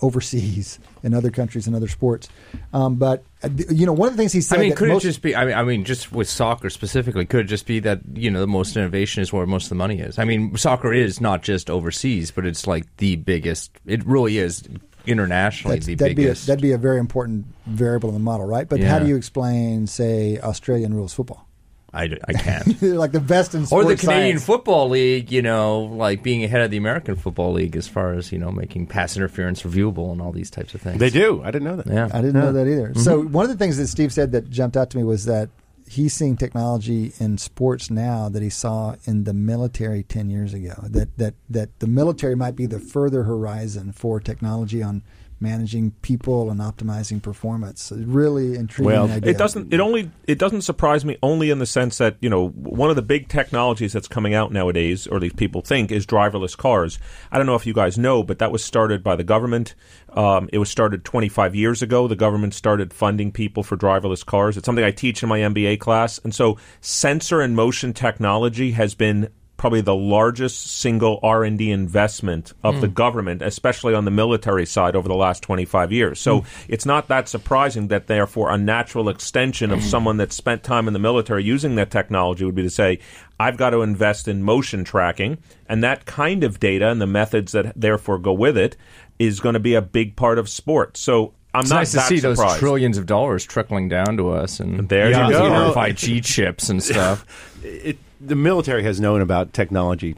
[0.02, 2.30] overseas in other countries and other sports.
[2.74, 5.04] Um, but, uh, you know, one of the things he said I mean, could most,
[5.04, 5.36] it just be?
[5.36, 8.40] I mean, I mean, just with soccer specifically, could it just be that you know
[8.40, 10.20] the most innovation is where most of the money is?
[10.20, 13.72] I mean, soccer is not just overseas, but it's like the biggest.
[13.86, 14.64] It really is
[15.06, 16.48] internationally the that'd, be a, biggest.
[16.48, 18.68] that'd be a very important variable in the model, right?
[18.68, 21.48] But how do you explain, say, Australian rules football?
[21.94, 22.82] I, I can't.
[22.82, 24.46] like the best in or the Canadian science.
[24.46, 28.32] Football League, you know, like being ahead of the American Football League as far as
[28.32, 31.00] you know making pass interference reviewable and all these types of things.
[31.00, 31.42] They do.
[31.44, 31.88] I didn't know that.
[31.88, 32.90] Yeah, I didn't know that either.
[32.90, 33.00] Mm-hmm.
[33.00, 35.50] So one of the things that Steve said that jumped out to me was that
[35.88, 40.74] he's seeing technology in sports now that he saw in the military ten years ago.
[40.90, 45.04] That that that the military might be the further horizon for technology on
[45.44, 47.92] managing people and optimizing performance.
[47.96, 49.30] Really intriguing Well, idea.
[49.30, 49.72] It doesn't.
[49.72, 50.10] It only.
[50.26, 53.28] It doesn't surprise me only in the sense that you know one of the big
[53.28, 56.98] technologies that's coming out nowadays, or at least people think, is driverless cars.
[57.32, 59.76] I don't know if you guys know, but that was started by the government.
[60.10, 62.08] Um, it was started 25 years ago.
[62.08, 64.58] The government started funding people for driverless cars.
[64.58, 68.96] It's something I teach in my MBA class, and so sensor and motion technology has
[68.96, 69.30] been
[69.64, 72.94] probably the largest single R&D investment of the hmm.
[72.94, 76.20] government, especially on the military side over the last 25 years.
[76.20, 76.48] So hmm.
[76.68, 79.86] it's not that surprising that therefore a natural extension of hmm.
[79.86, 83.00] someone that spent time in the military using that technology would be to say,
[83.40, 85.38] I've got to invest in motion tracking
[85.70, 88.76] and that kind of data and the methods that therefore go with it
[89.18, 91.00] is going to be a big part of sports.
[91.00, 92.60] So I'm It's not nice to see those surprised.
[92.60, 95.48] trillions of dollars trickling down to us, and There you you go.
[95.48, 97.26] know, 5G chips and stuff.
[97.64, 100.16] it, the military has known about technology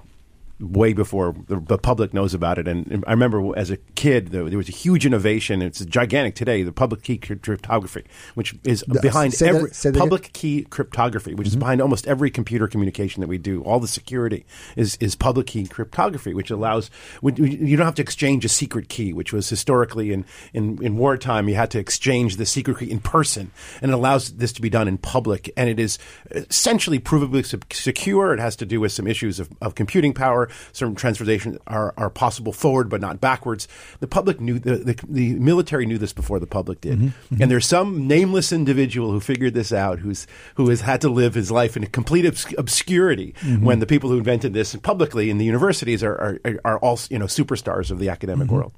[0.59, 2.67] way before the, the public knows about it.
[2.67, 5.61] And, and I remember as a kid, there, there was a huge innovation.
[5.61, 6.63] It's gigantic today.
[6.63, 8.05] The public key cryptography,
[8.35, 11.59] which is behind say every that public key cryptography, which is mm-hmm.
[11.59, 13.63] behind almost every computer communication that we do.
[13.63, 14.45] All the security
[14.75, 16.89] is is public key cryptography, which allows
[17.21, 21.49] you don't have to exchange a secret key, which was historically in, in in wartime
[21.49, 23.51] you had to exchange the secret key in person,
[23.81, 25.97] and it allows this to be done in public, and it is
[26.31, 28.33] essentially provably secure.
[28.33, 30.44] It has to do with some issues of, of computing power.
[30.71, 33.67] Certain transfers are, are possible forward but not backwards.
[33.99, 37.07] The public knew the, the, the military knew this before the public did, mm-hmm.
[37.07, 37.41] Mm-hmm.
[37.41, 41.33] and there's some nameless individual who figured this out, who's who has had to live
[41.33, 43.65] his life in a complete obs- obscurity mm-hmm.
[43.65, 47.19] when the people who invented this publicly in the universities are are, are all you
[47.19, 48.73] know superstars of the academic world.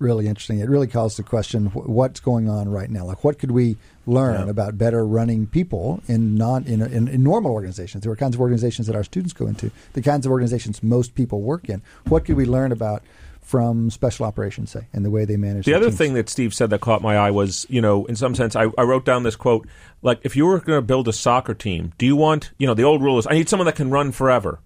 [0.00, 0.60] Really interesting.
[0.60, 3.04] It really calls the question: wh- what's going on right now?
[3.04, 7.52] Like, what could we learn about better running people in non in, in, in normal
[7.52, 8.02] organizations?
[8.02, 11.14] There are kinds of organizations that our students go into, the kinds of organizations most
[11.14, 11.82] people work in.
[12.08, 13.02] What could we learn about
[13.42, 15.98] from special operations, say, and the way they manage The other teams.
[15.98, 18.66] thing that Steve said that caught my eye was, you know, in some sense, I,
[18.78, 19.66] I wrote down this quote
[20.02, 22.74] like, if you were going to build a soccer team, do you want, you know,
[22.74, 24.60] the old rule is, I need someone that can run forever.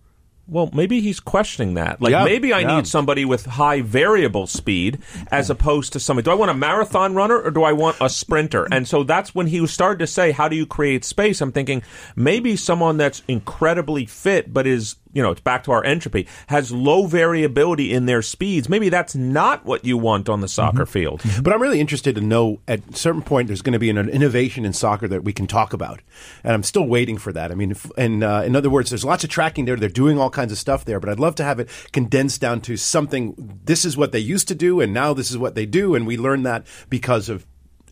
[0.47, 2.03] Well, maybe he's questioning that.
[2.03, 2.77] Like, Yeah, maybe I yeah.
[2.77, 4.99] need somebody with high variable speed
[5.31, 6.25] as opposed to somebody.
[6.25, 8.67] Do I want a marathon runner or do I want a sprinter?
[8.71, 11.41] And so that's when he started to say, How do you create space?
[11.41, 11.83] I'm thinking
[12.15, 16.73] maybe someone that's incredibly fit but is, you know, it's back to our entropy, has
[16.73, 18.69] low variability in their speeds.
[18.69, 21.23] Maybe that's not what you want on the soccer field.
[21.43, 23.97] But I'm really interested to know at a certain point there's going to be an
[24.09, 26.01] innovation in soccer that we can talk about,
[26.43, 27.51] and I'm still waiting for that.
[27.51, 29.77] I mean, if, and uh, in other words, there's lots of tracking there.
[29.77, 32.61] They're doing all kinds of stuff there, but I'd love to have it condensed down
[32.63, 33.61] to something.
[33.65, 36.07] This is what they used to do, and now this is what they do, and
[36.07, 37.47] we learn that because of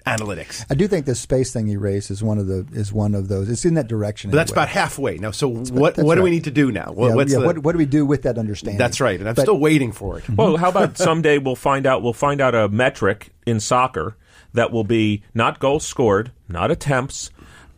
[0.07, 0.65] analytics.
[0.71, 3.29] I do think the space thing you raised is one of the is one of
[3.29, 3.49] those.
[3.49, 4.31] It's in that direction.
[4.31, 4.65] But that's anyway.
[4.65, 5.31] about halfway now.
[5.31, 6.93] So what that's what do we need to do now?
[6.93, 8.79] What, yeah, what's yeah, the- what, what do we do with that understanding?
[8.79, 10.29] that's right, and I'm But- still waiting for it.
[10.29, 14.17] Well, how about someday we'll find out we'll find out a metric in soccer
[14.55, 17.31] that will be not goals scored, not attempts.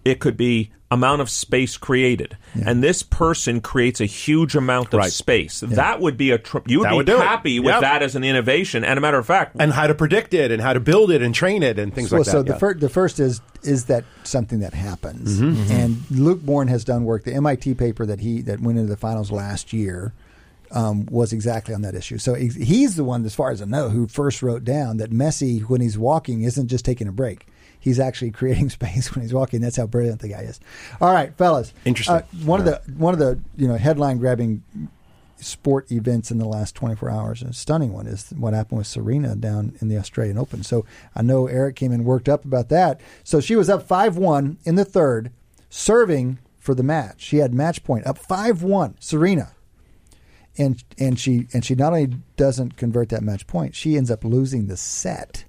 [0.04, 2.36] It could be amount of space created.
[2.64, 5.12] And this person creates a huge amount of Right.
[5.12, 5.60] space.
[5.66, 7.18] That would be a tr- you would That be would it.
[7.18, 7.80] happy with Yep.
[7.82, 8.84] that as an innovation.
[8.84, 11.20] And a matter of fact, and how to predict it, and how to build it,
[11.20, 12.30] and train it, and things well, like that.
[12.32, 12.58] so the, yeah.
[12.58, 15.72] fir- the first is is that something that happens, Mm-hmm.
[15.72, 17.24] and Luke Bornn has done work.
[17.24, 20.12] The MIT paper that he that went into the finals last year
[20.70, 22.18] um, was exactly on that issue.
[22.18, 25.10] So he's, he's the one, as far as I know, who first wrote down that
[25.12, 27.46] Messi, when he's walking, isn't just taking a break.
[27.84, 29.60] He's actually creating space when he's walking.
[29.60, 30.58] That's how brilliant the guy is.
[31.02, 31.74] All right, fellas.
[31.84, 32.16] Interesting.
[32.16, 34.62] Uh, one of the one of the you know headline grabbing
[35.36, 37.42] sport events in the last 24 hours.
[37.42, 40.62] And a stunning one is what happened with Serena down in the Australian Open.
[40.62, 43.02] So I know Eric came in worked up about that.
[43.22, 45.30] So she was up 5 1 in the third,
[45.68, 47.20] serving for the match.
[47.20, 49.52] She had match point up 5 1, Serena.
[50.56, 54.24] And, and she and she not only doesn't convert that match point, she ends up
[54.24, 55.43] losing the set.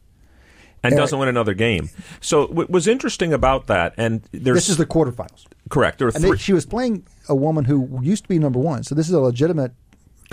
[0.86, 1.03] And Eric.
[1.03, 1.90] doesn't win another game.
[2.22, 5.45] So what was interesting about that, and there's This is the quarterfinals.
[5.70, 5.99] correct.
[5.99, 6.30] There are And three.
[6.32, 8.84] then she was playing a woman who used to be number one.
[8.84, 9.72] So this is a legitimate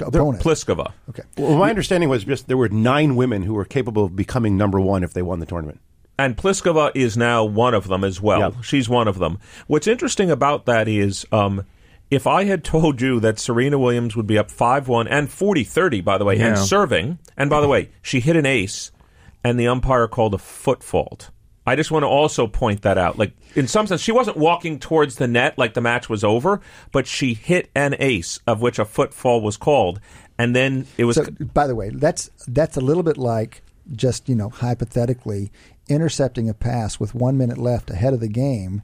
[0.00, 0.42] opponent.
[0.42, 0.92] Pliskova.
[1.10, 1.22] okay.
[1.36, 4.80] Well, my understanding was just there were nine women who were capable of becoming number
[4.80, 5.80] one if they won the tournament.
[6.18, 8.40] and Pliskova is now one of them as well.
[8.40, 8.54] Yep.
[8.62, 9.38] She's one of them.
[9.66, 11.64] What's interesting about that is um,
[12.10, 15.64] if I had told you that Serena Williams would be up 5 1 and 40
[15.64, 18.92] 30, by the way, and serving, and by the way, she hit an ace,
[19.44, 21.30] and the umpire called a foot fault.
[21.64, 23.18] I just want to also point that out.
[23.18, 26.60] Like, in some sense, she wasn't walking towards the net like the match was over,
[26.90, 30.00] but she hit an ace, of which a foot fall was called.
[30.38, 31.16] And then it was.
[31.16, 33.62] So, by the way, that's that's a little bit like
[33.94, 35.52] just you know hypothetically
[35.88, 38.82] intercepting a pass with one minute left ahead of the game,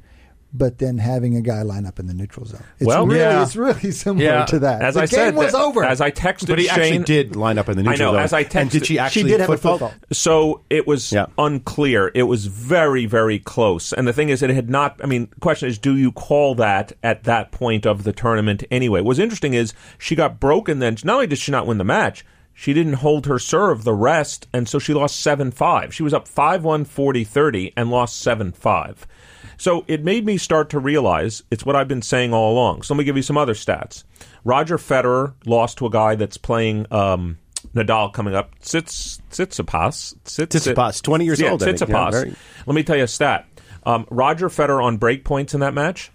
[0.52, 2.62] but then having a guy line up in the neutral zone.
[2.78, 3.42] It's Well, really, yeah.
[3.42, 4.44] it's really similar Yeah.
[4.46, 4.80] to that.
[4.82, 5.84] as the I game said, was that- over.
[5.84, 8.18] As I texted But he Shane, actually did line up in the I neutral know,
[8.18, 8.24] zone.
[8.24, 9.92] as I and did texted- she she did have a foot fault?
[10.12, 11.26] So it was Yeah.
[11.36, 12.10] unclear.
[12.14, 13.92] It was very, very close.
[13.92, 14.98] And the thing is, it had not.
[15.02, 18.64] I mean, the question is, do you call that at that point of the tournament
[18.70, 19.00] anyway?
[19.02, 20.78] What's interesting is she got broken.
[20.78, 23.94] Then not only did she not win the match, she didn't hold her serve the
[23.94, 25.94] rest, and so she lost seven five.
[25.94, 29.06] She was up 5-1, 40-30 and lost seven five.
[29.56, 32.82] So it made me start to realize it's what I've been saying all along.
[32.82, 34.04] So let me give you some other stats.
[34.44, 37.38] Roger Federer lost to a guy that's playing um,
[37.74, 38.58] Nadal coming up.
[38.60, 40.16] Tsits, Tsitsipas.
[40.24, 41.60] Tsits, Tsitsipas, 20 years yeah, old.
[41.60, 41.88] Tsitsipas.
[41.88, 42.34] Yeah, very-
[42.66, 43.46] Let me tell you a stat.
[43.84, 46.10] Um, Roger Federer on break points in that match,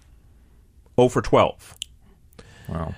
[0.96, 1.76] 0 for 12.
[2.68, 2.94] Wow.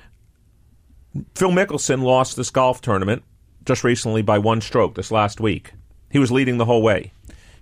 [1.34, 3.22] Phil Mickelson lost this golf tournament
[3.64, 5.72] just recently by one stroke this last week.
[6.10, 7.12] He was leading the whole way.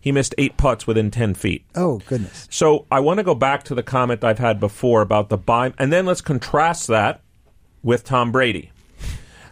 [0.04, 1.64] He missed eight putts within 10 feet.
[1.74, 2.46] oh goodness!
[2.50, 5.72] So I want to go back to the comment I've had before about the buy,
[5.78, 7.22] and then let's contrast that
[7.82, 8.70] with Tom Brady.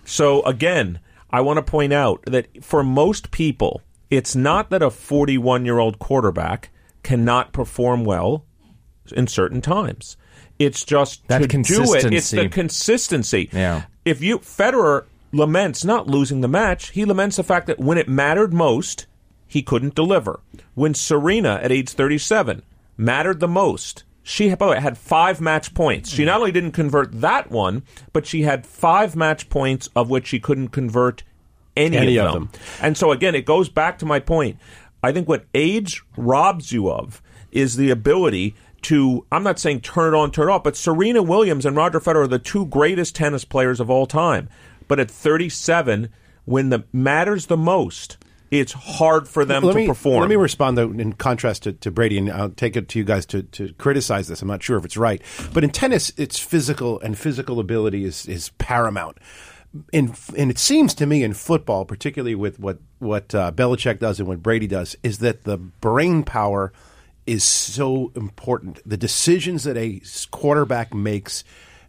[0.05, 1.01] So again,
[1.31, 3.81] I want to point out that for most people,
[4.11, 6.69] it's not that a 41 year old quarterback
[7.03, 8.45] cannot perform well
[9.17, 10.19] in certain times.
[10.59, 12.13] It's just That to do it.
[12.13, 12.49] It's the consistency.
[12.51, 13.49] consistency.
[13.55, 13.85] Yeah.
[14.05, 18.07] If you Federer laments not losing the match, he laments the fact that when it
[18.07, 19.07] mattered most,
[19.53, 20.41] he couldn't deliver.
[20.75, 22.63] When Serena at age 37
[22.97, 26.11] mattered the most, she by way, had five match points.
[26.11, 30.27] She not only didn't convert that one, but she had five match points of which
[30.29, 31.23] she couldn't convert
[31.77, 32.49] any, Any of, of them.
[32.53, 32.61] them.
[32.81, 34.59] And so again, it goes back to my point.
[35.03, 37.21] I think what age robs you of
[37.51, 41.23] is the ability to I'm not saying turn it on, turn it off, but Serena
[41.23, 44.49] Williams and Roger Federer are the two greatest tennis players of all time.
[44.89, 46.09] But at 37,
[46.45, 48.17] when the matters the most,
[48.53, 50.21] it's hard for them let to me, perform.
[50.21, 53.05] Let me respond though in contrast to, to Brady, and I'll take it to you
[53.05, 54.43] guys to, to criticize this.
[54.43, 55.23] I'm not sure if it's right,
[55.55, 59.17] but in tennis, it's physical, and physical ability is is paramount.
[59.91, 64.21] in and it seems to me in football, particularly with what what uh, Belichick does
[64.21, 66.75] and what Brady does, is that the brain power
[67.27, 68.81] is so important.
[68.85, 71.43] The decisions that a quarterback makes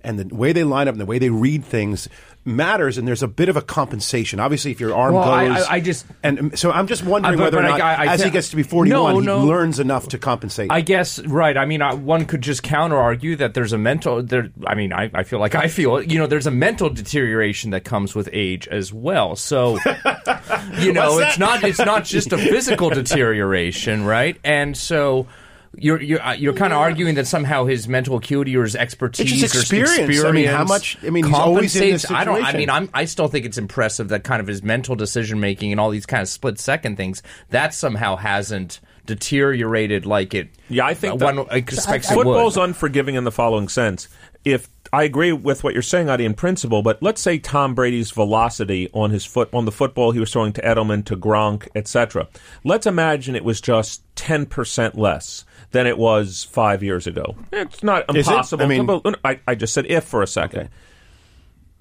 [0.04, 2.08] and the way they line up and the way they read things
[2.46, 5.76] matters and there's a bit of a compensation obviously if your arm Well, goes I-
[5.76, 8.14] I just- and so i'm just wondering I- but- whether or but I- not I-
[8.14, 9.46] as he gets to be 41 No, he no.
[9.46, 11.56] learns enough to compensate I guess right.
[11.58, 14.22] I mean, I, one could just counter argue that there's a mental.
[14.24, 16.02] There, I mean, I, I feel like I feel.
[16.02, 19.36] You know, there's a mental deterioration that comes with age as well.
[19.36, 19.78] So,
[20.80, 24.38] you know, it's not it's not just a physical deterioration, right?
[24.44, 25.28] And so.
[25.76, 29.32] You're you're, uh, you're kind of arguing that somehow his mental acuity or his expertise
[29.32, 30.24] It's just or experience.
[30.24, 32.44] I mean, how much- I mean, he's always in this compensates- I don't.
[32.46, 35.72] I mean, I'm, I still think it's impressive that kind of his mental decision making
[35.72, 38.82] and all these kind of split second things that somehow hasn't
[39.28, 40.50] deteriorated like it.
[40.70, 42.66] Yeah, I think one that- expects it football's would.
[42.66, 44.08] unforgiving in the following sense.
[44.46, 48.12] If I agree with what you're saying, Adi, in principle, but let's say Tom Brady's
[48.12, 52.28] velocity on his foot on the football he was throwing to Edelman, to Gronk, etc.
[52.64, 57.36] Let's imagine it was just ten percent less than it was five years ago.
[57.52, 58.32] It's not Is it?
[58.32, 58.64] impossible.
[58.64, 60.70] I mean- to, bel- I, I just said if for a second.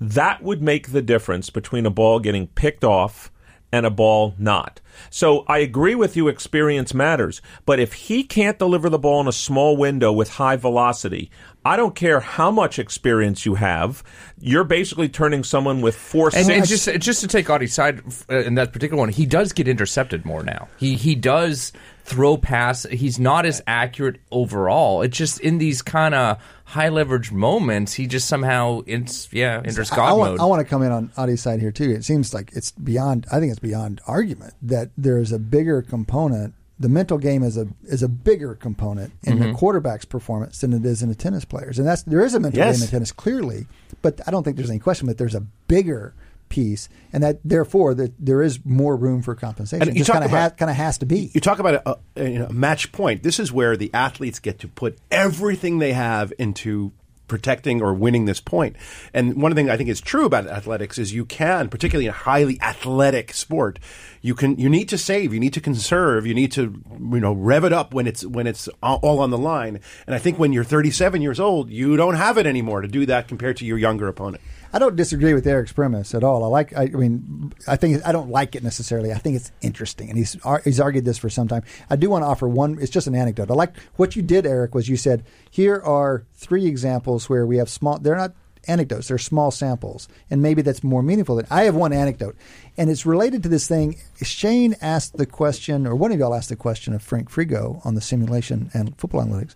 [0.01, 3.31] That would make the difference between a ball getting picked off
[3.71, 4.81] and a ball not.
[5.09, 7.41] So I agree with you, experience matters.
[7.65, 11.31] But if he can't deliver the ball in a small window with high velocity,
[11.65, 14.03] I don't care how much experience you have.
[14.39, 18.39] You're basically turning someone with four And, and just just to take Adi's side uh,
[18.39, 20.69] in that particular one, he does get intercepted more now.
[20.79, 21.73] He he does
[22.05, 22.85] throw pass.
[22.91, 25.03] He's not as accurate overall.
[25.03, 29.93] It's just in these kind of high leverage moments, he just somehow it's yeah enters
[29.93, 30.41] I, God I want, mode.
[30.41, 31.91] I want to come in on Adi's side here too.
[31.91, 33.27] It seems like it's beyond.
[33.31, 36.55] I think it's beyond argument that there is a bigger component.
[36.83, 39.53] The mental game is a is a bigger component in Mm-hmm.
[39.53, 42.41] the quarterback's performance than it is in the tennis players, and that's there is a
[42.41, 42.77] mental Yes.
[42.79, 43.67] game in tennis clearly,
[44.03, 46.13] but I don't think there's any question that there's a bigger
[46.49, 49.89] piece, and that therefore that there is more room for compensation.
[49.89, 51.31] And It you kind of ha- kind of has to be.
[51.33, 53.23] You talk about a, a, you know, a match point.
[53.23, 56.93] This is where the athletes get to put everything they have into
[57.29, 58.77] protecting or winning this point.
[59.15, 62.17] And one thing I think is true about athletics is you can, particularly in a
[62.17, 63.79] highly athletic sport,
[64.21, 67.33] you can you need to save, you need to conserve, you need to you know
[67.33, 69.81] rev it up when it's when it's all on the line.
[70.07, 73.07] And I think when you're 37 years old, you don't have it anymore to do
[73.07, 74.43] that compared to your younger opponent.
[74.73, 76.43] I don't disagree with Eric's premise at all.
[76.45, 76.77] I like.
[76.77, 79.13] I, I mean, I think I don't like it necessarily.
[79.13, 81.63] I think it's interesting, and he's he's argued this for some time.
[81.91, 82.79] I do want to offer one.
[82.81, 83.51] It's just an anecdote.
[83.51, 84.75] I like what you did, Eric.
[84.75, 87.99] Was you said here are three examples where we have small.
[87.99, 88.35] They're not
[88.67, 89.09] anecdotes.
[89.09, 91.37] They're small samples, and maybe that's more meaningful.
[91.37, 92.37] Than I have one anecdote,
[92.79, 93.97] and it's related to this thing.
[94.23, 97.95] Shane asked the question, or one of y'all asked the question of Frank Frigo on
[97.95, 99.55] the simulation and football analytics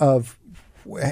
[0.00, 0.38] of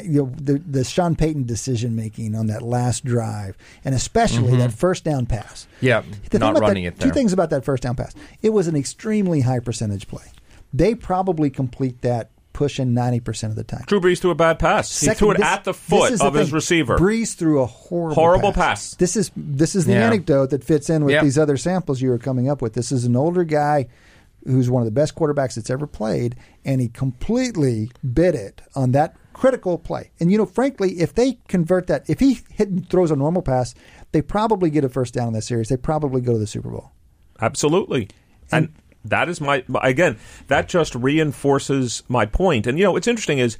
[0.05, 4.73] you know the the Sean Payton decision making on that last drive, and especially that
[4.73, 5.67] first down pass.
[5.77, 5.87] Mm-hmm.
[5.87, 7.09] Yeah, The not running that, it there.
[7.09, 8.15] Two things about that first down pass.
[8.43, 10.25] It was an extremely high percentage play.
[10.73, 13.85] They probably complete that pushing ninety percent of the time.
[13.87, 15.01] Drew Brees threw a bad pass.
[15.01, 16.99] he threw it this- at the foot is the of his receiver.
[16.99, 18.91] Brees threw a horrible Horrible pass.
[18.91, 18.95] pass.
[18.97, 20.07] This is this is the Yeah.
[20.07, 21.23] anecdote that fits in with Yep.
[21.23, 22.73] these other samples you were coming up with.
[22.75, 23.87] This is an older guy
[24.45, 26.35] who's one of the best quarterbacks that's ever played,
[26.65, 30.10] and he completely bit it on that critical play.
[30.20, 33.40] And you know, frankly, if they convert that, if he hit and throws a normal
[33.43, 33.74] pass,
[34.12, 35.69] they probably get a first down in that series.
[35.69, 36.90] They probably go to the Super Bowl.
[37.40, 38.09] Absolutely.
[38.51, 38.70] And,
[39.05, 42.66] that is my again, that just reinforces my point.
[42.66, 43.56] And you know, what's interesting is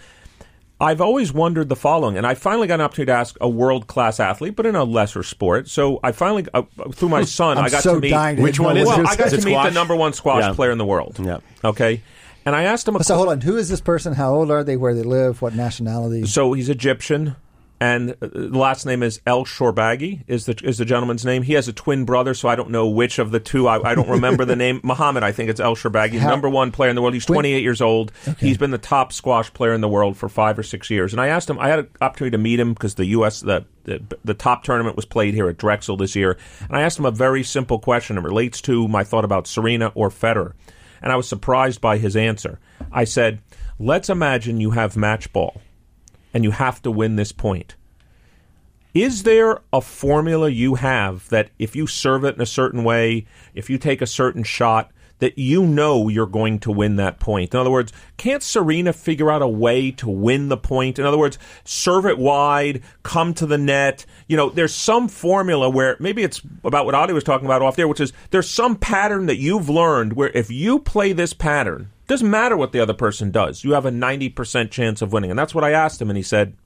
[0.80, 3.86] I've always wondered the following, and I finally got an opportunity to ask a world
[3.86, 5.68] class athlete, but in a lesser sport.
[5.68, 8.10] So I finally, uh, through my son, I'm got so to meet.
[8.10, 9.06] dying to Which one what is well.
[9.06, 10.52] I got to meet the number one squash Yeah.
[10.55, 11.18] player in the world.
[11.20, 11.38] Yeah.
[11.64, 12.02] Okay.
[12.47, 14.15] And I asked him a So hold on, who is this person?
[14.15, 14.77] How old are they?
[14.77, 15.43] Where they live?
[15.43, 16.24] What nationality?
[16.27, 17.36] So he's Egyptian,
[17.78, 20.24] and uh, the last name is El Shorbagy.
[20.27, 21.43] Is the is the gentleman's name?
[21.43, 23.69] He has a twin brother, so I don't know which of the two.
[23.69, 24.81] I, I don't remember the name.
[24.82, 27.12] Muhammad, I think it's El Shorbagy, How- number one player in the world.
[27.12, 28.12] He's 28 years old.
[28.39, 31.12] He's been the top squash player in the world for five or six years.
[31.12, 31.59] And I asked him.
[31.59, 33.40] I had an opportunity to meet him because the U.S.
[33.40, 36.98] the the, the top tournament was played here at Drexel this year, and I asked
[36.98, 38.16] him a very simple question.
[38.16, 40.52] It relates to my thought about Serena or Federer,
[41.02, 42.58] and I was surprised by his answer.
[42.92, 43.40] I said,
[43.78, 45.60] "Let's imagine you have match ball."
[46.34, 47.74] and you have to win this point.
[48.94, 53.26] Is there a formula you have that if you serve it in a certain way,
[53.54, 57.55] if you take a certain shot, that you know you're going to win that point?
[57.55, 60.99] In other words, can't Serena figure out a way to win the point?
[60.99, 64.07] In other words, serve it wide, come to the net.
[64.27, 67.77] You know, there's some formula where maybe it's about what Adi was talking about off
[67.77, 71.90] there, which is there's some pattern that you've learned where if you play this pattern,
[72.07, 75.31] doesn't matter what the other person does, you have a 90% chance of winning.
[75.31, 76.57] And that's what I asked him, and he said,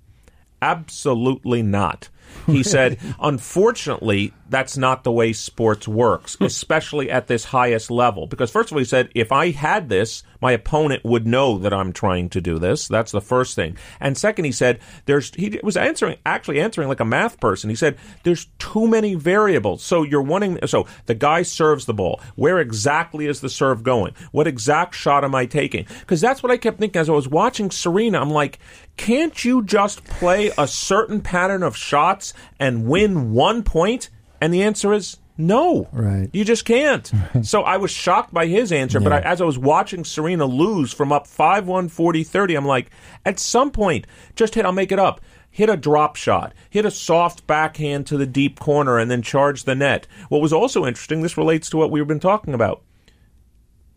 [0.62, 2.09] Absolutely not.
[2.47, 8.27] He said, unfortunately, that's not the way sports works, especially at this highest level.
[8.27, 11.73] Because, first of all, he said, if I had this, my opponent would know that
[11.73, 12.89] I'm trying to do this.
[12.89, 13.77] That's the first thing.
[14.01, 17.70] And second, he said, there's, he was answering, actually answering like a math person.
[17.70, 19.85] He said, there's too many variables.
[19.85, 22.20] So you're wanting, so the guy serves the ball.
[22.35, 24.15] Where exactly is the serve going?
[24.32, 25.86] What exact shot am I taking?
[26.01, 28.20] Because that's what I kept thinking as I was watching Serena.
[28.20, 28.59] I'm like,
[28.97, 34.10] can't you just play a certain pattern of shots and win one point?
[34.40, 35.89] And the answer is no.
[35.93, 36.28] Right.
[36.32, 37.10] You just can't.
[37.43, 40.93] so I was shocked by his answer, but I, as I was watching Serena lose
[40.93, 42.90] from up 5 1 40 30, I'm like,
[43.24, 44.06] at some point,
[44.36, 45.20] just hit, I'll make it up.
[45.51, 49.64] Hit a drop shot, hit a soft backhand to the deep corner, and then charge
[49.64, 50.06] the net.
[50.31, 52.82] What was also interesting, this relates to what we've been talking about.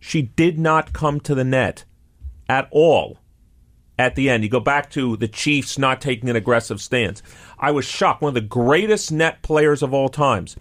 [0.02, 1.86] She did not come to the net
[2.50, 3.20] at all
[3.98, 4.44] at the end.
[4.44, 7.22] You go back to the Chiefs not taking an aggressive stance.
[7.60, 8.22] I was shocked.
[8.22, 10.56] One of the greatest net players of all times.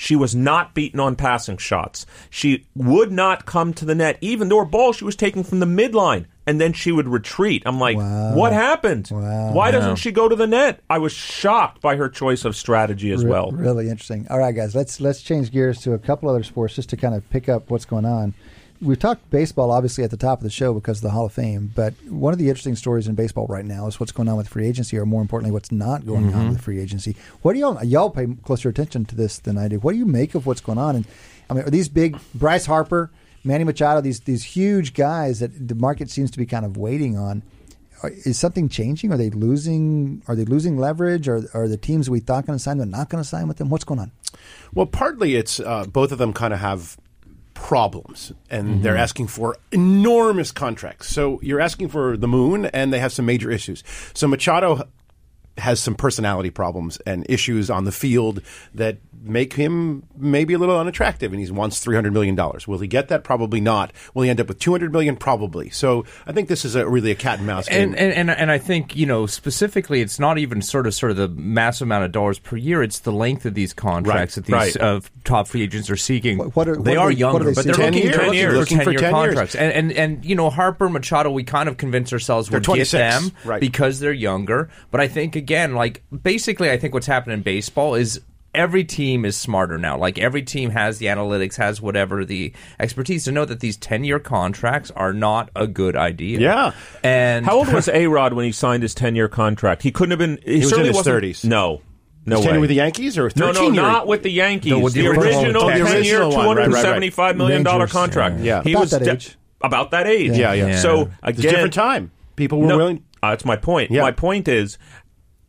[0.00, 2.06] She was not beaten on passing shots.
[2.30, 5.58] She would not come to the net, even though her ball she was taking from
[5.58, 7.64] the midline, and then she would retreat.
[7.66, 9.08] I'm like, what happened?
[9.08, 10.84] Why doesn't she go to the net?
[10.88, 13.50] I was shocked by her choice of strategy as Re- well.
[13.50, 14.28] Really interesting.
[14.30, 17.16] All right, guys, let's let's change gears to a couple other sports just to kind
[17.16, 18.34] of pick up what's going on.
[18.80, 21.32] We've talked baseball obviously at the top of the show because of the Hall of
[21.32, 24.36] Fame, but one of the interesting stories in baseball right now is what's going on
[24.36, 27.16] with free agency, or more importantly, what's not going on with free agency.
[27.42, 29.78] What do y'all y'all pay closer attention to this than I do?
[29.80, 30.94] What do you make of what's going on?
[30.94, 31.06] And
[31.50, 33.10] I mean, are these big Bryce Harper,
[33.42, 37.18] Manny Machado, these these huge guys that the market seems to be kind of waiting
[37.18, 37.42] on?
[38.04, 39.12] Is something changing?
[39.12, 40.22] Are they losing?
[40.28, 41.26] Are they losing leverage?
[41.26, 43.56] Or are the teams we thought going to sign them not going to sign with
[43.56, 43.70] them?
[43.70, 44.12] What's going on?
[44.72, 46.96] Well, partly it's uh, both of them kind of have
[47.58, 49.02] problems and they're mm-hmm.
[49.02, 51.08] asking for enormous contracts.
[51.08, 53.82] So you're asking for the moon and they have some major issues.
[54.14, 54.88] So Machado
[55.58, 58.42] has some personality problems and issues on the field
[58.74, 62.66] that make him maybe a little unattractive and he wants 300 million dollars.
[62.68, 63.24] Will he get that?
[63.24, 63.92] Probably not.
[64.14, 65.16] Will he end up with 200 million?
[65.16, 65.70] Probably.
[65.70, 67.90] So I think this is a, really a cat and mouse game.
[67.90, 71.10] And, and and and I think you know specifically, it's not even sort of sort
[71.10, 72.82] of the massive amount of dollars per year.
[72.82, 74.76] It's the length of these contracts Right, that these right.
[74.80, 76.38] uh, top free agents are seeking.
[76.38, 77.92] What- what are- they what are are they- what are younger, they but they're seeking?
[77.94, 78.54] looking, 10 they're years.
[78.54, 79.26] looking Looking for for ten-year 10 years.
[79.34, 79.54] contracts.
[79.54, 82.88] And, and and you know Harper Machado, we kind of convince ourselves They're we'll get
[82.90, 83.60] them right.
[83.60, 84.68] because they're younger.
[84.90, 88.20] But I think again, like basically, I think what's happening in baseball is.
[88.54, 89.98] Every team is smarter now.
[89.98, 94.18] Like every team has the analytics, has whatever the expertise to know that these ten-year
[94.18, 96.40] contracts are not a good idea.
[96.40, 96.72] Yeah.
[97.04, 99.82] And How old was A Rod when he signed his 10 year contract?
[99.82, 100.38] He couldn't have been.
[100.44, 101.44] He, was in his 30s.
[101.44, 101.82] No.
[102.26, 102.48] No He's way.
[102.50, 103.82] tenure with the Yankees or No, 13 no, year?
[103.82, 104.70] not with the Yankees.
[104.72, 107.12] No, with the, the original- original 10 year, original one, right, right, right.
[107.12, 108.40] $275 million contract.
[108.40, 108.62] yeah.
[108.62, 110.36] He About was that de- About that age.
[110.36, 110.78] Yeah, yeah.
[110.80, 111.48] So, It's again.
[111.48, 112.10] a different time.
[112.36, 113.04] People were No, willing.
[113.22, 113.90] uh, that's my point.
[113.90, 114.02] Yeah.
[114.02, 114.76] My point is,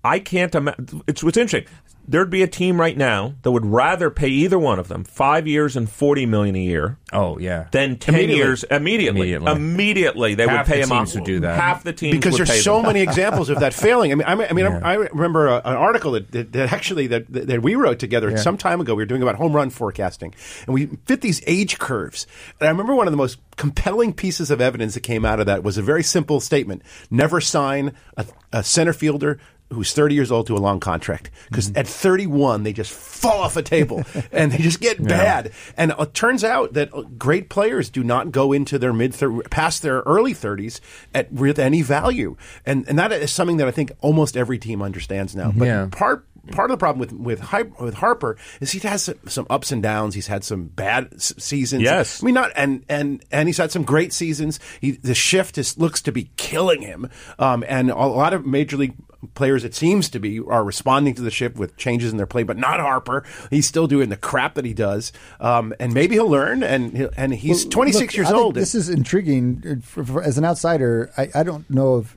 [0.03, 1.01] I can't imagine.
[1.07, 1.69] It's what's interesting.
[2.09, 5.47] There'd be a team right now that would rather pay either one of them five
[5.47, 8.35] years and forty million a year oh yeah, than ten Immediately.
[8.35, 9.21] years immediately.
[9.33, 9.51] Immediately.
[9.51, 11.15] Immediately, they Half would pay the him teams off.
[11.15, 11.59] would do that.
[11.59, 12.87] Half the teams because would there's pay so them.
[12.87, 14.11] many examples of that failing.
[14.11, 17.05] I mean, I, mean, I, mean, I remember a, an article that, that, that actually
[17.07, 18.95] that, that that we wrote together some time ago.
[18.95, 20.33] We were doing about home run forecasting,
[20.65, 22.25] and we fit these age curves.
[22.59, 25.45] And I remember one of the most compelling pieces of evidence that came out of
[25.45, 26.81] that was a very simple statement:
[27.11, 29.39] never sign a, a center fielder.
[29.71, 31.29] Who's 30 years old to a long contract?
[31.47, 35.51] Because at 31, they just fall off a table and they just get bad.
[35.77, 39.15] And it turns out that uh, great players do not go into their mid,
[39.51, 40.79] past their early 30s
[41.13, 42.35] at with any value.
[42.65, 45.51] And and that is something that I think almost every team understands now.
[45.55, 45.87] But Yeah.
[45.91, 47.43] part part of the problem with with
[47.79, 50.15] with Harper is he has some- some ups and downs.
[50.15, 51.83] He's had some bad seasons.
[51.83, 52.23] Yes.
[52.23, 54.59] I mean not and and and he's had some great seasons.
[54.81, 57.07] He, the shift is looks to be killing him.
[57.37, 58.95] Um, and a lot of major league
[59.33, 62.43] players, it seems to be, are responding to the shift with changes in their play,
[62.43, 63.23] but not Harper.
[63.49, 65.11] He's still doing the crap that he does.
[65.39, 66.63] Um, and maybe he'll learn.
[66.63, 68.55] And he'll, and he's Well, 26 look, years I old.
[68.55, 69.63] This is intriguing.
[69.65, 72.15] Uh, For, for, as an outsider, I, I don't know of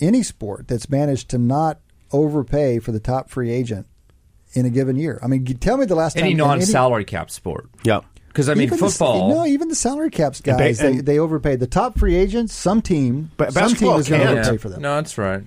[0.00, 1.80] any sport that's managed to not
[2.12, 3.86] overpay for the top free agent
[4.54, 5.18] in a given year.
[5.22, 7.68] I mean, tell me the last any time non-salary cap sport.
[7.84, 8.00] yeah.
[8.28, 9.28] Because I mean, even the- football.
[9.30, 12.54] no, even the salary caps And ba- guys, they, they overpaid the top free agents.
[12.54, 14.38] Some team, But some team is going to can't.
[14.38, 14.58] overpay yeah.
[14.58, 14.82] for them.
[14.82, 15.42] No, that's right.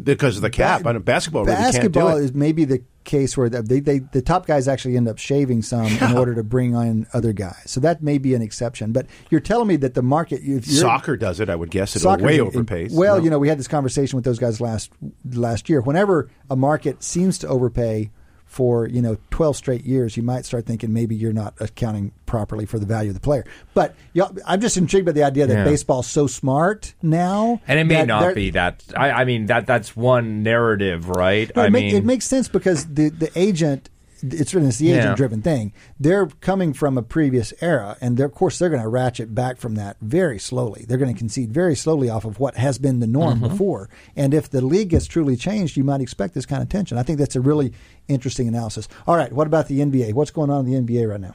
[0.00, 0.82] Because of the cap.
[0.82, 2.24] Ba- basketball, really Basketball can't do it.
[2.26, 5.86] is maybe the case where they, they the top guys actually end up shaving some
[5.86, 7.62] in order to bring on other guys.
[7.66, 8.92] So that may be an exception.
[8.92, 11.96] But you're telling me that the market, Soccer does it, I would guess.
[11.96, 12.92] It way overpays.
[12.92, 13.24] Well, No.
[13.24, 14.90] you know, we had this conversation with those guys last
[15.32, 15.80] last year.
[15.80, 18.10] Whenever a market seems to overpay
[18.56, 22.64] for you know 12 straight years, you might start thinking maybe you're not accounting properly
[22.64, 23.44] for the value of the player.
[23.74, 25.64] But y'all- I'm just intrigued by the idea that Yeah.
[25.64, 28.82] baseball's so smart now, And it may not be that.
[28.96, 31.50] I, I mean, that that's one narrative, right?
[31.54, 33.90] No, I it, make- mean, it makes sense because the the agent.
[34.22, 35.72] It's it's the agent driven thing.
[36.00, 39.74] They're coming from a previous era, and of course they're going to ratchet back from
[39.74, 40.84] that very slowly.
[40.88, 43.48] They're going to concede very slowly off of what has been the norm Mm-hmm.
[43.48, 43.88] before.
[44.16, 46.96] And if the league gets truly changed, you might expect this kind of tension.
[46.98, 47.72] I think that's a really
[48.08, 48.88] interesting analysis.
[49.06, 50.14] All right, what about the NBA?
[50.14, 51.34] What's going on in the NBA right now?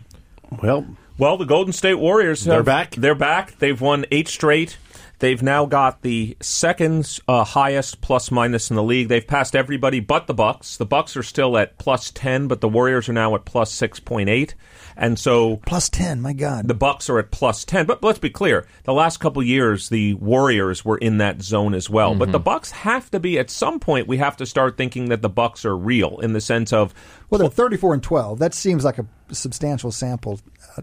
[0.62, 0.86] Well,
[1.18, 2.96] Well, the Golden State Warriors They're back?
[2.96, 3.58] They're back.
[3.60, 4.78] They've won eight straight.
[5.22, 9.08] They've now got the second uh, highest plus minus in the league.
[9.08, 10.78] They've passed everybody but the Bucks.
[10.78, 14.00] The Bucks are still at plus ten, but the Warriors are now at plus six
[14.00, 14.56] point eight.
[14.98, 16.68] And so Plus ten, my God.
[16.68, 17.86] the Bucks are at plus 10.
[17.86, 21.90] But let's be clear, the last couple years the Warriors were in that zone as
[21.90, 22.16] well.
[22.16, 25.22] But the Bucks have to be at some point we have to start thinking that
[25.22, 26.94] the Bucks are real in the sense of
[27.30, 28.40] well, they're thirty-four and twelve.
[28.40, 30.40] That seems like a substantial sample.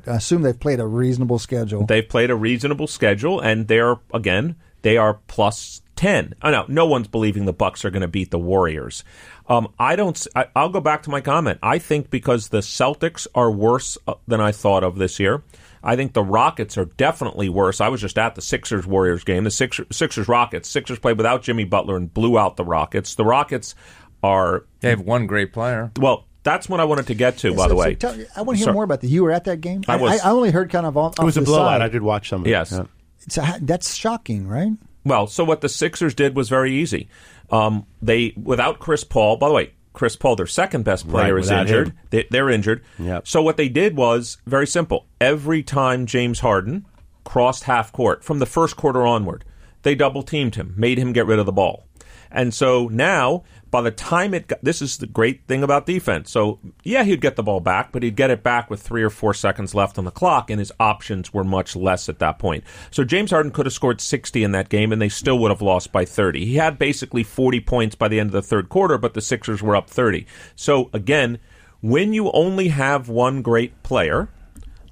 [0.06, 1.86] I assume they've played a reasonable schedule.
[1.86, 6.34] They've played a reasonable schedule, and they're again they are plus ten.
[6.42, 9.04] Oh, no, no one's believing the Bucks are going to beat the Warriors.
[9.48, 10.26] Um, I don't.
[10.36, 11.58] I, will go back to my comment.
[11.62, 15.42] I think because the Celtics are worse uh, than I thought of this year.
[15.82, 17.80] I think the Rockets are definitely worse.
[17.80, 19.44] I was just at the Sixers Warriors game.
[19.44, 20.68] The Sixers, Sixers Rockets.
[20.68, 23.14] Sixers played without Jimmy Butler and blew out the Rockets.
[23.14, 23.74] The Rockets
[24.22, 25.92] are they have one great player.
[25.98, 26.24] well.
[26.42, 27.50] That's what I wanted to get to.
[27.54, 28.74] by So- the so way, tell- I want to hear Sorry.
[28.74, 29.08] more about that.
[29.08, 29.82] You were at that game.
[29.88, 30.20] I was.
[30.20, 31.72] I, only heard kind of off, it was a blowout.
[31.72, 31.82] side.
[31.82, 32.50] I did watch some of it.
[32.50, 32.72] Yes.
[32.72, 32.84] Yeah.
[33.28, 34.72] So that's shocking, right?
[35.04, 37.08] Well, so what the Sixers did was very easy.
[37.50, 39.36] Um, they without Chris Paul.
[39.36, 41.88] By the way, Chris Paul, their second best player, Right, is injured.
[41.88, 41.98] him.
[42.10, 42.84] They, they're injured.
[42.98, 43.26] Yep.
[43.26, 45.06] So what they did was very simple.
[45.20, 46.86] Every time James Harden
[47.24, 49.44] crossed half court from the first quarter onward,
[49.82, 51.84] they double teamed him, made him get rid of the ball.
[52.30, 56.30] And so now, by the time it got, this is the great thing about defense.
[56.30, 59.10] So, yeah, he'd get the ball back, but he'd get it back with three or
[59.10, 62.64] four seconds left on the clock, and his options were much less at that point.
[62.90, 65.62] So, James Harden could have scored 60 in that game, and they still would have
[65.62, 66.44] lost by 30.
[66.44, 69.62] He had basically 40 points by the end of the third quarter, but the Sixers
[69.62, 70.26] were up 30.
[70.56, 71.38] So, again,
[71.80, 74.28] when you only have one great player,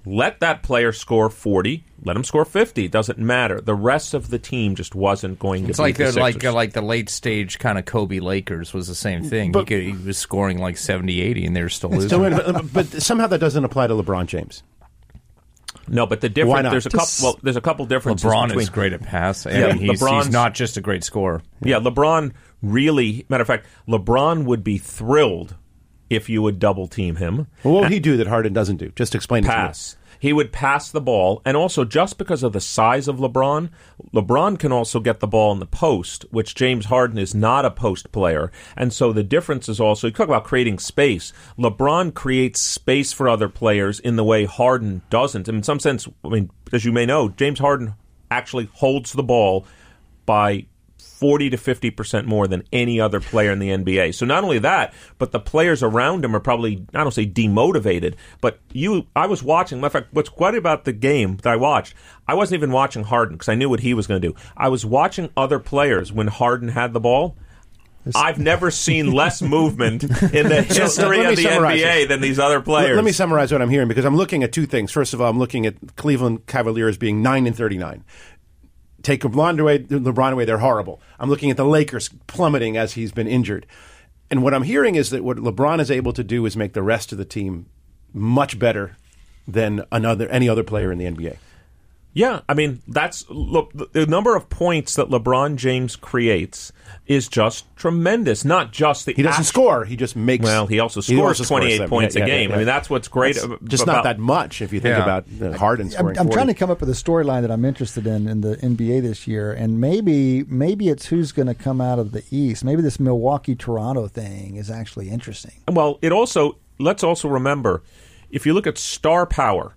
[0.07, 2.85] let that player score 40, let him score 50.
[2.85, 3.61] It doesn't matter.
[3.61, 6.43] The rest of the team just wasn't going to It's beat like the the like
[6.45, 9.53] like the late stage kind of Kobe Lakers was the same mm, thing.
[9.53, 12.09] But- he, could, he was scoring like 70, 80, and they were still losing.
[12.09, 14.63] So, wait a minute, but somehow that doesn't apply to LeBron James.
[15.89, 16.71] No, but the Why difference not?
[16.71, 17.05] there's a couple.
[17.07, 18.63] Just- Well, there's a couple differences LeBron between.
[18.63, 19.53] is great at passing.
[19.53, 21.43] Yeah, mean, he's, LeBron's- he's not just a great scorer.
[21.63, 23.27] Yeah, LeBron really.
[23.29, 25.57] Matter of fact, LeBron would be thrilled
[26.11, 27.47] if you would double team him.
[27.63, 28.93] Well, what would he do that Harden doesn't do?
[28.97, 29.55] Just explain it to me.
[29.55, 29.97] pass.
[30.19, 33.69] He would pass the ball, and also just because of the size of LeBron,
[34.15, 37.71] LeBron can also get the ball in the post, which James Harden is not a
[37.71, 38.51] post player.
[38.77, 41.33] And so the difference is also you talk about creating space.
[41.59, 45.49] LeBron creates space for other players in the way Harden doesn't.
[45.49, 47.95] And in some sense, I mean, as you may know, James Harden
[48.31, 49.67] actually holds the ball
[50.25, 50.67] by
[51.19, 54.15] 40 to 50% more than any other player in the NBA.
[54.15, 58.17] So not only that, but the players around him are probably, I don't say demotivated,
[58.43, 61.57] but you, I was watching, matter of fact, what's great about the game that I
[61.57, 61.95] watched,
[62.29, 64.35] I wasn't even watching Harden because I knew what he was going to do.
[64.57, 67.35] I was watching other players when Harden had the ball.
[68.15, 72.09] I've never seen less movement in the history of the NBA this.
[72.09, 72.95] than these other Let, players.
[72.95, 74.93] let me summarize what I'm hearing because I'm looking at two things.
[74.93, 78.05] First of all, I'm looking at Cleveland Cavaliers being nine and 39.
[79.07, 81.01] Take LeBron away, LeBron away, they're horrible.
[81.21, 83.65] I'm looking at the Lakers plummeting as he's been injured.
[84.33, 86.83] And what I'm hearing is that what LeBron is able to do is make the
[86.83, 87.67] rest of the team
[88.13, 88.97] much better
[89.47, 91.37] than another any other player in the NBA.
[92.17, 96.73] Yeah, I mean that's look the- the number of points that LeBron James creates
[97.07, 98.43] is just tremendous.
[98.43, 100.43] Not just the He doesn't act- score; he just makes.
[100.43, 102.49] Well, he also scores also 28 points Yeah, a yeah, game.
[102.49, 102.55] yeah.
[102.57, 103.35] I mean that's what's great.
[103.35, 105.03] That's ab- just about, not that much if you think Yeah.
[105.03, 106.07] about uh, Harden I'm.
[106.19, 109.03] I'm trying to come up with a storyline that I'm interested in in the NBA
[109.03, 112.65] this year, and maybe maybe it's who's going to come out of the East.
[112.65, 115.53] Maybe this Milwaukee Toronto thing is actually interesting.
[115.69, 117.83] Well, it also let's also remember
[118.31, 119.77] if you look at star power,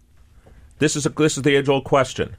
[0.79, 2.35] this is a, this is the age old question.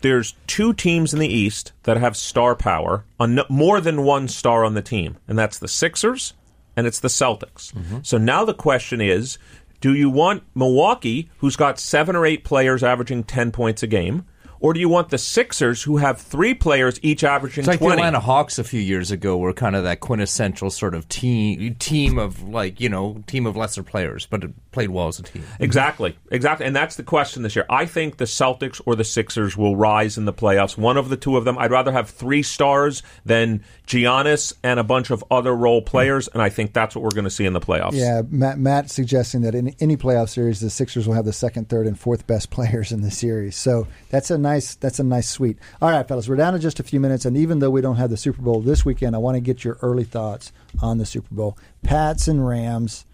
[0.00, 4.26] There's two teams in the East that have star power on no- more than one
[4.26, 6.34] star on the team, and that's the Sixers
[6.76, 7.72] and it's the Celtics.
[7.72, 7.98] Mm-hmm.
[8.02, 9.38] So now the question is,
[9.80, 14.24] do you want Milwaukee, who's got seven or eight players averaging ten points a game,
[14.62, 17.96] or do you want the Sixers who have three players each averaging It's like 20?
[17.96, 21.74] the Atlanta Hawks a few years ago were kind of that quintessential sort of team
[21.74, 25.24] team of like you know team of lesser players, but it played well as a
[25.24, 25.44] team.
[25.58, 27.66] Exactly, exactly, and that's the question this year.
[27.68, 30.78] I think the Celtics or the Sixers will rise in the playoffs.
[30.78, 31.58] One of the two of them.
[31.58, 36.40] I'd rather have three stars than Giannis and a bunch of other role players, and
[36.40, 37.94] I think that's what we're going to see in the playoffs.
[37.94, 41.68] Yeah, Matt, Matt suggesting that in any playoff series, the Sixers will have the second,
[41.68, 43.56] third, and fourth best players in the series.
[43.56, 45.58] So that's a nice that's a nice suite.
[45.80, 47.96] All right, fellas, we're down to just a few minutes, and even though we don't
[47.96, 51.06] have the Super Bowl this weekend, I want to get your early thoughts on the
[51.06, 51.56] Super Bowl.
[51.82, 53.04] Pats and Rams.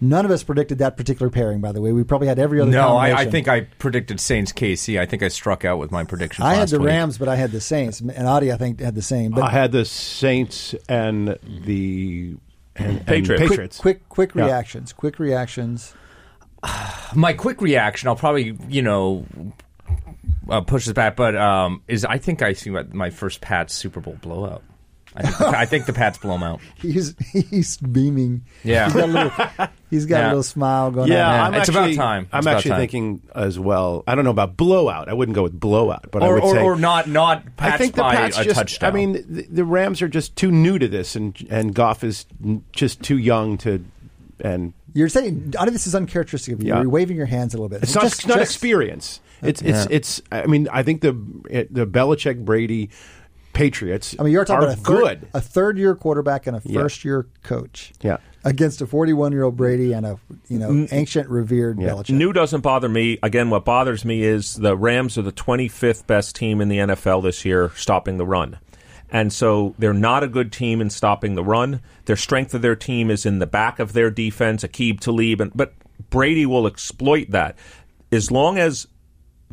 [0.00, 1.92] None of us predicted that particular pairing, by the way.
[1.92, 2.70] We probably had every other.
[2.70, 5.00] No, I, I think I predicted Saints KC.
[5.00, 6.44] I think I struck out with my predictions.
[6.44, 6.88] I had last the week.
[6.88, 9.30] Rams, but I had the Saints, and Adi I think had the same.
[9.30, 12.36] But I had the Saints and the
[12.76, 13.78] and, and Patriots.
[13.78, 14.46] quick, quick, quick Yeah.
[14.46, 14.92] reactions.
[14.92, 15.94] Quick reactions.
[17.14, 19.26] my quick reaction, I'll probably you know
[20.48, 23.74] uh, push this back, but um, is I think I see my, my first Pats
[23.74, 24.62] Super Bowl blowout.
[25.16, 26.60] I think, the, I think the Pats blow them out.
[26.78, 28.44] He's he's beaming.
[28.64, 28.86] Yeah.
[28.86, 29.30] he's got a little,
[29.88, 31.52] he's got a little smile going Yeah, on.
[31.52, 32.28] Yeah, it's actually, about time.
[32.32, 32.80] I'm about actually time.
[32.80, 34.02] thinking as well.
[34.08, 35.08] I don't know about blowout.
[35.08, 37.74] I wouldn't go with blowout, but I Or, would or, say or not not Pats
[37.74, 38.56] I think the Pats a just.
[38.56, 38.90] touchdown.
[38.90, 42.26] I mean, the, the Rams are just too new to this, and and Goff is
[42.72, 43.84] just too young to.
[44.40, 46.70] And You're saying, Adi, this is uncharacteristic of you.
[46.70, 46.80] Yeah.
[46.80, 47.84] You're waving your hands a little bit.
[47.84, 48.02] it's not.
[48.02, 49.20] Just- not just- experience.
[49.44, 50.22] It's it's it's.
[50.32, 51.16] I mean, I think the
[51.50, 52.90] it, the Belichick Brady
[53.52, 54.16] Patriots.
[54.18, 55.28] I mean, you're talking about a third, good.
[55.32, 56.80] a third year quarterback and a Yeah.
[56.80, 57.92] first year coach.
[58.02, 58.16] Yeah.
[58.46, 60.18] Against a 41 year old Brady and a
[60.48, 61.90] you know ancient revered Yeah.
[61.90, 62.10] Belichick.
[62.10, 63.18] New doesn't bother me.
[63.22, 67.22] Again, what bothers me is the Rams are the 25th best team in the NFL
[67.22, 68.58] this year, stopping the run.
[69.10, 71.80] And so they're not a good team in stopping the run.
[72.06, 75.52] Their strength of their team is in the back of their defense, Aqib Talib, and
[75.54, 75.74] but
[76.10, 77.56] Brady will exploit that
[78.10, 78.88] as long as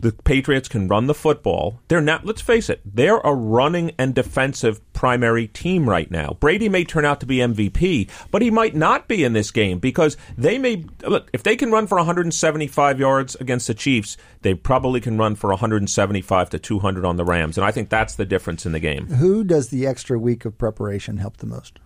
[0.01, 1.79] the Patriots can run the football.
[1.87, 2.25] They're not.
[2.25, 2.81] Let's face it.
[2.83, 6.37] They're a running and defensive primary team right now.
[6.39, 9.79] Brady may turn out to be MVP, but he might not be in this game
[9.79, 11.29] because they may look.
[11.33, 15.51] If they can run for 175 yards against the Chiefs, they probably can run for
[15.51, 19.07] 175 to 200 on the Rams, and I think that's the difference in the game.
[19.07, 21.79] Who does the extra week of preparation help the most?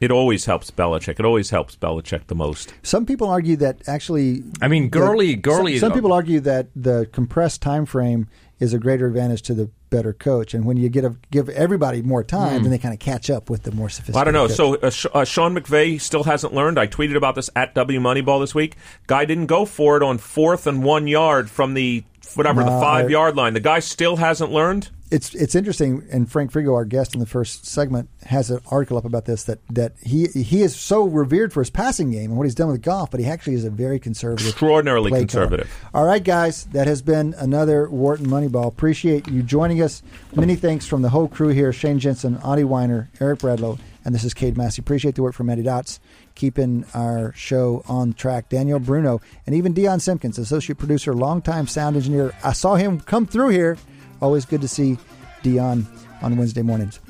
[0.00, 1.18] It always helps Belichick.
[1.18, 2.74] It always helps Belichick the most.
[2.82, 4.42] Some people argue that actually.
[4.60, 8.28] I mean, Gurley- that- Gurley- Some, some people argue that the compressed time frame
[8.58, 12.00] is a greater advantage to the better coach, and when you get a, give everybody
[12.02, 14.20] more time, then they kind of catch up with the more sophisticated.
[14.20, 14.46] I don't know.
[14.48, 14.56] coach.
[14.56, 16.78] So uh, Sh- uh, Sean McVay still hasn't learned.
[16.78, 18.76] I tweeted about this at W Moneyball this week.
[19.06, 22.02] Guy didn't go for it on fourth and one yard from the
[22.34, 23.52] whatever the five I- yard line.
[23.54, 24.88] The guy still hasn't learned.
[25.08, 28.96] It's it's interesting, and Frank Frigo, our guest in the first segment, has an article
[28.98, 32.36] up about this that that he he is so revered for his passing game and
[32.36, 35.70] what he's done with Goff, but he actually is a very conservative, Extraordinarily conservative.
[35.92, 36.02] caller.
[36.02, 38.66] All right, guys, that has been another Wharton Moneyball.
[38.66, 40.02] Appreciate you joining us.
[40.34, 44.24] Many thanks from the whole crew here: Shane Jensen, Adi Wyner, Eric Bradlow, and this
[44.24, 44.82] is Cade Massey.
[44.82, 46.00] Appreciate the work from Eddie Dots,
[46.34, 48.48] keeping our show on track.
[48.48, 52.34] Daniel Bruno and even Dion Simpkins, associate producer, longtime sound engineer.
[52.42, 53.78] I saw him come through here.
[54.20, 54.98] Always good to see
[55.42, 55.86] Dion
[56.22, 57.00] on Wednesday mornings.